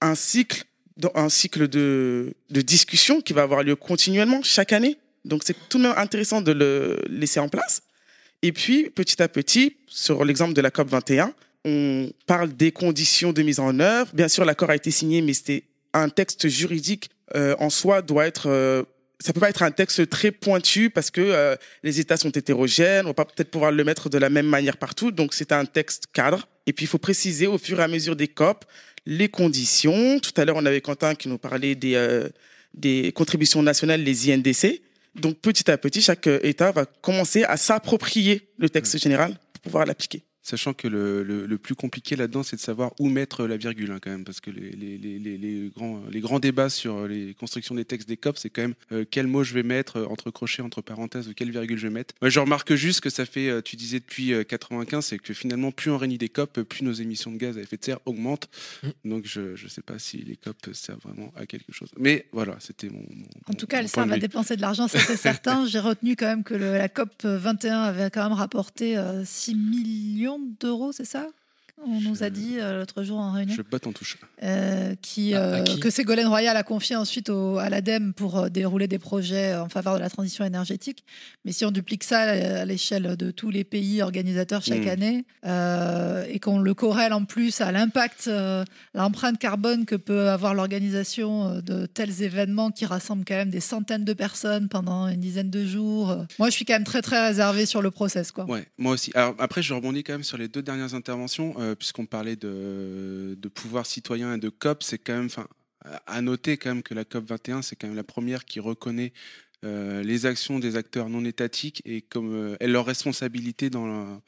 un 0.00 0.14
cycle, 0.14 0.64
un 1.14 1.28
cycle 1.28 1.68
de, 1.68 2.34
discussion 2.50 3.20
qui 3.20 3.32
va 3.32 3.42
avoir 3.42 3.62
lieu 3.62 3.76
continuellement 3.76 4.40
chaque 4.42 4.72
année. 4.72 4.96
Donc 5.24 5.42
c'est 5.44 5.56
tout 5.68 5.78
de 5.78 5.82
même 5.82 5.94
intéressant 5.96 6.40
de 6.40 6.52
le 6.52 7.02
laisser 7.08 7.40
en 7.40 7.48
place. 7.48 7.82
Et 8.42 8.52
puis, 8.52 8.90
petit 8.90 9.20
à 9.20 9.28
petit, 9.28 9.76
sur 9.88 10.24
l'exemple 10.24 10.54
de 10.54 10.60
la 10.60 10.70
COP 10.70 10.88
21, 10.88 11.32
on 11.64 12.10
parle 12.26 12.52
des 12.54 12.70
conditions 12.70 13.32
de 13.32 13.42
mise 13.42 13.58
en 13.58 13.80
œuvre. 13.80 14.10
Bien 14.14 14.28
sûr, 14.28 14.44
l'accord 14.44 14.70
a 14.70 14.76
été 14.76 14.92
signé, 14.92 15.20
mais 15.20 15.34
c'était 15.34 15.64
un 15.92 16.08
texte 16.08 16.46
juridique 16.48 17.10
euh, 17.34 17.56
en 17.58 17.70
soi 17.70 18.02
doit 18.02 18.26
être. 18.26 18.48
Euh, 18.48 18.84
ça 19.20 19.32
peut 19.32 19.40
pas 19.40 19.50
être 19.50 19.62
un 19.62 19.70
texte 19.70 20.08
très 20.08 20.30
pointu 20.30 20.90
parce 20.90 21.10
que 21.10 21.20
euh, 21.20 21.56
les 21.82 22.00
États 22.00 22.16
sont 22.16 22.30
hétérogènes. 22.30 23.06
On 23.06 23.10
va 23.10 23.14
pas 23.14 23.24
peut-être 23.24 23.50
pouvoir 23.50 23.72
le 23.72 23.82
mettre 23.84 24.08
de 24.08 24.18
la 24.18 24.30
même 24.30 24.46
manière 24.46 24.76
partout. 24.76 25.10
Donc, 25.10 25.34
c'est 25.34 25.52
un 25.52 25.64
texte 25.64 26.06
cadre. 26.12 26.48
Et 26.66 26.72
puis, 26.72 26.84
il 26.84 26.88
faut 26.88 26.98
préciser 26.98 27.46
au 27.46 27.58
fur 27.58 27.80
et 27.80 27.82
à 27.82 27.88
mesure 27.88 28.16
des 28.16 28.28
COP 28.28 28.64
les 29.06 29.28
conditions. 29.28 30.20
Tout 30.20 30.32
à 30.36 30.44
l'heure, 30.44 30.56
on 30.56 30.66
avait 30.66 30.80
Quentin 30.80 31.14
qui 31.14 31.28
nous 31.28 31.38
parlait 31.38 31.74
des 31.74 31.96
des 32.74 33.12
contributions 33.12 33.62
nationales, 33.62 34.02
les 34.02 34.30
INDC. 34.30 34.80
Donc 35.14 35.38
petit 35.38 35.70
à 35.70 35.78
petit, 35.78 36.00
chaque 36.00 36.26
État 36.26 36.70
va 36.70 36.86
commencer 36.86 37.44
à 37.44 37.56
s'approprier 37.56 38.48
le 38.58 38.68
texte 38.68 38.94
mm. 38.94 38.98
général 38.98 39.38
pour 39.52 39.62
pouvoir 39.62 39.86
l'appliquer. 39.86 40.22
Sachant 40.48 40.72
que 40.72 40.88
le, 40.88 41.22
le, 41.22 41.58
plus 41.58 41.74
compliqué 41.74 42.16
là-dedans, 42.16 42.42
c'est 42.42 42.56
de 42.56 42.60
savoir 42.62 42.92
où 42.98 43.10
mettre 43.10 43.46
la 43.46 43.58
virgule, 43.58 43.90
hein, 43.90 43.98
quand 44.00 44.08
même, 44.08 44.24
parce 44.24 44.40
que 44.40 44.50
les, 44.50 44.70
les, 44.70 44.96
les, 44.96 45.36
les, 45.36 45.68
grands, 45.68 46.00
les 46.10 46.20
grands 46.20 46.38
débats 46.38 46.70
sur 46.70 47.06
les 47.06 47.34
constructions 47.34 47.74
des 47.74 47.84
textes 47.84 48.08
des 48.08 48.16
COP, 48.16 48.38
c'est 48.38 48.48
quand 48.48 48.62
même 48.62 48.74
euh, 48.92 49.04
quel 49.10 49.26
mot 49.26 49.44
je 49.44 49.52
vais 49.52 49.62
mettre 49.62 49.98
euh, 49.98 50.06
entre 50.06 50.30
crochets, 50.30 50.62
entre 50.62 50.80
parenthèses, 50.80 51.28
ou 51.28 51.34
quelle 51.34 51.50
virgule 51.50 51.76
je 51.76 51.88
vais 51.88 51.92
mettre. 51.92 52.14
Moi, 52.22 52.30
je 52.30 52.40
remarque 52.40 52.74
juste 52.76 53.02
que 53.02 53.10
ça 53.10 53.26
fait, 53.26 53.50
euh, 53.50 53.60
tu 53.60 53.76
disais 53.76 54.00
depuis 54.00 54.32
95, 54.48 55.04
c'est 55.04 55.18
que 55.18 55.34
finalement, 55.34 55.70
plus 55.70 55.90
on 55.90 55.98
réunit 55.98 56.16
des 56.16 56.30
COP, 56.30 56.62
plus 56.62 56.82
nos 56.82 56.94
émissions 56.94 57.30
de 57.30 57.36
gaz 57.36 57.58
à 57.58 57.60
effet 57.60 57.76
de 57.76 57.84
serre 57.84 58.00
augmentent. 58.06 58.48
Mm. 58.82 58.88
Donc, 59.04 59.26
je 59.26 59.50
ne 59.62 59.68
sais 59.68 59.82
pas 59.82 59.98
si 59.98 60.16
les 60.16 60.36
COP 60.36 60.56
servent 60.72 61.00
vraiment 61.04 61.30
à 61.36 61.44
quelque 61.44 61.72
chose. 61.72 61.90
Mais 61.98 62.24
voilà, 62.32 62.56
c'était 62.58 62.88
mon, 62.88 63.04
En 63.48 63.52
tout 63.52 63.66
cas, 63.66 63.86
ça 63.86 64.06
va 64.06 64.16
dépenser 64.16 64.56
de 64.56 64.62
l'argent, 64.62 64.88
ça 64.88 64.98
c'est 64.98 65.18
certain. 65.18 65.66
J'ai 65.68 65.80
retenu 65.80 66.16
quand 66.16 66.24
même 66.24 66.42
que 66.42 66.54
la 66.54 66.88
COP 66.88 67.24
21 67.24 67.82
avait 67.82 68.08
quand 68.08 68.22
même 68.22 68.32
rapporté 68.32 68.96
6 69.26 69.54
millions 69.54 70.37
d'euros, 70.60 70.92
c'est 70.92 71.04
ça? 71.04 71.28
On 71.86 72.00
nous 72.00 72.22
a 72.22 72.30
dit 72.30 72.56
euh, 72.58 72.80
l'autre 72.80 73.02
jour 73.02 73.18
en 73.18 73.32
réunion. 73.32 73.54
Je 73.54 73.62
touche. 73.90 74.18
Euh, 74.42 74.94
qui, 75.00 75.34
euh, 75.34 75.64
que 75.80 75.90
Ségolène 75.90 76.26
Royal 76.26 76.56
a 76.56 76.62
confié 76.62 76.96
ensuite 76.96 77.30
au, 77.30 77.58
à 77.58 77.70
l'ADEME 77.70 78.12
pour 78.12 78.50
dérouler 78.50 78.88
des 78.88 78.98
projets 78.98 79.54
en 79.54 79.68
faveur 79.68 79.94
de 79.94 80.00
la 80.00 80.10
transition 80.10 80.44
énergétique. 80.44 81.04
Mais 81.44 81.52
si 81.52 81.64
on 81.64 81.70
duplique 81.70 82.04
ça 82.04 82.20
à 82.20 82.64
l'échelle 82.64 83.16
de 83.16 83.30
tous 83.30 83.50
les 83.50 83.64
pays 83.64 84.02
organisateurs 84.02 84.62
chaque 84.62 84.84
hmm. 84.84 84.88
année 84.88 85.24
et 86.30 86.40
qu'on 86.40 86.58
le 86.58 86.74
corrèle 86.74 87.12
en 87.12 87.24
plus 87.24 87.60
à 87.60 87.72
l'impact, 87.72 88.30
l'empreinte 88.94 89.38
carbone 89.38 89.86
que 89.86 89.96
peut 89.96 90.28
avoir 90.28 90.54
l'organisation 90.54 91.60
de 91.60 91.86
tels 91.86 92.22
événements 92.22 92.70
qui 92.70 92.86
rassemblent 92.86 93.24
quand 93.26 93.36
même 93.36 93.50
des 93.50 93.60
centaines 93.60 94.04
de 94.04 94.12
personnes 94.12 94.68
pendant 94.68 95.08
une 95.08 95.20
dizaine 95.20 95.50
de 95.50 95.64
jours, 95.64 96.16
moi 96.38 96.50
je 96.50 96.54
suis 96.54 96.64
quand 96.64 96.74
même 96.74 96.84
très 96.84 97.02
très 97.02 97.28
réservé 97.28 97.66
sur 97.66 97.82
le 97.82 97.90
process. 97.90 98.32
Quoi. 98.32 98.44
Ouais, 98.46 98.66
moi 98.78 98.92
aussi. 98.92 99.10
Alors 99.14 99.34
après, 99.38 99.62
je 99.62 99.74
rebondis 99.74 100.04
quand 100.04 100.14
même 100.14 100.24
sur 100.24 100.36
les 100.36 100.48
deux 100.48 100.62
dernières 100.62 100.94
interventions. 100.94 101.54
Euh, 101.58 101.67
puisqu'on 101.74 102.06
parlait 102.06 102.36
de, 102.36 103.36
pouvoir 103.54 103.86
citoyen 103.86 104.34
et 104.34 104.38
de 104.38 104.48
COP, 104.48 104.82
c'est 104.82 104.98
quand 104.98 105.16
même, 105.16 105.28
à 106.06 106.22
noter 106.22 106.56
quand 106.56 106.70
même 106.70 106.82
que 106.82 106.94
la 106.94 107.04
COP 107.04 107.24
21, 107.26 107.62
c'est 107.62 107.76
quand 107.76 107.88
même 107.88 107.96
la 107.96 108.04
première 108.04 108.44
qui 108.44 108.60
reconnaît 108.60 109.12
euh, 109.64 110.04
les 110.04 110.24
actions 110.24 110.60
des 110.60 110.76
acteurs 110.76 111.08
non 111.08 111.24
étatiques 111.24 111.82
et 111.84 112.00
comme 112.00 112.32
euh, 112.32 112.56
leur 112.60 112.86
responsabilité 112.86 113.70
dans 113.70 114.22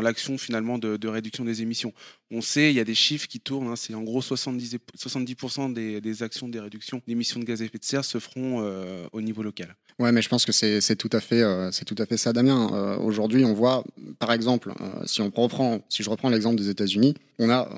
l'action 0.00 0.38
finalement 0.38 0.78
de, 0.78 1.08
réduction 1.08 1.44
des 1.44 1.62
émissions. 1.62 1.92
On 2.30 2.40
sait, 2.40 2.70
il 2.70 2.76
y 2.76 2.80
a 2.80 2.84
des 2.84 2.94
chiffres 2.94 3.26
qui 3.26 3.40
tournent, 3.40 3.66
hein, 3.66 3.74
c'est 3.74 3.94
en 3.94 4.02
gros 4.02 4.20
70%, 4.20 4.78
70 4.94 6.00
des, 6.00 6.22
actions 6.22 6.48
des 6.48 6.60
réductions 6.60 7.02
d'émissions 7.08 7.40
de 7.40 7.44
gaz 7.44 7.62
à 7.62 7.64
effet 7.64 7.78
de 7.78 7.84
serre 7.84 8.04
se 8.04 8.20
feront 8.20 8.60
euh, 8.62 9.08
au 9.10 9.20
niveau 9.20 9.42
local. 9.42 9.74
Ouais, 9.98 10.10
mais 10.12 10.22
je 10.22 10.28
pense 10.28 10.44
que 10.44 10.52
c'est 10.52 10.96
tout 10.96 11.10
à 11.12 11.20
fait 11.20 11.42
euh, 11.42 11.70
c'est 11.70 11.84
tout 11.84 11.94
à 11.98 12.06
fait 12.06 12.16
ça, 12.16 12.32
Damien. 12.32 12.70
Euh, 12.72 12.96
aujourd'hui, 12.96 13.44
on 13.44 13.52
voit, 13.52 13.84
par 14.18 14.32
exemple, 14.32 14.72
si 15.06 15.20
on 15.20 15.30
reprend, 15.30 15.82
si 15.88 16.02
je 16.02 16.10
reprends 16.10 16.28
l'exemple 16.28 16.56
des 16.56 16.68
États-Unis, 16.68 17.14
on 17.38 17.50
a 17.50 17.68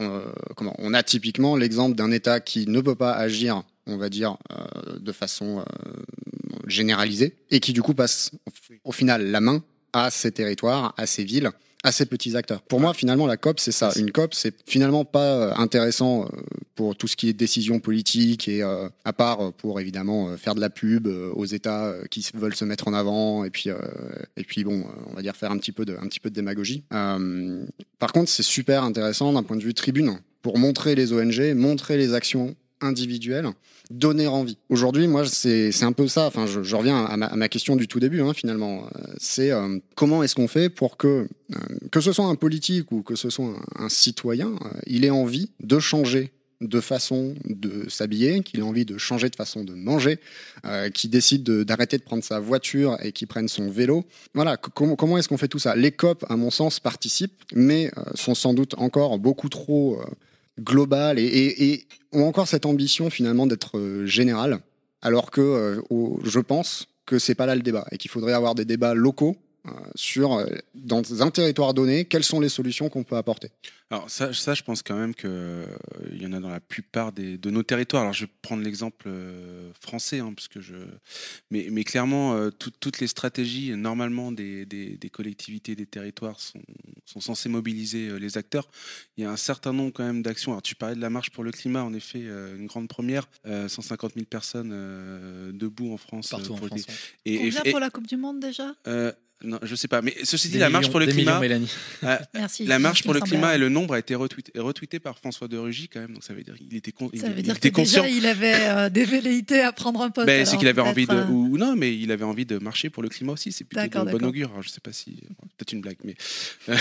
comment 0.56 0.74
On 0.78 0.94
a 0.94 1.02
typiquement 1.02 1.56
l'exemple 1.56 1.96
d'un 1.96 2.10
État 2.10 2.40
qui 2.40 2.66
ne 2.66 2.80
peut 2.80 2.94
pas 2.94 3.12
agir, 3.12 3.62
on 3.86 3.96
va 3.96 4.08
dire, 4.08 4.36
de 4.98 5.12
façon 5.12 5.64
généralisée 6.66 7.36
et 7.50 7.60
qui 7.60 7.72
du 7.72 7.82
coup 7.82 7.94
passe 7.94 8.30
au 8.84 8.92
final 8.92 9.30
la 9.30 9.40
main 9.40 9.62
à 9.92 10.10
ces 10.10 10.32
territoires, 10.32 10.94
à 10.96 11.06
ces 11.06 11.24
villes, 11.24 11.50
à 11.84 11.92
ces 11.92 12.06
petits 12.06 12.34
acteurs. 12.34 12.62
Pour 12.62 12.80
moi, 12.80 12.94
finalement, 12.94 13.26
la 13.26 13.36
COP, 13.36 13.60
c'est 13.60 13.70
ça. 13.70 13.92
Une 13.96 14.10
COP, 14.10 14.34
c'est 14.34 14.54
finalement 14.66 15.04
pas 15.04 15.34
euh, 15.34 15.54
intéressant 15.56 16.24
euh, 16.24 16.28
pour 16.74 16.96
tout 16.96 17.06
ce 17.06 17.14
qui 17.14 17.28
est 17.28 17.34
décision 17.34 17.78
politique 17.78 18.48
et 18.48 18.62
euh, 18.62 18.88
à 19.04 19.12
part 19.12 19.52
pour 19.52 19.78
évidemment 19.80 20.36
faire 20.38 20.54
de 20.54 20.60
la 20.60 20.70
pub 20.70 21.06
aux 21.06 21.44
États 21.44 21.94
qui 22.10 22.26
veulent 22.34 22.56
se 22.56 22.64
mettre 22.64 22.88
en 22.88 22.94
avant 22.94 23.44
et 23.44 23.50
puis 23.50 23.68
et 24.36 24.44
puis 24.44 24.64
bon, 24.64 24.84
on 25.10 25.14
va 25.14 25.22
dire 25.22 25.36
faire 25.36 25.52
un 25.52 25.58
petit 25.58 25.72
peu 25.72 25.84
de 25.84 25.94
un 25.94 26.08
petit 26.08 26.20
peu 26.20 26.30
de 26.30 26.34
démagogie. 26.34 26.82
par 27.98 28.12
contre, 28.12 28.30
c'est 28.30 28.42
super 28.42 28.82
intéressant 28.82 29.32
d'un 29.32 29.42
point 29.42 29.56
de 29.56 29.62
vue 29.62 29.74
tribune 29.74 30.18
pour 30.42 30.58
montrer 30.58 30.94
les 30.94 31.12
ONG, 31.12 31.54
montrer 31.54 31.96
les 31.96 32.14
actions 32.14 32.56
individuelles 32.80 33.50
donner 33.90 34.26
envie. 34.26 34.56
Aujourd'hui, 34.68 35.06
moi, 35.06 35.26
c'est 35.26 35.82
un 35.82 35.92
peu 35.92 36.08
ça. 36.08 36.26
Enfin, 36.26 36.46
je, 36.46 36.76
reviens 36.76 37.04
à 37.04 37.16
ma, 37.16 37.48
question 37.48 37.76
du 37.76 37.86
tout 37.86 38.00
début, 38.00 38.20
hein, 38.20 38.32
finalement. 38.32 38.88
C'est 39.18 39.50
euh, 39.50 39.78
comment 39.94 40.22
est-ce 40.22 40.34
qu'on 40.34 40.48
fait 40.48 40.70
pour 40.70 40.96
que, 40.96 41.28
euh, 41.54 41.58
que 41.90 42.00
ce 42.00 42.12
soit 42.12 42.26
un 42.26 42.34
politique 42.34 42.90
ou 42.92 43.02
que 43.02 43.14
ce 43.14 43.30
soit 43.30 43.54
un, 43.76 43.88
citoyen, 43.88 44.52
euh, 44.64 44.80
il 44.86 45.04
ait 45.04 45.10
envie 45.10 45.50
de 45.60 45.78
changer 45.78 46.30
de 46.60 46.80
façon 46.80 47.34
de 47.44 47.90
s'habiller, 47.90 48.40
qu'il 48.42 48.60
ait 48.60 48.62
envie 48.62 48.86
de 48.86 48.96
changer 48.96 49.28
de 49.28 49.36
façon 49.36 49.64
de 49.64 49.74
manger, 49.74 50.18
qu'il 50.94 51.10
décide 51.10 51.42
d'arrêter 51.42 51.98
de, 51.98 52.02
prendre 52.02 52.24
sa 52.24 52.38
voiture 52.38 52.96
et 53.02 53.12
qu'il 53.12 53.26
prenne 53.26 53.48
son 53.48 53.68
vélo. 53.68 54.04
Voilà, 54.32 54.56
comment, 54.56 54.96
comment 54.96 55.18
est-ce 55.18 55.28
qu'on 55.28 55.36
fait 55.36 55.48
tout 55.48 55.58
ça? 55.58 55.76
Les 55.76 55.92
COP, 55.92 56.24
à 56.30 56.36
mon 56.36 56.50
sens, 56.50 56.80
participent, 56.80 57.42
mais 57.54 57.90
sont 58.14 58.34
sans 58.34 58.54
doute 58.54 58.74
encore 58.78 59.18
beaucoup 59.18 59.50
trop 59.50 60.00
globale 60.60 61.18
et, 61.18 61.86
ont 62.12 62.24
encore 62.24 62.46
cette 62.46 62.66
ambition 62.66 63.10
finalement 63.10 63.46
d'être 63.46 64.04
générale, 64.04 64.60
alors 65.02 65.30
que 65.30 65.82
je 66.22 66.40
pense 66.40 66.86
que 67.06 67.18
c'est 67.18 67.34
pas 67.34 67.46
là 67.46 67.54
le 67.54 67.62
débat 67.62 67.86
et 67.90 67.98
qu'il 67.98 68.10
faudrait 68.10 68.32
avoir 68.32 68.54
des 68.54 68.64
débats 68.64 68.94
locaux 68.94 69.36
euh, 69.36 69.43
sur, 69.94 70.34
euh, 70.34 70.46
dans 70.74 71.22
un 71.22 71.30
territoire 71.30 71.72
donné, 71.72 72.04
quelles 72.04 72.24
sont 72.24 72.40
les 72.40 72.48
solutions 72.48 72.88
qu'on 72.88 73.04
peut 73.04 73.16
apporter? 73.16 73.48
Alors 73.90 74.10
ça, 74.10 74.32
ça, 74.32 74.54
je 74.54 74.62
pense 74.62 74.82
quand 74.82 74.96
même 74.96 75.14
qu'il 75.14 75.30
euh, 75.30 75.66
y 76.12 76.26
en 76.26 76.32
a 76.32 76.40
dans 76.40 76.48
la 76.48 76.60
plupart 76.60 77.12
des, 77.12 77.38
de 77.38 77.50
nos 77.50 77.62
territoires. 77.62 78.02
Alors 78.02 78.12
je 78.12 78.24
vais 78.24 78.30
prendre 78.42 78.62
l'exemple 78.62 79.08
français, 79.80 80.18
hein, 80.18 80.32
parce 80.34 80.48
que 80.48 80.60
je... 80.60 80.74
mais, 81.50 81.68
mais 81.70 81.84
clairement, 81.84 82.50
toutes 82.50 83.00
les 83.00 83.06
stratégies, 83.06 83.70
normalement, 83.76 84.32
des, 84.32 84.66
des, 84.66 84.96
des, 84.96 85.10
collectivités, 85.10 85.76
des 85.76 85.86
territoires 85.86 86.40
sont, 86.40 86.62
sont 87.04 87.20
censées 87.20 87.48
mobiliser 87.48 88.18
les 88.18 88.36
acteurs. 88.36 88.68
Il 89.16 89.24
y 89.24 89.26
a 89.26 89.30
un 89.30 89.36
certain 89.36 89.72
nombre 89.72 89.92
quand 89.92 90.04
même 90.04 90.22
d'actions. 90.22 90.52
Alors 90.52 90.62
tu 90.62 90.74
parlais 90.74 90.96
de 90.96 91.00
la 91.00 91.10
marche 91.10 91.30
pour 91.30 91.44
le 91.44 91.52
climat, 91.52 91.84
en 91.84 91.94
effet, 91.94 92.20
une 92.20 92.66
grande 92.66 92.88
première. 92.88 93.28
150 93.44 94.14
000 94.14 94.26
personnes 94.26 94.70
debout 95.52 95.92
en 95.92 95.98
France. 95.98 96.30
Partout 96.30 96.52
en 96.52 96.56
France. 96.56 96.86
Et, 97.24 97.50
Combien 97.50 97.70
pour 97.70 97.80
la 97.80 97.90
Coupe 97.90 98.06
du 98.06 98.16
Monde 98.16 98.40
déjà? 98.40 98.74
Non, 99.44 99.58
je 99.62 99.74
sais 99.74 99.88
pas. 99.88 100.02
Mais 100.02 100.14
ceci 100.22 100.48
dit, 100.48 100.58
la 100.58 100.70
marche 100.70 100.90
pour 100.90 101.00
le 101.00 101.06
climat. 101.06 101.40
Euh, 101.40 102.18
Merci, 102.34 102.64
la 102.64 102.78
marche 102.78 103.02
pour 103.02 103.14
le 103.14 103.20
climat 103.20 103.54
et 103.54 103.58
le 103.58 103.68
nombre 103.68 103.94
a 103.94 103.98
été 103.98 104.14
retweeté, 104.14 104.58
retweeté 104.58 104.98
par 104.98 105.18
François 105.18 105.48
de 105.48 105.56
Rugy 105.56 105.88
quand 105.88 106.00
même. 106.00 106.14
Donc 106.14 106.24
ça 106.24 106.34
veut 106.34 106.42
dire 106.42 106.54
qu'il 106.54 106.74
était, 106.76 106.92
ça 107.18 107.28
veut 107.28 107.42
dire 107.42 107.60
que 107.60 107.68
conscient. 107.68 108.02
Déjà, 108.02 108.16
il 108.16 108.26
avait 108.26 108.54
euh, 108.54 108.88
des 108.88 109.04
velléités 109.04 109.60
à 109.60 109.72
prendre 109.72 110.00
un 110.02 110.10
poste. 110.10 110.26
Ben, 110.26 110.44
c'est 110.44 110.56
qu'il 110.56 110.68
avait 110.68 110.82
envie 110.82 111.06
de, 111.06 111.14
euh, 111.14 111.26
ou, 111.26 111.58
non, 111.58 111.76
mais 111.76 111.96
il 111.96 112.10
avait 112.10 112.24
envie 112.24 112.46
de 112.46 112.58
marcher 112.58 112.90
pour 112.90 113.02
le 113.02 113.08
climat 113.08 113.32
aussi. 113.32 113.52
C'est 113.52 113.64
plutôt 113.64 114.04
de 114.04 114.10
bon 114.10 114.24
augure. 114.24 114.50
Alors, 114.50 114.62
je 114.62 114.70
sais 114.70 114.80
pas 114.80 114.92
si, 114.92 115.18
peut-être 115.56 115.72
une 115.72 115.80
blague, 115.80 115.98
mais. 116.04 116.16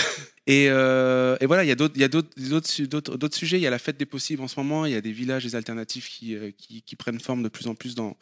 et, 0.46 0.64
et, 0.66 1.46
voilà, 1.46 1.64
il 1.64 1.68
y 1.68 1.72
a 1.72 2.08
d'autres, 2.08 3.36
sujets. 3.36 3.58
Il 3.58 3.62
y 3.62 3.66
a 3.66 3.70
la 3.70 3.78
fête 3.78 3.96
des 3.96 4.06
possibles 4.06 4.42
en 4.42 4.48
ce 4.48 4.58
moment. 4.58 4.86
Il 4.86 4.92
y 4.92 4.96
a 4.96 5.00
des 5.00 5.12
villages, 5.12 5.44
des 5.44 5.56
alternatives 5.56 6.06
qui, 6.08 6.36
qui 6.84 6.96
prennent 6.96 7.20
forme 7.20 7.42
de 7.42 7.48
plus 7.48 7.66
en 7.66 7.74
plus 7.74 7.94
dans 7.94 8.16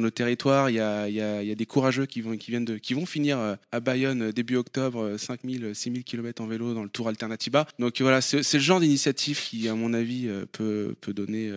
nos 0.00 0.10
territoires. 0.10 0.70
Il 0.70 0.76
y 0.76 0.80
a, 0.80 1.54
des 1.54 1.66
courageux 1.66 2.06
qui 2.06 2.20
vont, 2.20 3.06
finir 3.06 3.38
euh, 3.38 3.54
à 3.72 3.80
Bayonne 3.80 4.22
euh, 4.22 4.32
début 4.32 4.56
octobre, 4.56 5.16
5000, 5.16 5.64
euh, 5.64 5.74
6000 5.74 6.04
km 6.04 6.42
en 6.42 6.46
vélo 6.46 6.74
dans 6.74 6.82
le 6.82 6.88
Tour 6.88 7.08
Alternativa. 7.08 7.66
Donc 7.78 8.00
voilà, 8.00 8.20
c'est 8.20 8.52
le 8.52 8.58
genre 8.58 8.80
d'initiative 8.80 9.40
qui, 9.40 9.68
à 9.68 9.74
mon 9.74 9.92
avis, 9.92 10.28
peut, 10.52 10.96
donner, 11.08 11.52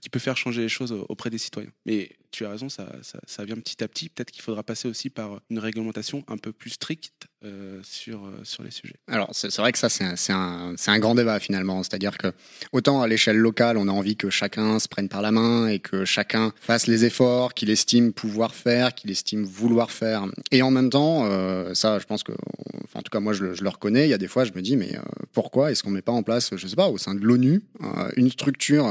qui 0.00 0.10
peut 0.10 0.18
faire 0.18 0.36
changer 0.36 0.62
les 0.62 0.68
choses 0.68 0.92
auprès 1.08 1.30
des 1.30 1.38
citoyens. 1.38 1.70
Tu 2.34 2.44
as 2.44 2.50
raison, 2.50 2.68
ça, 2.68 2.84
vient 3.44 3.56
petit 3.56 3.82
à 3.84 3.88
petit. 3.88 4.08
Peut-être 4.08 4.32
qu'il 4.32 4.42
faudra 4.42 4.62
passer 4.62 4.88
aussi 4.88 5.08
par 5.08 5.40
une 5.50 5.60
réglementation 5.60 6.24
un 6.26 6.36
peu 6.36 6.52
plus 6.52 6.70
stricte 6.70 7.28
euh, 7.44 7.78
sur, 7.84 8.24
euh, 8.24 8.40
sur 8.42 8.64
les 8.64 8.70
sujets. 8.70 8.96
Alors, 9.06 9.28
c'est 9.32 9.54
vrai 9.58 9.70
que 9.70 9.78
ça, 9.78 9.88
c'est 9.88 10.32
un, 10.32 10.98
grand 10.98 11.14
débat 11.14 11.38
finalement. 11.38 11.82
C'est-à-dire 11.82 12.18
que, 12.18 12.32
autant 12.72 13.02
à 13.02 13.06
l'échelle 13.06 13.36
locale, 13.36 13.76
on 13.76 13.86
a 13.86 13.92
envie 13.92 14.16
que 14.16 14.30
chacun 14.30 14.78
se 14.78 14.88
prenne 14.88 15.08
par 15.08 15.22
la 15.22 15.30
main 15.30 15.68
et 15.68 15.78
que 15.78 16.04
chacun 16.04 16.52
fasse 16.60 16.86
les 16.86 17.04
efforts 17.04 17.54
qu'il 17.54 17.70
estime 17.70 18.12
pouvoir 18.12 18.54
faire, 18.54 18.94
qu'il 18.94 19.10
estime 19.10 19.44
vouloir 19.44 19.90
faire. 19.90 20.24
Et 20.50 20.62
en 20.62 20.70
même 20.70 20.90
temps, 20.90 21.26
euh, 21.26 21.72
ça, 21.74 21.98
je 21.98 22.06
pense 22.06 22.24
que, 22.24 22.32
en 22.94 23.02
tout 23.02 23.10
cas, 23.10 23.20
moi, 23.20 23.32
je, 23.32 23.44
le 23.44 23.68
reconnais. 23.68 24.06
Il 24.06 24.10
y 24.10 24.14
a 24.14 24.18
des 24.18 24.28
fois, 24.28 24.44
je 24.44 24.52
me 24.52 24.62
dis, 24.62 24.76
mais 24.76 24.96
pourquoi 25.32 25.70
est-ce 25.70 25.82
qu'on 25.82 25.90
ne 25.90 25.96
met 25.96 26.02
pas 26.02 26.12
en 26.12 26.22
place, 26.22 26.50
je 26.56 26.66
sais 26.66 26.76
pas, 26.76 26.88
au 26.88 26.98
sein 26.98 27.14
de 27.14 27.20
l'ONU, 27.20 27.62
une 28.16 28.30
structure 28.30 28.88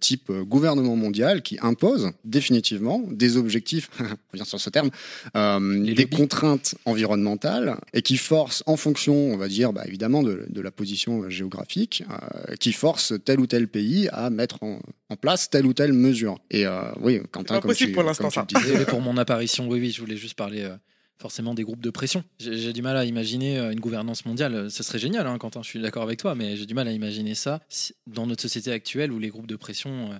type 0.00 0.32
gouvernement 0.32 0.96
mondial 0.96 1.42
qui 1.42 1.58
impose 1.60 2.12
définitivement 2.24 2.71
des 3.10 3.36
objectifs, 3.36 3.90
revient 4.32 4.46
sur 4.46 4.60
ce 4.60 4.70
terme, 4.70 4.90
des 5.34 6.06
contraintes 6.06 6.74
environnementales 6.84 7.78
et 7.92 8.02
qui 8.02 8.16
force, 8.16 8.62
en 8.66 8.76
fonction, 8.76 9.14
on 9.14 9.36
va 9.36 9.48
dire, 9.48 9.72
bah, 9.72 9.84
évidemment, 9.86 10.22
de, 10.22 10.60
la 10.62 10.70
position 10.70 11.28
géographique, 11.28 12.04
euh, 12.10 12.54
qui 12.56 12.72
force 12.72 13.14
tel 13.24 13.40
ou 13.40 13.46
tel 13.46 13.68
pays 13.68 14.08
à 14.12 14.30
mettre 14.30 14.62
en, 14.62 14.80
place 15.20 15.50
telle 15.50 15.66
ou 15.66 15.74
telle 15.74 15.92
mesure. 15.92 16.38
Et 16.50 16.66
euh, 16.66 16.90
oui, 17.00 17.20
Quentin, 17.30 17.60
comme 17.60 17.74
tu, 17.74 17.92
pour 17.92 18.02
l'instant, 18.02 18.30
ça. 18.30 18.46
pour 18.88 19.00
mon 19.00 19.18
apparition, 19.18 19.68
oui, 19.68 19.78
oui, 19.78 19.90
je 19.90 20.00
voulais 20.00 20.16
juste 20.16 20.34
parler. 20.34 20.62
Euh, 20.62 20.76
forcément 21.18 21.54
des 21.54 21.62
groupes 21.62 21.82
de 21.82 21.90
pression. 21.90 22.24
J'ai 22.40 22.72
du 22.72 22.82
mal 22.82 22.96
à 22.96 23.04
imaginer 23.04 23.56
une 23.56 23.78
gouvernance 23.78 24.26
mondiale. 24.26 24.72
Ce 24.72 24.82
serait 24.82 24.98
génial, 24.98 25.24
hein, 25.28 25.38
Quentin, 25.38 25.62
je 25.62 25.68
suis 25.68 25.80
d'accord 25.80 26.02
avec 26.02 26.18
toi, 26.18 26.34
mais 26.34 26.56
j'ai 26.56 26.66
du 26.66 26.74
mal 26.74 26.88
à 26.88 26.90
imaginer 26.90 27.36
ça 27.36 27.60
dans 28.08 28.26
notre 28.26 28.42
société 28.42 28.72
actuelle 28.72 29.12
où 29.12 29.20
les 29.20 29.28
groupes 29.28 29.46
de 29.46 29.54
pression 29.54 30.10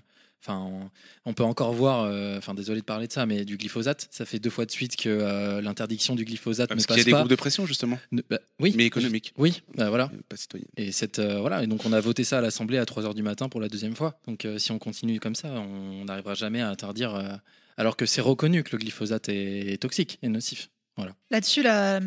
Enfin, 0.44 0.90
on, 1.24 1.34
peut 1.34 1.44
encore 1.44 1.72
voir, 1.72 2.02
euh, 2.02 2.36
enfin 2.36 2.52
désolé 2.52 2.80
de 2.80 2.84
parler 2.84 3.06
de 3.06 3.12
ça, 3.12 3.26
mais 3.26 3.44
du 3.44 3.56
glyphosate, 3.56 4.08
ça 4.10 4.24
fait 4.24 4.40
deux 4.40 4.50
fois 4.50 4.66
de 4.66 4.72
suite 4.72 4.96
que 4.96 5.08
euh, 5.08 5.60
l'interdiction 5.60 6.16
du 6.16 6.24
glyphosate 6.24 6.68
ah, 6.68 6.74
ne 6.74 6.78
passe 6.78 6.86
pas. 6.86 6.94
Parce 6.94 7.04
qu'il 7.04 7.12
y 7.12 7.14
a 7.14 7.16
des 7.16 7.20
groupes 7.20 7.30
de 7.30 7.36
pression 7.36 7.64
justement. 7.64 7.96
Bah, 8.28 8.40
oui, 8.58 8.74
mais 8.76 8.84
économique. 8.84 9.34
Oui, 9.38 9.62
bah, 9.76 9.88
voilà. 9.88 10.10
Pas 10.28 10.36
citoyen. 10.36 10.66
Et 10.76 10.90
cette 10.90 11.20
euh, 11.20 11.38
voilà, 11.38 11.62
et 11.62 11.68
donc 11.68 11.86
on 11.86 11.92
a 11.92 12.00
voté 12.00 12.24
ça 12.24 12.38
à 12.38 12.40
l'Assemblée 12.40 12.78
à 12.78 12.84
3 12.84 13.04
h 13.04 13.14
du 13.14 13.22
matin 13.22 13.48
pour 13.48 13.60
la 13.60 13.68
deuxième 13.68 13.94
fois. 13.94 14.18
Donc 14.26 14.44
si 14.58 14.72
on 14.72 14.80
continue 14.80 15.20
comme 15.20 15.36
ça, 15.36 15.48
on 15.48 16.06
n'arrivera 16.06 16.34
jamais 16.34 16.60
à 16.60 16.68
interdire, 16.68 17.40
alors 17.76 17.96
que 17.96 18.04
c'est 18.04 18.20
reconnu 18.20 18.64
que 18.64 18.70
le 18.72 18.78
glyphosate 18.78 19.28
est 19.28 19.80
toxique 19.80 20.18
et 20.22 20.28
nocif. 20.28 20.70
Là-dessus, 21.30 21.62
la, 21.62 21.98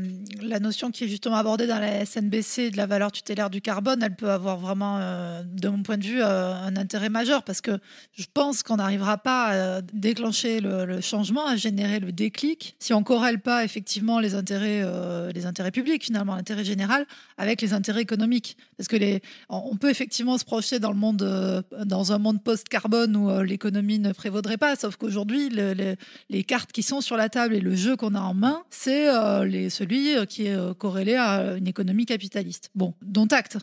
notion 0.60 0.92
qui 0.92 1.06
est 1.06 1.08
justement 1.08 1.38
abordée 1.38 1.66
dans 1.66 1.80
la 1.80 2.06
SNBC 2.06 2.70
de 2.70 2.78
la 2.78 2.86
valeur 2.86 3.12
tutélaire 3.12 3.50
du 3.50 3.60
carbone, 3.60 4.04
elle 4.04 4.16
peut 4.16 4.30
avoir 4.30 4.60
vraiment, 4.60 5.00
euh, 5.00 5.42
de 5.44 5.68
mon 5.68 5.82
point 5.82 5.98
de 5.98 6.04
vue, 6.04 6.22
euh, 6.22 6.54
un 6.54 6.76
intérêt 6.76 7.10
majeur 7.10 7.42
parce 7.42 7.60
que 7.60 7.80
je 8.14 8.26
pense 8.32 8.62
qu'on 8.62 8.76
n'arrivera 8.76 9.18
pas 9.18 9.78
à 9.78 9.82
déclencher 9.82 10.60
le, 10.60 11.02
changement, 11.02 11.48
à 11.48 11.56
générer 11.56 12.00
le 12.00 12.12
déclic 12.12 12.76
si 12.78 12.94
on 12.94 13.02
corrèle 13.02 13.40
pas 13.40 13.64
effectivement 13.64 14.20
les 14.20 14.36
intérêts, 14.36 14.82
euh, 14.84 15.32
les 15.32 15.48
intérêts 15.48 15.72
publics, 15.72 16.04
finalement, 16.04 16.36
l'intérêt 16.36 16.64
général, 16.64 17.08
avec 17.40 17.62
les 17.62 17.74
intérêts 17.74 18.02
économiques. 18.02 18.58
Parce 18.78 18.88
que 18.88 18.96
les, 18.96 19.24
on 19.50 19.76
peut 19.76 19.90
effectivement 19.90 20.38
se 20.38 20.46
projeter 20.46 20.78
dans 20.78 20.92
le 20.92 20.98
monde, 20.98 21.64
dans 21.84 22.12
un 22.12 22.20
monde 22.20 22.44
post-carbone 22.44 23.16
où 23.16 23.42
l'économie 23.42 23.98
ne 23.98 24.12
prévaudrait 24.12 24.58
pas, 24.58 24.76
sauf 24.76 24.98
qu'aujourd'hui, 24.98 25.50
les 25.50 26.44
cartes 26.44 26.72
qui 26.72 26.84
sont 26.84 27.02
sur 27.02 27.18
la 27.18 27.30
table 27.30 27.56
et 27.56 27.62
le 27.62 27.76
jeu 27.76 27.96
qu'on 27.96 28.14
a 28.14 28.20
en 28.20 28.36
main, 28.36 28.64
c'est 28.78 29.10
euh, 29.10 29.70
celui 29.70 30.16
euh, 30.16 30.26
qui 30.26 30.48
est 30.48 30.56
euh, 30.56 30.74
corrélé 30.74 31.16
à 31.16 31.56
une 31.56 31.68
économie 31.68 32.06
capitaliste. 32.06 32.72
Bon, 32.76 32.94
dont 33.02 33.28
acte. 33.28 33.58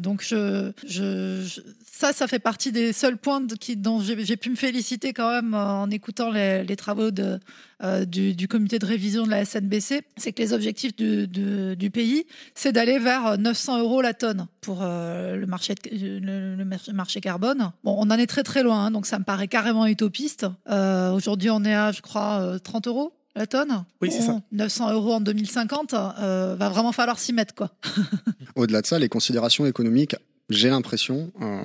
donc 0.00 0.24
je, 0.26 0.72
je, 0.86 1.60
ça, 1.84 2.12
ça 2.12 2.26
fait 2.26 2.38
partie 2.38 2.72
des 2.72 2.92
seuls 2.92 3.18
points 3.18 3.46
qui, 3.60 3.76
dont 3.76 4.00
j'ai 4.00 4.36
pu 4.36 4.50
me 4.50 4.56
féliciter 4.56 5.12
quand 5.12 5.30
même 5.30 5.54
en 5.54 5.88
écoutant 5.90 6.30
les, 6.30 6.64
les 6.64 6.76
travaux 6.76 7.10
de, 7.10 7.38
du, 8.06 8.34
du, 8.34 8.48
comité 8.48 8.78
de 8.78 8.86
révision 8.86 9.24
de 9.24 9.30
la 9.30 9.44
SNBC. 9.44 10.02
C'est 10.16 10.32
que 10.32 10.42
les 10.42 10.52
objectifs 10.52 10.96
du, 10.96 11.28
du, 11.28 11.90
pays, 11.90 12.24
c'est 12.54 12.72
d'aller 12.72 12.98
vers 12.98 13.38
900 13.38 13.80
euros 13.80 14.02
la 14.02 14.14
tonne 14.14 14.46
pour 14.60 14.80
le, 14.82 15.44
marché 15.46 15.74
le, 15.92 16.64
marché 16.92 17.20
carbone. 17.20 17.72
Bon, 17.84 17.94
on 17.98 18.10
en 18.10 18.18
est 18.18 18.26
très 18.26 18.42
très 18.42 18.62
loin, 18.62 18.86
hein, 18.86 18.90
donc 18.90 19.06
ça 19.06 19.18
me 19.18 19.24
paraît 19.24 19.48
carrément 19.48 19.86
utopiste. 19.86 20.46
Aujourd'hui, 20.68 21.50
on 21.50 21.64
est 21.64 21.74
à, 21.74 21.92
je 21.92 22.00
crois, 22.00 22.58
30 22.64 22.88
euros 22.88 23.12
la 23.34 23.46
tonne 23.46 23.84
Oui, 24.00 24.10
c'est 24.10 24.22
ça. 24.22 24.40
900 24.52 24.92
euros 24.92 25.14
en 25.14 25.20
2050, 25.20 25.94
euh, 25.94 26.56
va 26.56 26.68
vraiment 26.68 26.92
falloir 26.92 27.18
s'y 27.18 27.32
mettre. 27.32 27.54
quoi. 27.54 27.70
Au-delà 28.56 28.82
de 28.82 28.86
ça, 28.86 28.98
les 28.98 29.08
considérations 29.08 29.66
économiques, 29.66 30.16
j'ai 30.50 30.68
l'impression, 30.68 31.32
euh, 31.40 31.62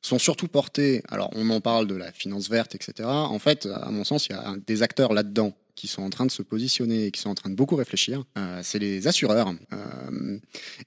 sont 0.00 0.18
surtout 0.18 0.48
portées. 0.48 1.02
Alors, 1.08 1.30
on 1.34 1.48
en 1.50 1.60
parle 1.60 1.86
de 1.86 1.94
la 1.94 2.10
finance 2.12 2.48
verte, 2.48 2.74
etc. 2.74 3.08
En 3.08 3.38
fait, 3.38 3.66
à 3.66 3.90
mon 3.90 4.04
sens, 4.04 4.26
il 4.26 4.32
y 4.32 4.34
a 4.34 4.54
des 4.66 4.82
acteurs 4.82 5.12
là-dedans 5.12 5.52
qui 5.74 5.88
sont 5.88 6.02
en 6.02 6.10
train 6.10 6.26
de 6.26 6.30
se 6.30 6.42
positionner 6.42 7.06
et 7.06 7.10
qui 7.10 7.20
sont 7.20 7.30
en 7.30 7.34
train 7.34 7.50
de 7.50 7.54
beaucoup 7.54 7.76
réfléchir, 7.76 8.24
euh, 8.36 8.60
c'est 8.62 8.78
les 8.78 9.06
assureurs. 9.08 9.54
Euh, 9.72 10.38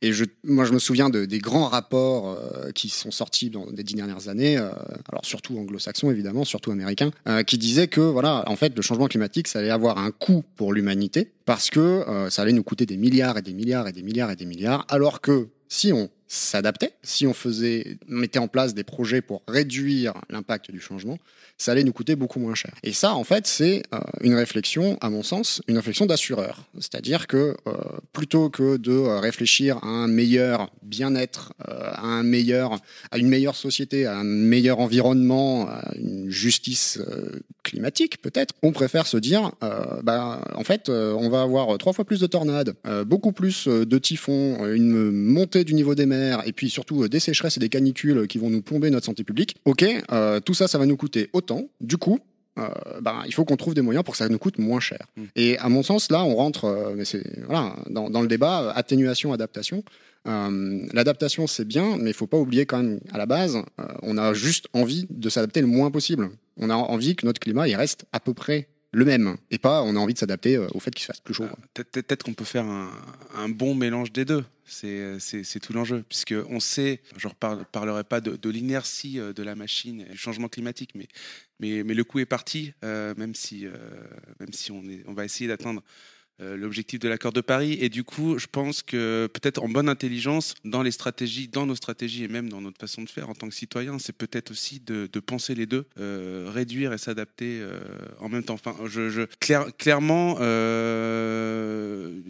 et 0.02 0.13
je, 0.13 0.26
moi, 0.43 0.65
je 0.65 0.73
me 0.73 0.79
souviens 0.79 1.10
de, 1.10 1.25
des 1.25 1.40
grands 1.40 1.67
rapports 1.67 2.29
euh, 2.29 2.71
qui 2.71 2.90
sont 2.90 3.12
sortis 3.12 3.50
dans 3.50 3.65
les 3.75 3.83
dix 3.83 3.96
dernières 3.96 4.27
années, 4.27 4.58
alors 4.58 5.23
surtout 5.23 5.58
anglo-saxons 5.58 6.12
évidemment, 6.12 6.44
surtout 6.44 6.71
américains, 6.71 7.12
qui 7.48 7.58
disaient 7.58 7.88
que 7.88 8.02
voilà, 8.02 8.44
en 8.48 8.56
fait, 8.56 8.75
le 8.75 8.81
changement 8.81 9.08
climatique, 9.08 9.48
ça 9.48 9.60
allait 9.60 9.69
avoir 9.69 9.98
un 9.98 10.12
coût 10.12 10.44
pour 10.56 10.73
l'humanité 10.73 11.31
parce 11.46 11.69
que 11.69 12.04
ça 12.29 12.42
allait 12.42 12.54
nous 12.54 12.63
coûter 12.63 12.86
des 12.86 12.98
milliards 12.98 13.38
et 13.38 13.42
des 13.42 13.54
milliards 13.54 13.88
et 13.88 13.92
des 13.92 14.04
milliards 14.04 14.31
et 14.31 14.36
des 14.36 14.46
milliards, 14.46 14.86
alors 14.90 15.21
que 15.21 15.50
si 15.67 15.92
on 15.92 16.10
s'adaptait, 16.28 16.94
si 17.04 17.28
on 17.28 17.34
faisait, 17.34 17.98
mettait 18.08 18.40
en 18.40 18.48
place 18.48 18.73
des 18.73 18.84
projets 18.84 19.21
pour 19.21 19.44
réduire 19.48 20.13
l'impact 20.30 20.71
du 20.71 20.80
changement, 20.80 21.19
ça 21.58 21.71
allait 21.71 21.84
nous 21.84 21.94
coûter 21.94 22.15
beaucoup 22.15 22.40
moins 22.40 22.56
cher. 22.56 22.73
Et 22.84 22.92
ça, 22.92 23.15
en 23.15 23.23
fait, 23.23 23.48
c'est 23.48 23.84
euh, 23.94 24.00
une 24.21 24.34
réflexion, 24.34 24.98
à 25.02 25.10
mon 25.10 25.23
sens, 25.23 25.62
une 25.67 25.78
réflexion 25.78 26.06
d'assureur. 26.06 26.65
C'est-à-dire 26.80 27.28
que 27.28 27.56
euh, 27.67 27.73
plutôt 28.12 28.50
que 28.50 28.78
de 28.78 28.92
euh, 28.92 29.19
réfléchir 29.19 29.78
à 29.78 29.88
un 29.88 30.08
meilleur 30.08 30.71
bien-être, 30.84 31.54
à 31.60 32.06
un 32.06 32.23
meilleur, 32.23 32.80
à 33.12 33.17
une 33.17 33.30
meilleure 33.30 33.56
société, 33.56 34.06
à 34.06 34.17
un 34.17 34.23
meilleur 34.23 34.80
environnement, 34.80 35.67
à 35.67 35.94
une 35.96 36.30
justice 36.30 37.00
climatique 37.63 38.21
peut-être, 38.21 38.54
on 38.62 38.71
préfère 38.71 39.08
se 39.08 39.17
dire, 39.17 39.52
bah, 40.04 40.42
en 40.54 40.63
fait, 40.63 40.90
on 40.90 41.30
va 41.30 41.42
avoir 41.42 41.78
trois 41.78 41.94
fois 41.94 42.06
plus 42.06 42.19
de 42.19 42.28
tornades, 42.28 42.76
beaucoup 43.06 43.32
plus 43.32 43.67
de 43.67 43.98
typhons, 43.98 44.65
une 44.73 45.12
montée 45.12 45.63
du 45.63 45.73
niveau 45.73 45.96
des 45.96 46.06
mers, 46.06 46.14
et 46.45 46.51
puis 46.51 46.69
surtout 46.69 47.07
des 47.07 47.19
sécheresses 47.19 47.57
et 47.57 47.59
des 47.59 47.69
canicules 47.69 48.27
qui 48.27 48.37
vont 48.37 48.49
nous 48.49 48.61
plomber 48.61 48.89
notre 48.89 49.05
santé 49.05 49.23
publique. 49.23 49.55
Ok, 49.65 49.85
tout 50.45 50.53
ça, 50.53 50.67
ça 50.67 50.77
va 50.77 50.85
nous 50.85 50.97
coûter 50.97 51.29
autant 51.33 51.67
du 51.81 51.97
coup, 51.97 52.19
ben, 52.55 53.23
il 53.25 53.33
faut 53.33 53.45
qu'on 53.45 53.57
trouve 53.57 53.73
des 53.73 53.81
moyens 53.81 54.03
pour 54.03 54.13
que 54.13 54.17
ça 54.17 54.29
nous 54.29 54.37
coûte 54.37 54.57
moins 54.59 54.79
cher. 54.79 55.07
Mmh. 55.17 55.23
Et 55.35 55.57
à 55.57 55.69
mon 55.69 55.83
sens, 55.83 56.09
là, 56.09 56.23
on 56.23 56.35
rentre 56.35 56.93
mais 56.95 57.05
c'est, 57.05 57.23
voilà, 57.45 57.75
dans, 57.89 58.09
dans, 58.09 58.21
le 58.21 58.27
débat 58.27 58.71
atténuation, 58.71 59.33
adaptation. 59.33 59.83
L'adaptation, 60.25 61.47
c'est 61.47 61.65
bien, 61.65 61.97
mais 61.97 62.09
il 62.11 62.13
faut 62.13 62.27
pas 62.27 62.37
oublier 62.37 62.65
quand 62.65 62.77
même, 62.81 62.99
à 63.11 63.17
la 63.17 63.25
base, 63.25 63.59
on 64.01 64.17
a 64.17 64.33
juste 64.33 64.67
envie 64.73 65.05
de 65.09 65.29
s'adapter 65.29 65.61
le 65.61 65.67
moins 65.67 65.91
possible. 65.91 66.29
On 66.57 66.69
a 66.69 66.75
envie 66.75 67.15
que 67.15 67.25
notre 67.25 67.39
climat 67.39 67.67
il 67.67 67.75
reste 67.75 68.05
à 68.11 68.19
peu 68.19 68.33
près 68.33 68.69
le 68.96 69.04
même 69.04 69.35
et 69.52 69.58
pas 69.58 69.83
on 69.83 69.96
a 69.98 70.00
envie 70.00 70.13
de 70.13 70.19
s'adapter 70.19 70.56
euh, 70.56 70.67
au 70.73 70.79
fait 70.79 70.91
qu'il 70.91 71.02
se 71.02 71.08
fasse 71.08 71.19
plus 71.19 71.33
chaud. 71.33 71.43
Euh, 71.43 71.83
peut-être 71.91 72.23
qu'on 72.23 72.33
peut 72.33 72.46
faire 72.46 72.65
un, 72.65 73.50
bon 73.50 73.75
mélange 73.75 74.12
des 74.12 74.23
deux. 74.23 74.46
C'est 74.65 75.60
tout 75.62 75.73
l'enjeu, 75.73 76.04
puisque 76.08 76.33
on 76.50 76.60
sait, 76.60 77.02
je 77.17 77.27
ne 77.27 77.63
parlerai 77.71 78.04
pas 78.04 78.21
de, 78.21 78.50
l'inertie 78.50 79.19
euh, 79.19 79.33
de 79.33 79.43
la 79.43 79.54
machine 79.54 80.02
et 80.02 80.12
du 80.12 80.17
changement 80.17 80.48
climatique, 80.48 80.91
mais, 80.96 81.08
mais, 81.60 81.83
mais 81.83 81.93
le 81.93 82.04
coup 82.04 82.19
est 82.19 82.25
parti, 82.25 82.73
même 82.81 83.35
si, 83.35 83.67
même 84.39 84.54
si 84.54 84.71
on, 84.71 84.81
est, 84.83 85.04
on 85.08 85.13
va 85.13 85.25
essayer 85.25 85.48
d'atteindre 85.48 85.81
euh, 85.81 86.25
l'objectif 86.40 87.00
de 87.00 87.08
l'accord 87.08 87.33
de 87.33 87.42
Paris. 87.42 87.77
Et 87.79 87.90
du 87.90 88.04
coup, 88.04 88.38
je 88.38 88.48
pense 88.48 88.81
que 88.81 89.27
peut-être 89.33 89.63
en 89.63 89.69
bonne 89.69 89.90
intelligence, 89.90 90.56
dans 90.63 90.83
les 90.83 90.92
stratégies, 90.92 91.48
dans 91.48 91.65
nos 91.65 91.75
stratégies 91.75 92.23
et 92.23 92.27
même 92.27 92.50
dans 92.50 92.62
notre 92.62 92.79
façon 92.79 93.04
de 93.04 93.10
faire 93.10 93.29
en 93.29 93.33
tant 93.33 93.48
que 93.48 93.56
citoyen, 93.56 94.00
c'est 94.00 94.13
peut-être 94.13 94.52
aussi 94.52 94.79
de, 94.79 95.08
penser 95.19 95.56
les 95.56 95.65
deux, 95.65 95.86
euh, 96.00 96.50
réduire 96.54 96.94
et 96.94 96.98
s'adapter 96.98 97.60
euh, 97.60 97.79
en 98.19 98.29
même 98.29 98.44
temps. 98.44 98.54
Enfin, 98.54 98.75
je, 98.86 99.25
clairement, 99.40 100.36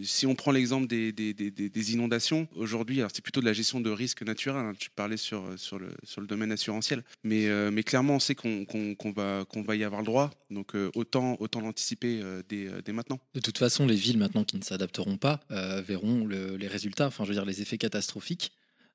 si 0.02 0.26
on 0.26 0.34
prend 0.34 0.52
l'exemple 0.52 0.86
des, 0.86 1.92
inondations, 1.92 2.48
aujourd'hui, 2.54 2.98
alors 2.98 3.10
c'est 3.12 3.22
plutôt 3.22 3.40
de 3.40 3.46
la 3.46 3.52
gestion 3.52 3.80
de 3.80 3.90
risques 3.90 4.22
naturels. 4.22 4.64
Hein, 4.64 4.72
tu 4.78 4.90
parlais 4.90 5.16
sur, 5.16 5.44
le, 5.46 6.26
domaine 6.26 6.52
assurantiel, 6.52 7.02
mais, 7.24 7.82
clairement, 7.82 8.16
on 8.16 8.20
sait 8.20 8.34
qu'on 8.34 8.66
va, 9.14 9.76
y 9.76 9.84
avoir 9.84 10.00
le 10.00 10.06
droit. 10.06 10.30
Donc 10.50 10.74
autant, 10.94 11.36
autant 11.40 11.60
l'anticiper 11.60 12.20
dès, 12.48 12.68
dès 12.84 12.92
maintenant. 12.92 13.18
De 13.34 13.40
toute 13.40 13.58
façon, 13.58 13.86
les 13.86 13.95
villes 13.96 14.18
maintenant 14.18 14.44
qui 14.44 14.56
ne 14.56 14.62
s'adapteront 14.62 15.16
pas 15.16 15.40
euh, 15.50 15.82
verront 15.86 16.26
les 16.26 16.68
résultats, 16.68 17.06
enfin 17.06 17.24
je 17.24 17.30
veux 17.30 17.34
dire 17.34 17.44
les 17.44 17.62
effets 17.62 17.78
catastrophiques 17.78 18.52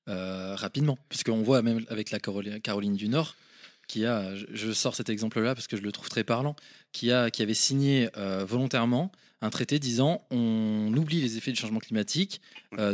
euh, 0.10 0.56
rapidement, 0.56 0.98
puisqu'on 1.10 1.42
voit 1.42 1.62
même 1.62 1.86
avec 1.90 2.12
la 2.12 2.20
Caroline, 2.20 2.96
du 2.96 3.08
Nord 3.08 3.36
qui 3.88 4.06
a, 4.06 4.34
je 4.36 4.72
sors 4.72 4.96
cet 4.96 5.10
exemple-là 5.10 5.54
parce 5.54 5.68
que 5.68 5.76
je 5.76 5.82
le 5.82 5.92
trouve 5.92 6.08
très 6.08 6.24
parlant, 6.24 6.56
qui 6.94 7.12
a 7.12 7.30
qui 7.30 7.42
avait 7.42 7.54
signé 7.54 8.10
euh, 8.18 8.46
volontairement 8.46 9.12
un 9.42 9.50
traité 9.50 9.80
disant 9.80 10.26
on 10.32 10.94
oublie 10.96 11.20
les 11.20 11.38
effets 11.38 11.52
du 11.52 11.60
changement 11.60 11.80
climatique, 11.80 12.42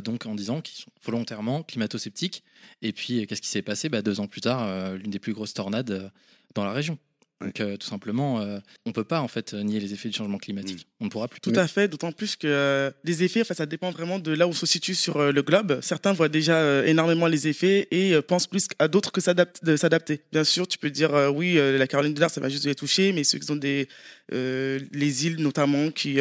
donc 0.03 0.26
en 0.26 0.34
disant 0.34 0.62
qu'ils 0.62 0.78
sont 0.78 0.91
volontairement 1.03 1.62
climato-sceptiques. 1.62 2.43
Et 2.82 2.93
puis 2.93 3.28
qu'est-ce 3.28 3.41
qui 3.41 3.49
s'est 3.49 3.62
passé? 3.62 3.89
Bah, 3.89 4.01
Deux 4.01 4.22
ans 4.22 4.28
plus 4.28 4.39
tard, 4.39 4.93
l'une 4.95 5.12
des 5.12 5.20
plus 5.20 5.34
grosses 5.34 5.53
tornades 5.53 6.10
dans 6.55 6.64
la 6.64 6.72
région. 6.72 6.97
Donc 7.41 7.59
euh, 7.59 7.77
tout 7.77 7.85
simplement, 7.85 8.41
euh, 8.41 8.57
on 8.85 8.91
peut 8.91 9.03
pas 9.03 9.21
en 9.21 9.27
fait 9.27 9.53
nier 9.53 9.79
les 9.79 9.93
effets 9.93 10.09
du 10.09 10.17
changement 10.17 10.39
climatique. 10.39 10.79
Mm. 10.79 11.01
On 11.01 11.05
ne 11.05 11.09
pourra 11.09 11.27
plus. 11.27 11.39
Tout 11.39 11.53
à 11.55 11.67
fait, 11.67 11.88
d'autant 11.88 12.11
plus 12.11 12.35
que 12.35 12.47
euh, 12.47 12.91
les 13.03 13.23
effets, 13.23 13.43
ça 13.43 13.65
dépend 13.65 13.91
vraiment 13.91 14.17
de 14.17 14.31
là 14.31 14.47
où 14.47 14.51
on 14.51 14.53
se 14.53 14.65
situe 14.65 14.95
sur 14.95 15.31
le 15.31 15.41
globe. 15.43 15.79
Certains 15.81 16.13
voient 16.13 16.29
déjà 16.29 16.85
énormément 16.85 17.27
les 17.27 17.47
effets 17.47 17.88
et 17.91 18.19
pensent 18.21 18.47
plus 18.47 18.67
à 18.79 18.88
d'autres 18.88 19.11
que 19.11 19.21
de 19.63 19.75
s'adapter. 19.75 20.21
Bien 20.31 20.43
sûr, 20.43 20.67
tu 20.67 20.77
peux 20.77 20.89
dire 20.89 21.11
oui, 21.33 21.55
la 21.55 21.88
Caroline 21.88 22.13
du 22.13 22.21
Nord, 22.21 22.31
ça 22.31 22.41
va 22.41 22.49
juste 22.49 22.65
les 22.65 22.75
toucher, 22.75 23.11
mais 23.13 23.23
ceux 23.23 23.38
qui 23.38 23.51
ont 23.51 23.55
des 23.55 23.88
les 24.31 25.25
îles 25.27 25.41
notamment 25.41 25.91
qui 25.91 26.19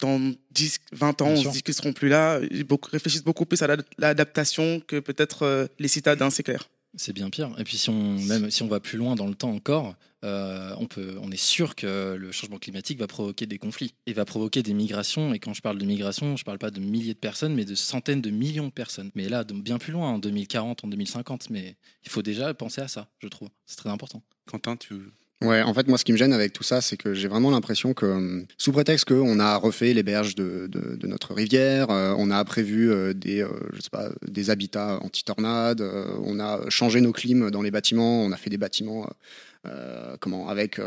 dans 0.00 0.34
10, 0.50 0.78
20 0.92 1.22
ans, 1.22 1.28
on 1.28 1.42
se 1.42 1.48
dit 1.48 1.62
qu'ils 1.62 1.74
seront 1.74 1.92
plus 1.92 2.08
là, 2.08 2.40
ils 2.50 2.66
réfléchissent 2.92 3.24
beaucoup 3.24 3.46
plus 3.46 3.62
à 3.62 3.76
l'adaptation 3.96 4.80
que 4.86 5.00
peut-être 5.00 5.68
les 5.78 5.88
citadins, 5.88 6.30
c'est 6.30 6.42
clair. 6.42 6.68
C'est 6.96 7.12
bien 7.12 7.28
pire. 7.30 7.50
Et 7.58 7.64
puis 7.64 7.76
si 7.76 7.90
on 7.90 8.18
même 8.18 8.50
si 8.50 8.62
on 8.62 8.68
va 8.68 8.80
plus 8.80 8.98
loin 8.98 9.16
dans 9.16 9.26
le 9.26 9.34
temps 9.34 9.50
encore, 9.50 9.96
euh, 10.24 10.74
on 10.78 10.86
peut, 10.86 11.16
on 11.20 11.30
est 11.30 11.40
sûr 11.40 11.74
que 11.74 12.14
le 12.14 12.32
changement 12.32 12.58
climatique 12.58 12.98
va 12.98 13.06
provoquer 13.06 13.46
des 13.46 13.58
conflits 13.58 13.94
et 14.06 14.12
va 14.12 14.24
provoquer 14.24 14.62
des 14.62 14.74
migrations. 14.74 15.34
Et 15.34 15.38
quand 15.38 15.54
je 15.54 15.62
parle 15.62 15.78
de 15.78 15.84
migration, 15.84 16.36
je 16.36 16.44
parle 16.44 16.58
pas 16.58 16.70
de 16.70 16.80
milliers 16.80 17.14
de 17.14 17.18
personnes, 17.18 17.54
mais 17.54 17.64
de 17.64 17.74
centaines 17.74 18.22
de 18.22 18.30
millions 18.30 18.66
de 18.66 18.72
personnes. 18.72 19.10
Mais 19.14 19.28
là, 19.28 19.44
bien 19.44 19.78
plus 19.78 19.92
loin, 19.92 20.10
en 20.10 20.18
2040, 20.18 20.84
en 20.84 20.88
2050. 20.88 21.50
Mais 21.50 21.76
il 22.04 22.10
faut 22.10 22.22
déjà 22.22 22.52
penser 22.54 22.80
à 22.80 22.88
ça, 22.88 23.08
je 23.18 23.28
trouve. 23.28 23.50
C'est 23.66 23.76
très 23.76 23.90
important. 23.90 24.22
Quentin, 24.46 24.76
tu 24.76 24.94
Ouais, 25.42 25.62
en 25.62 25.74
fait, 25.74 25.86
moi, 25.88 25.98
ce 25.98 26.04
qui 26.04 26.12
me 26.12 26.16
gêne 26.16 26.32
avec 26.32 26.52
tout 26.52 26.62
ça, 26.62 26.80
c'est 26.80 26.96
que 26.96 27.12
j'ai 27.12 27.28
vraiment 27.28 27.50
l'impression 27.50 27.92
que, 27.92 28.06
hum, 28.06 28.46
sous 28.56 28.72
prétexte 28.72 29.06
qu'on 29.06 29.38
a 29.40 29.56
refait 29.56 29.92
les 29.92 30.02
berges 30.02 30.34
de, 30.34 30.66
de, 30.68 31.06
notre 31.06 31.34
rivière, 31.34 31.90
euh, 31.90 32.14
on 32.16 32.30
a 32.30 32.42
prévu 32.44 32.90
euh, 32.90 33.12
des, 33.12 33.42
euh, 33.42 33.50
je 33.74 33.82
sais 33.82 33.90
pas, 33.90 34.08
des 34.26 34.48
habitats 34.48 34.98
anti-tornades, 35.02 35.82
on 36.24 36.40
a 36.40 36.60
changé 36.70 37.00
nos 37.02 37.12
clims 37.12 37.50
dans 37.50 37.60
les 37.60 37.70
bâtiments, 37.70 38.22
on 38.22 38.32
a 38.32 38.36
fait 38.36 38.48
des 38.48 38.56
bâtiments. 38.56 39.06
Comment 40.20 40.48
avec 40.48 40.80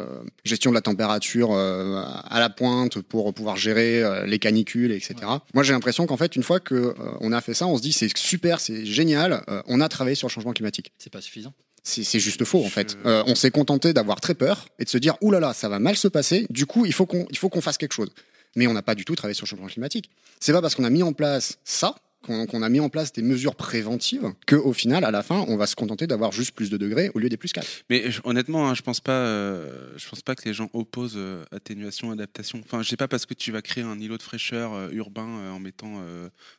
gestion 0.43 0.71
de 0.71 0.75
la 0.75 0.81
température 0.81 1.53
à 1.53 2.39
la 2.39 2.49
pointe 2.49 3.01
pour 3.01 3.33
pouvoir 3.33 3.57
gérer 3.57 4.03
les 4.25 4.39
canicules 4.39 4.91
etc 4.91 5.15
moi 5.53 5.63
j'ai 5.63 5.73
l'impression 5.73 6.05
qu'en 6.05 6.17
fait 6.17 6.35
une 6.35 6.43
fois 6.43 6.59
que 6.59 6.93
on 7.19 7.31
a 7.31 7.41
fait 7.41 7.53
ça 7.53 7.67
on 7.67 7.77
se 7.77 7.81
dit 7.81 7.91
c'est 7.91 8.15
super 8.17 8.59
c'est 8.59 8.85
génial 8.85 9.43
on 9.67 9.81
a 9.81 9.89
travaillé 9.89 10.15
sur 10.15 10.27
le 10.27 10.31
changement 10.31 10.53
climatique 10.53 10.91
c'est 10.97 11.11
pas 11.11 11.21
suffisant 11.21 11.53
c'est 11.87 12.19
juste 12.19 12.43
faux 12.43 12.63
en 12.63 12.69
fait. 12.69 12.97
Euh, 13.05 13.23
on 13.27 13.35
s'est 13.35 13.51
contenté 13.51 13.93
d'avoir 13.93 14.19
très 14.19 14.33
peur 14.33 14.67
et 14.79 14.83
de 14.83 14.89
se 14.89 14.97
dire 14.97 15.15
oulala 15.21 15.39
là 15.39 15.47
là, 15.47 15.53
ça 15.53 15.69
va 15.69 15.79
mal 15.79 15.95
se 15.95 16.07
passer. 16.07 16.45
Du 16.49 16.65
coup 16.65 16.85
il 16.85 16.93
faut 16.93 17.05
qu'on 17.05 17.25
il 17.29 17.37
faut 17.37 17.49
qu'on 17.49 17.61
fasse 17.61 17.77
quelque 17.77 17.93
chose. 17.93 18.09
Mais 18.55 18.67
on 18.67 18.73
n'a 18.73 18.81
pas 18.81 18.95
du 18.95 19.05
tout 19.05 19.15
travaillé 19.15 19.35
sur 19.35 19.45
le 19.45 19.49
changement 19.49 19.67
climatique. 19.67 20.09
C'est 20.39 20.51
pas 20.51 20.61
parce 20.61 20.75
qu'on 20.75 20.83
a 20.83 20.89
mis 20.89 21.03
en 21.03 21.13
place 21.13 21.59
ça 21.63 21.95
qu'on 22.23 22.61
a 22.61 22.69
mis 22.69 22.79
en 22.79 22.89
place 22.89 23.13
des 23.13 23.21
mesures 23.21 23.55
préventives 23.55 24.33
qu'au 24.47 24.73
final, 24.73 25.03
à 25.03 25.11
la 25.11 25.23
fin, 25.23 25.45
on 25.47 25.57
va 25.57 25.67
se 25.67 25.75
contenter 25.75 26.07
d'avoir 26.07 26.31
juste 26.31 26.51
plus 26.51 26.69
de 26.69 26.77
degrés 26.77 27.09
au 27.13 27.19
lieu 27.19 27.29
des 27.29 27.37
plus 27.37 27.53
4. 27.53 27.65
Mais 27.89 28.05
honnêtement, 28.23 28.67
hein, 28.67 28.73
je 28.73 28.81
pense 28.81 28.99
pas, 28.99 29.11
euh, 29.11 29.93
je 29.97 30.09
pense 30.09 30.21
pas 30.21 30.35
que 30.35 30.43
les 30.45 30.53
gens 30.53 30.69
opposent 30.73 31.13
euh, 31.15 31.45
atténuation, 31.51 32.11
adaptation. 32.11 32.59
Enfin, 32.65 32.81
je 32.81 32.89
sais 32.89 32.97
pas 32.97 33.07
parce 33.07 33.25
que 33.25 33.33
tu 33.33 33.51
vas 33.51 33.61
créer 33.61 33.83
un 33.83 33.99
îlot 33.99 34.17
de 34.17 34.23
fraîcheur 34.23 34.91
urbain 34.91 35.51
en 35.51 35.59
mettant 35.59 36.01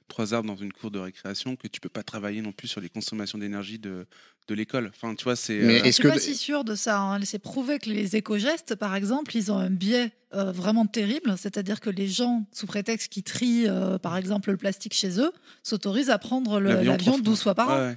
trois 0.09 0.35
arbres 0.35 0.49
dans 0.49 0.57
une 0.57 0.73
cour 0.73 0.91
de 0.91 0.99
récréation 0.99 1.57
que 1.57 1.69
tu 1.69 1.81
peux 1.81 1.89
pas 1.89 2.03
travailler 2.03 2.41
non 2.41 2.53
plus 2.53 2.69
sur 2.69 2.81
les 2.81 2.89
consommations 2.89 3.39
d'énergie 3.39 3.79
de, 3.79 4.07
de 4.49 4.55
l'école. 4.55 4.91
Enfin, 4.95 5.15
tu 5.15 5.25
vois, 5.25 5.37
c'est. 5.37 5.59
Mais 5.59 5.81
euh, 5.81 5.85
est-ce 5.85 6.01
que 6.01 6.09
pas 6.09 6.19
si 6.19 6.35
sûr 6.35 6.65
de 6.65 6.75
ça 6.75 7.01
hein. 7.01 7.21
C'est 7.23 7.39
prouvé 7.39 7.79
que 7.79 7.91
les 7.91 8.17
éco-gestes, 8.17 8.75
par 8.75 8.97
exemple, 8.97 9.37
ils 9.37 9.53
ont 9.53 9.59
un 9.59 9.71
biais 9.71 10.11
euh, 10.35 10.51
vraiment 10.51 10.87
terrible, 10.87 11.35
c'est-à-dire 11.37 11.81
que 11.81 11.91
les 11.91 12.09
gens, 12.09 12.47
sous 12.53 12.67
prétexte 12.67 13.13
qu'ils 13.13 13.23
trient, 13.23 13.67
euh, 13.69 13.99
par 13.99 14.17
exemple, 14.17 14.51
le 14.51 14.57
plastique 14.57 14.95
chez 14.95 15.21
eux, 15.21 15.31
s'autorisent 15.63 16.11
à 16.11 16.19
prendre 16.19 16.59
l'avion 16.61 17.19
12 17.19 17.43
fois 17.43 17.55
par 17.55 17.71
an. 17.71 17.95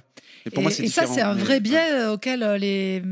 Et, 0.50 0.88
ça, 0.88 1.06
c'est 1.06 1.20
un 1.20 1.34
vrai 1.34 1.60
biais 1.60 2.06
auquel 2.06 2.40
les, 2.58 3.02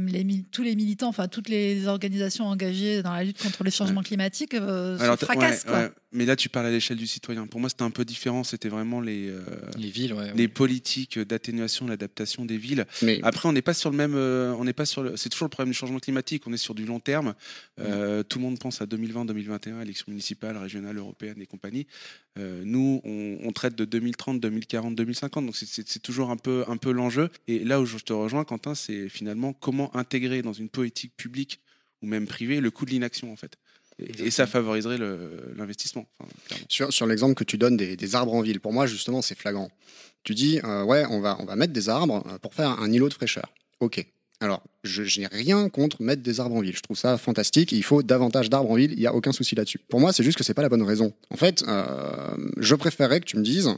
tous 0.53 0.63
les 0.63 0.77
militants, 0.77 1.09
enfin 1.09 1.29
toutes 1.29 1.49
les 1.49 1.87
organisations 1.87 2.47
engagées 2.47 3.03
dans 3.03 3.13
la 3.13 3.25
lutte 3.25 3.43
contre 3.43 3.65
les 3.65 3.71
changements 3.71 4.03
climatiques 4.03 4.55
se 4.55 5.17
fracassent. 5.21 5.67
Mais 6.13 6.25
là, 6.25 6.35
tu 6.35 6.49
parles 6.49 6.67
à 6.67 6.71
l'échelle 6.71 6.97
du 6.97 7.07
citoyen. 7.07 7.47
Pour 7.47 7.61
moi, 7.61 7.69
c'était 7.69 7.85
un 7.85 7.91
peu 7.91 8.05
différent. 8.05 8.43
C'était 8.43 8.69
vraiment 8.69 9.01
les, 9.01 9.29
euh, 9.29 9.43
les 9.79 9.91
villes, 9.91 10.17
les 10.35 10.49
politiques 10.49 11.21
d'atténuation, 11.21 11.87
l'adaptation 11.87 12.45
des 12.45 12.57
villes. 12.57 12.85
Mais... 13.03 13.21
Après, 13.23 13.49
on 13.49 13.53
n'est 13.53 13.63
pas 13.63 13.75
sur 13.75 13.91
le 13.91 13.97
même. 13.97 14.15
Euh, 14.17 14.53
on 14.59 14.65
n'est 14.65 14.73
pas 14.73 14.87
sur 14.87 15.05
le. 15.05 15.17
C'est 15.17 15.29
toujours 15.29 15.47
le 15.47 15.51
problème 15.51 15.71
du 15.71 15.79
changement 15.79 16.01
climatique. 16.01 16.43
On 16.47 16.53
est 16.53 16.57
sur 16.57 16.75
du 16.75 16.85
long 16.85 16.99
terme. 16.99 17.35
Euh, 17.79 18.25
tout 18.25 18.39
le 18.41 18.45
monde 18.45 18.59
pense 18.59 18.83
à 18.83 18.87
2020, 18.87 19.25
2021, 19.27 19.83
élections 19.83 20.07
municipales, 20.09 20.57
régionales, 20.57 20.97
européennes 20.97 21.41
et 21.41 21.47
compagnie. 21.47 21.87
nous, 22.37 23.01
on, 23.05 23.53
traite 23.53 23.77
de 23.77 23.85
2030, 23.85 24.41
2040, 24.41 24.95
2050. 24.97 25.47
Donc, 25.47 25.57
c'est 25.57 26.03
toujours 26.03 26.31
un 26.31 26.37
peu, 26.37 26.65
un 26.67 26.77
peu 26.77 26.91
l'enjeu. 26.91 27.31
Et 27.47 27.61
là 27.61 27.81
où 27.81 27.87
je 27.87 27.99
te 27.99 28.13
rejoins, 28.13 28.45
Quentin, 28.45 28.75
c'est 28.75 29.09
finalement 29.09 29.53
comment 29.53 29.95
intégrer 29.95 30.43
dans 30.43 30.53
une 30.53 30.71
politique 30.71 31.13
publique 31.17 31.61
ou 32.03 32.07
même 32.07 32.27
privée 32.27 32.61
le 32.61 32.71
coût 32.71 32.85
de 32.85 32.91
l'inaction, 32.91 33.33
en 33.33 33.37
fait 33.37 33.57
et 34.19 34.31
ça 34.31 34.47
favoriserait 34.47 34.99
l'investissement. 35.57 36.07
sur, 36.69 36.93
sur 36.93 37.07
l'exemple 37.07 37.35
que 37.35 37.45
tu 37.45 37.59
donnes 37.59 37.77
des, 37.77 38.15
arbres 38.15 38.35
en 38.35 38.41
ville, 38.41 38.61
pour 38.61 38.73
moi, 38.73 38.87
justement, 38.87 39.23
c'est 39.23 39.39
flagrant. 39.39 39.71
Tu 40.23 40.35
dis, 40.35 40.61
euh, 40.65 40.85
ouais, 40.85 41.05
on 41.11 41.21
va, 41.21 41.37
on 41.41 41.45
va 41.45 41.57
mettre 41.57 41.73
des 41.73 41.89
arbres 41.89 42.25
euh, 42.29 42.39
pour 42.39 42.55
faire 42.55 42.81
un 42.81 42.93
îlot 42.93 43.09
de 43.09 43.15
fraîcheur. 43.15 43.53
Ok. 43.81 44.05
Alors, 44.43 44.63
je, 44.85 45.21
n'ai 45.21 45.27
rien 45.27 45.69
contre 45.69 46.03
mettre 46.03 46.23
des 46.23 46.41
arbres 46.41 46.57
en 46.57 46.61
ville. 46.61 46.75
Je 46.75 46.81
trouve 46.81 46.97
ça 46.97 47.19
fantastique. 47.19 47.73
Il 47.73 47.83
faut 47.83 48.03
davantage 48.03 48.49
d'arbres 48.49 48.71
en 48.71 48.75
ville. 48.75 48.93
Il 48.93 48.99
n'y 48.99 49.07
a 49.07 49.15
aucun 49.15 49.33
souci 49.33 49.55
là-dessus. 49.55 49.79
Pour 49.89 50.01
moi, 50.01 50.15
c'est 50.15 50.23
juste 50.23 50.39
que 50.39 50.45
c'est 50.45 50.55
pas 50.55 50.63
la 50.63 50.71
bonne 50.71 50.83
raison. 50.83 51.13
En 51.31 51.37
fait, 51.37 51.63
euh, 51.69 52.37
je 52.57 52.75
préférerais 52.75 53.21
que 53.21 53.27
tu 53.27 53.37
me 53.37 53.43
dises, 53.43 53.69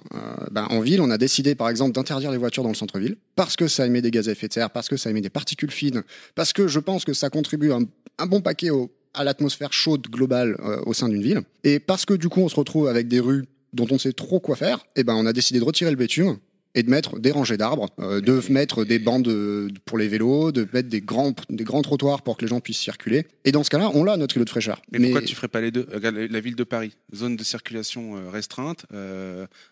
ben, 0.53 0.67
en 0.71 0.81
ville, 0.81 1.01
on 1.01 1.11
a 1.11 1.19
décidé, 1.19 1.57
par 1.57 1.69
exemple, 1.69 1.93
d'interdire 1.93 2.31
les 2.31 2.39
voitures 2.39 2.63
dans 2.63 2.69
le 2.69 2.77
centre-ville 2.77 3.17
parce 3.35 3.57
que 3.57 3.67
ça 3.67 3.87
émet 3.87 4.03
des 4.03 4.13
gaz 4.13 4.29
à 4.29 4.33
effet 4.33 4.47
de 4.47 4.53
serre, 4.53 4.71
parce 4.71 4.89
que 4.89 4.97
ça 4.97 5.11
émet 5.11 5.21
des 5.21 5.31
particules 5.31 5.73
fines, 5.73 6.05
parce 6.37 6.53
que 6.53 6.69
je 6.69 6.79
pense 6.79 7.05
que 7.05 7.13
ça 7.13 7.29
contribue 7.29 7.73
un, 7.73 7.81
un 8.19 8.27
bon 8.27 8.41
paquet 8.41 8.71
au, 8.71 8.89
à 9.15 9.25
l'atmosphère 9.25 9.73
chaude 9.73 10.07
globale 10.09 10.57
euh, 10.61 10.81
au 10.87 10.95
sein 10.95 11.09
d'une 11.09 11.23
ville. 11.23 11.43
Et 11.65 11.79
parce 11.79 12.05
que 12.05 12.15
du 12.15 12.29
coup 12.29 12.41
on 12.41 12.49
se 12.49 12.57
retrouve 12.57 12.89
avec 12.89 13.09
des 13.09 13.21
rues 13.21 13.45
dont 13.73 13.87
on 13.91 13.99
sait 13.99 14.13
trop 14.13 14.41
quoi 14.41 14.57
faire, 14.57 14.87
eh 14.97 15.05
ben 15.05 15.15
on 15.15 15.27
a 15.27 15.33
décidé 15.33 15.59
de 15.59 15.65
retirer 15.65 15.91
le 15.91 15.97
bitume 15.97 16.39
et 16.75 16.83
de 16.83 16.91
mettre 16.91 17.19
des 17.19 17.33
rangées 17.33 17.59
d'arbres, 17.59 17.91
euh, 17.99 18.21
de 18.21 18.41
mettre 18.51 18.85
des 18.85 18.99
bandes 18.99 19.71
pour 19.85 19.99
les 19.99 20.09
vélos, 20.09 20.53
de 20.53 20.67
mettre 20.73 20.89
des 20.89 21.03
grands, 21.03 21.35
des 21.51 21.65
grands 21.65 21.83
trottoirs 21.83 22.23
pour 22.23 22.37
que 22.37 22.43
les 22.43 22.49
gens 22.49 22.61
puissent 22.61 22.79
circuler. 22.79 23.27
Et 23.45 23.53
dans 23.53 23.63
ce 23.63 23.71
cas-là, 23.71 23.91
on 23.93 24.05
l'a 24.05 24.17
notre 24.17 24.33
kilo 24.33 24.45
de 24.45 24.51
fraîcheur. 24.51 24.81
Mais, 24.91 24.99
pourquoi 24.99 25.23
tu 25.23 25.35
ferais 25.35 25.49
pas 25.49 25.61
les 25.61 25.71
deux 25.71 25.87
La 26.01 26.41
ville 26.41 26.57
de 26.57 26.65
Paris, 26.65 26.97
zone 27.15 27.37
de 27.37 27.45
circulation 27.45 28.17
euh, 28.17 28.31
restreinte, 28.31 28.87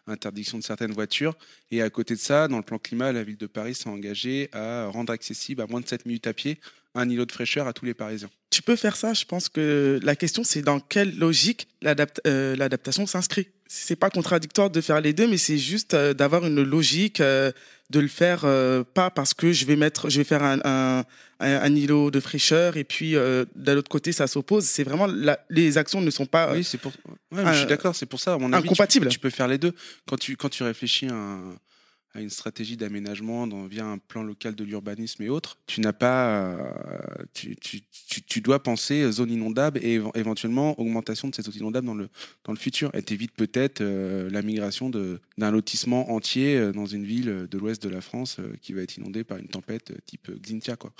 interdiction 0.07 0.59
de 0.59 0.62
certaines 0.62 0.93
voitures, 0.93 1.36
et 1.70 1.80
à 1.82 1.88
côté 1.88 2.14
de 2.14 2.20
ça, 2.20 2.49
dans 2.49 2.59
le 2.59 2.62
plan 2.62 2.78
climat, 2.78 3.12
la 3.12 3.22
ville 3.22 3.38
de 3.38 3.47
Paris 3.47 3.74
s'est 3.74 3.88
engagée 3.88 4.49
à 4.53 4.86
rendre 4.86 5.12
accessible 5.12 5.62
à 5.62 5.66
moins 5.66 5.80
de 5.80 5.88
7 5.88 6.05
minutes 6.05 6.26
à 6.26 6.34
pied 6.34 6.59
un 6.95 7.09
îlot 7.09 7.24
de 7.24 7.32
fraîcheur 7.32 7.66
à 7.66 7.72
tous 7.72 7.84
les 7.84 7.95
Parisiens. 7.95 8.30
Tu 8.51 8.62
peux 8.62 8.76
faire 8.76 8.97
ça. 8.97 9.12
Je 9.12 9.24
pense 9.24 9.49
que 9.49 10.01
la 10.03 10.16
question, 10.16 10.43
c'est 10.43 10.62
dans 10.62 10.80
quelle 10.80 11.16
logique 11.16 11.68
euh, 12.26 12.57
l'adaptation 12.57 13.07
s'inscrit. 13.07 13.49
C'est 13.68 13.97
pas 13.97 14.11
contradictoire 14.11 14.70
de 14.70 14.80
faire 14.80 15.01
les 15.01 15.12
deux, 15.12 15.28
mais 15.28 15.38
c'est 15.38 15.59
juste 15.59 15.95
euh, 15.95 16.12
d'avoir 16.12 16.45
une 16.45 16.61
logique, 16.62 17.20
euh, 17.20 17.53
de 17.91 18.01
le 18.01 18.09
faire 18.09 18.41
pas 18.95 19.11
parce 19.11 19.34
que 19.34 19.53
je 19.53 19.64
vais 19.64 19.76
mettre, 19.76 20.11
je 20.11 20.18
vais 20.18 20.24
faire 20.24 20.43
un, 20.45 21.05
un, 21.41 21.74
îlot 21.74 22.11
de 22.12 22.20
fraîcheur 22.20 22.76
et 22.76 22.84
puis 22.84 23.16
d'un 23.57 23.76
autre 23.76 23.88
côté 23.88 24.12
ça 24.12 24.28
s'oppose. 24.28 24.64
C'est 24.64 24.84
vraiment 24.84 25.09
les 25.49 25.76
actions 25.76 26.01
ne 26.01 26.11
sont 26.11 26.26
pas. 26.26 26.53
oui, 26.53 26.62
c'est 26.62 26.78
pour. 26.78 26.93
je 27.32 27.53
suis 27.53 27.66
d'accord. 27.66 27.97
C'est 27.97 28.07
pour 28.07 28.20
ça. 28.20 28.38
mon 28.38 28.53
incompatible. 28.53 29.09
Tu, 29.09 29.14
tu, 29.14 29.18
peux 29.18 29.30
faire 29.30 29.49
les 29.49 29.59
deux 29.59 29.72
quand 30.07 30.16
tu 30.16 30.36
quand 30.36 30.49
tu 30.49 30.62
réfléchis 30.62 31.09
à 31.09 31.14
un 31.14 31.57
à 32.15 32.21
une 32.21 32.31
stratégie 32.31 32.77
d'aménagement 32.77 33.47
via 33.67 33.87
un 33.87 33.99
plan 33.99 34.23
local 34.23 34.55
de 34.55 34.65
l'urbanisme 34.65 35.23
et 35.23 35.29
autres, 35.29 35.59
tu 35.67 35.81
n'as 35.81 35.93
pas, 35.93 36.29
euh, 36.29 36.73
tu, 37.35 37.57
tu, 37.57 37.83
tu, 38.27 38.41
dois 38.41 38.63
penser 38.63 39.11
zone 39.13 39.31
inondable 39.31 39.79
et 39.83 40.01
éventuellement 40.15 40.79
augmentation 40.81 41.29
de 41.29 41.35
ces 41.35 41.43
zones 41.43 41.55
inondables 41.57 41.87
dans 41.87 41.95
le, 41.95 42.09
dans 42.45 42.53
le 42.53 42.59
futur. 42.59 42.91
Et 42.95 43.03
t'évites 43.03 43.35
peut-être 43.35 43.81
euh, 43.81 44.29
la 44.31 44.43
migration 44.43 44.91
d'un 44.91 45.51
lotissement 45.51 46.11
entier 46.11 46.57
euh, 46.57 46.73
dans 46.73 46.87
une 46.87 47.05
ville 47.05 47.47
de 47.49 47.59
l'ouest 47.59 47.83
de 47.83 47.89
la 47.89 48.01
France 48.01 48.39
qui 48.61 48.73
va 48.73 48.83
être 48.83 48.97
inondée 48.97 49.23
par 49.23 49.39
une 49.39 49.49
tempête 49.49 49.93
type 50.07 50.31
Xintia. 50.41 50.77
Quoi. 50.77 50.93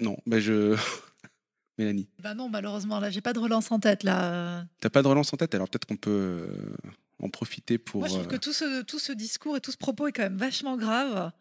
non, 0.00 0.16
ben 0.26 0.40
je... 0.40 0.76
Mélanie. 1.78 2.08
Bah 2.20 2.34
non, 2.34 2.48
malheureusement, 2.48 2.98
là, 2.98 3.08
j'ai 3.08 3.20
pas 3.20 3.32
de 3.32 3.38
relance 3.38 3.70
en 3.70 3.78
tête. 3.78 4.02
là. 4.02 4.66
T'as 4.80 4.90
pas 4.90 5.00
de 5.00 5.06
relance 5.06 5.32
en 5.32 5.36
tête, 5.36 5.54
alors 5.54 5.68
peut-être 5.68 5.86
qu'on 5.86 5.96
peut 5.96 6.48
en 7.22 7.28
profiter 7.28 7.78
pour. 7.78 8.00
Moi, 8.00 8.08
je 8.08 8.14
trouve 8.14 8.28
que 8.28 8.36
tout 8.36 8.52
ce, 8.52 8.82
tout 8.82 8.98
ce 8.98 9.12
discours 9.12 9.56
et 9.56 9.60
tout 9.60 9.72
ce 9.72 9.76
propos 9.76 10.06
est 10.06 10.12
quand 10.12 10.22
même 10.22 10.36
vachement 10.36 10.76
grave. 10.76 11.32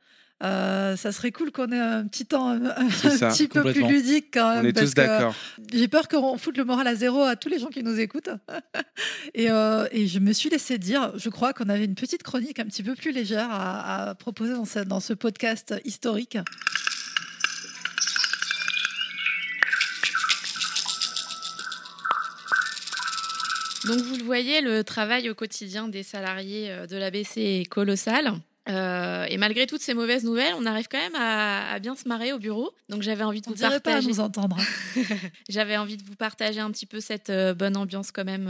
Euh, 0.44 0.96
ça 0.96 1.12
serait 1.12 1.32
cool 1.32 1.52
qu'on 1.52 1.72
ait 1.72 1.80
un 1.80 2.06
petit 2.06 2.28
temps 2.28 2.50
un, 2.50 2.60
petit 2.60 3.48
peu 3.48 3.64
plus 3.64 3.88
ludique 3.88 4.28
quand 4.32 4.54
même. 4.54 4.66
On 4.66 4.68
est 4.68 4.74
tous 4.74 4.94
d'accord. 4.94 5.34
J'ai 5.74 5.88
peur 5.88 6.08
qu'on 6.08 6.38
foute 6.38 6.58
le 6.58 6.64
moral 6.64 6.86
à 6.86 6.94
zéro 6.94 7.24
à 7.24 7.36
tous 7.36 7.50
les 7.50 7.58
gens 7.58 7.70
qui 7.70 7.82
nous 7.82 8.00
écoutent. 8.00 8.30
et, 9.34 9.50
euh, 9.50 9.88
et, 9.92 10.06
je 10.06 10.20
me 10.20 10.34
suis 10.34 10.50
laissé 10.50 10.78
dire, 10.78 11.12
je 11.18 11.30
crois 11.30 11.54
qu'on 11.54 11.70
avait 11.70 11.86
une 11.86 11.96
petite 11.96 12.22
chronique 12.22 12.60
un 12.60 12.66
petit 12.66 12.84
peu 12.84 12.94
plus 12.94 13.12
légère 13.12 13.50
à, 13.50 14.14
proposer 14.14 14.54
dans 14.54 14.66
ce, 14.66 14.80
dans 14.80 15.00
ce 15.00 15.14
podcast 15.14 15.74
historique. 15.86 16.38
Donc 23.88 24.02
vous 24.02 24.18
le 24.18 24.24
voyez, 24.24 24.60
le 24.60 24.84
travail 24.84 25.30
au 25.30 25.36
quotidien 25.36 25.88
des 25.88 26.04
salariés 26.04 26.70
euh, 26.70 26.88
de 26.88 26.98
l'ABC 26.98 27.38
est 27.38 27.70
colossal. 27.70 28.34
Euh, 28.70 29.26
et 29.30 29.38
malgré 29.38 29.68
toutes 29.68 29.82
ces 29.82 29.93
mauvaises 29.93 30.24
nouvelles, 30.24 30.53
on 30.57 30.65
arrive 30.65 30.88
quand 30.88 30.97
même 30.97 31.15
à, 31.15 31.80
bien 31.80 31.95
se 31.95 32.07
marrer 32.07 32.34
au 32.34 32.39
bureau. 32.39 32.72
Donc 32.89 33.01
j'avais 33.01 33.24
envie 33.24 33.41
de 33.41 33.47
vous 33.47 33.55
partager. 33.55 33.80
Pas 33.80 33.97
à 33.97 34.01
nous 34.01 34.20
entendre. 34.20 34.57
j'avais 35.49 35.78
envie 35.78 35.97
de 35.97 36.03
vous 36.03 36.15
partager 36.15 36.59
un 36.59 36.72
petit 36.72 36.86
peu 36.86 36.99
cette 36.99 37.30
euh, 37.30 37.53
bonne 37.53 37.78
ambiance 37.78 38.11
quand 38.11 38.26
même 38.26 38.47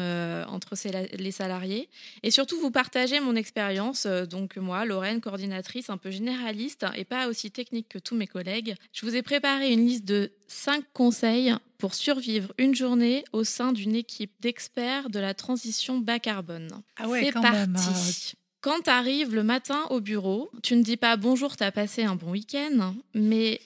entre 0.47 0.75
les 1.17 1.31
salariés 1.31 1.89
et 2.23 2.31
surtout 2.31 2.59
vous 2.59 2.71
partager 2.71 3.19
mon 3.19 3.35
expérience. 3.35 4.05
donc 4.05 4.57
moi, 4.57 4.85
Lorraine, 4.85 5.21
coordinatrice 5.21 5.89
un 5.89 5.97
peu 5.97 6.11
généraliste 6.11 6.85
et 6.95 7.03
pas 7.03 7.27
aussi 7.27 7.51
technique 7.51 7.89
que 7.89 7.99
tous 7.99 8.15
mes 8.15 8.27
collègues, 8.27 8.75
je 8.93 9.05
vous 9.05 9.15
ai 9.15 9.21
préparé 9.21 9.71
une 9.71 9.85
liste 9.85 10.05
de 10.05 10.31
cinq 10.47 10.83
conseils 10.93 11.53
pour 11.77 11.93
survivre 11.93 12.51
une 12.57 12.75
journée 12.75 13.23
au 13.33 13.43
sein 13.43 13.71
d'une 13.71 13.95
équipe 13.95 14.31
d'experts 14.39 15.09
de 15.09 15.19
la 15.19 15.33
transition 15.33 15.99
bas 15.99 16.19
carbone. 16.19 16.69
Ah 16.97 17.07
ouais, 17.07 17.25
C'est 17.25 17.31
parti. 17.31 18.33
Hein. 18.35 18.37
Quand 18.61 18.81
tu 18.81 18.89
arrives 18.89 19.35
le 19.35 19.43
matin 19.43 19.85
au 19.89 20.01
bureau, 20.01 20.49
tu 20.63 20.75
ne 20.75 20.83
dis 20.83 20.97
pas 20.97 21.15
bonjour, 21.15 21.55
tu 21.55 21.63
as 21.63 21.71
passé 21.71 22.03
un 22.03 22.15
bon 22.15 22.31
week-end, 22.31 22.95
mais 23.13 23.61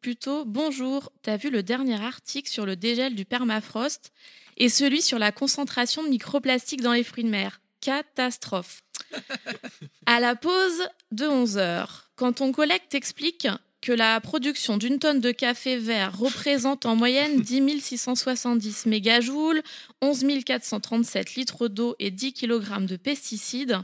plutôt 0.00 0.44
bonjour, 0.44 1.12
tu 1.22 1.30
as 1.30 1.36
vu 1.36 1.50
le 1.50 1.62
dernier 1.62 2.02
article 2.02 2.48
sur 2.48 2.66
le 2.66 2.76
dégel 2.76 3.14
du 3.14 3.24
permafrost 3.24 4.12
et 4.56 4.68
celui 4.68 5.02
sur 5.02 5.18
la 5.18 5.32
concentration 5.32 6.02
de 6.02 6.08
microplastiques 6.08 6.82
dans 6.82 6.92
les 6.92 7.04
fruits 7.04 7.24
de 7.24 7.28
mer. 7.28 7.60
Catastrophe. 7.80 8.82
à 10.06 10.20
la 10.20 10.34
pause 10.36 10.88
de 11.12 11.26
11 11.26 11.58
heures, 11.58 12.10
quand 12.16 12.34
ton 12.34 12.52
collègue 12.52 12.88
t'explique 12.88 13.46
que 13.84 13.92
la 13.92 14.18
production 14.22 14.78
d'une 14.78 14.98
tonne 14.98 15.20
de 15.20 15.30
café 15.30 15.76
vert 15.76 16.18
représente 16.18 16.86
en 16.86 16.96
moyenne 16.96 17.40
10 17.42 17.80
670 17.82 18.86
mégajoules, 18.86 19.62
11 20.00 20.24
437 20.42 21.34
litres 21.34 21.68
d'eau 21.68 21.94
et 21.98 22.10
10 22.10 22.32
kg 22.32 22.86
de 22.86 22.96
pesticides, 22.96 23.78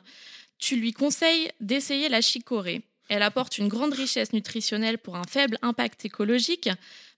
tu 0.59 0.77
lui 0.77 0.95
conseilles 0.95 1.51
d'essayer 1.61 2.09
la 2.09 2.23
chicorée. 2.23 2.81
Elle 3.11 3.23
apporte 3.23 3.59
une 3.59 3.69
grande 3.69 3.93
richesse 3.93 4.33
nutritionnelle 4.33 4.97
pour 4.97 5.17
un 5.17 5.25
faible 5.25 5.59
impact 5.61 6.07
écologique, 6.07 6.71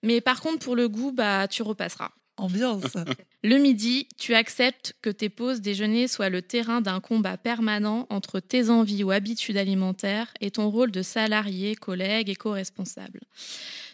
mais 0.02 0.20
par 0.20 0.40
contre 0.40 0.58
pour 0.58 0.74
le 0.74 0.88
goût, 0.88 1.12
bah 1.12 1.46
tu 1.46 1.62
repasseras. 1.62 2.10
Ambiance. 2.36 2.96
Le 3.44 3.58
midi, 3.58 4.06
tu 4.16 4.34
acceptes 4.34 4.94
que 5.02 5.10
tes 5.10 5.28
pauses 5.28 5.60
déjeuner 5.60 6.06
soient 6.06 6.28
le 6.28 6.42
terrain 6.42 6.80
d'un 6.80 7.00
combat 7.00 7.36
permanent 7.36 8.06
entre 8.08 8.38
tes 8.38 8.70
envies 8.70 9.02
ou 9.02 9.10
habitudes 9.10 9.56
alimentaires 9.56 10.32
et 10.40 10.52
ton 10.52 10.70
rôle 10.70 10.92
de 10.92 11.02
salarié, 11.02 11.74
collègue 11.74 12.30
et 12.30 12.36
co-responsable. 12.36 13.20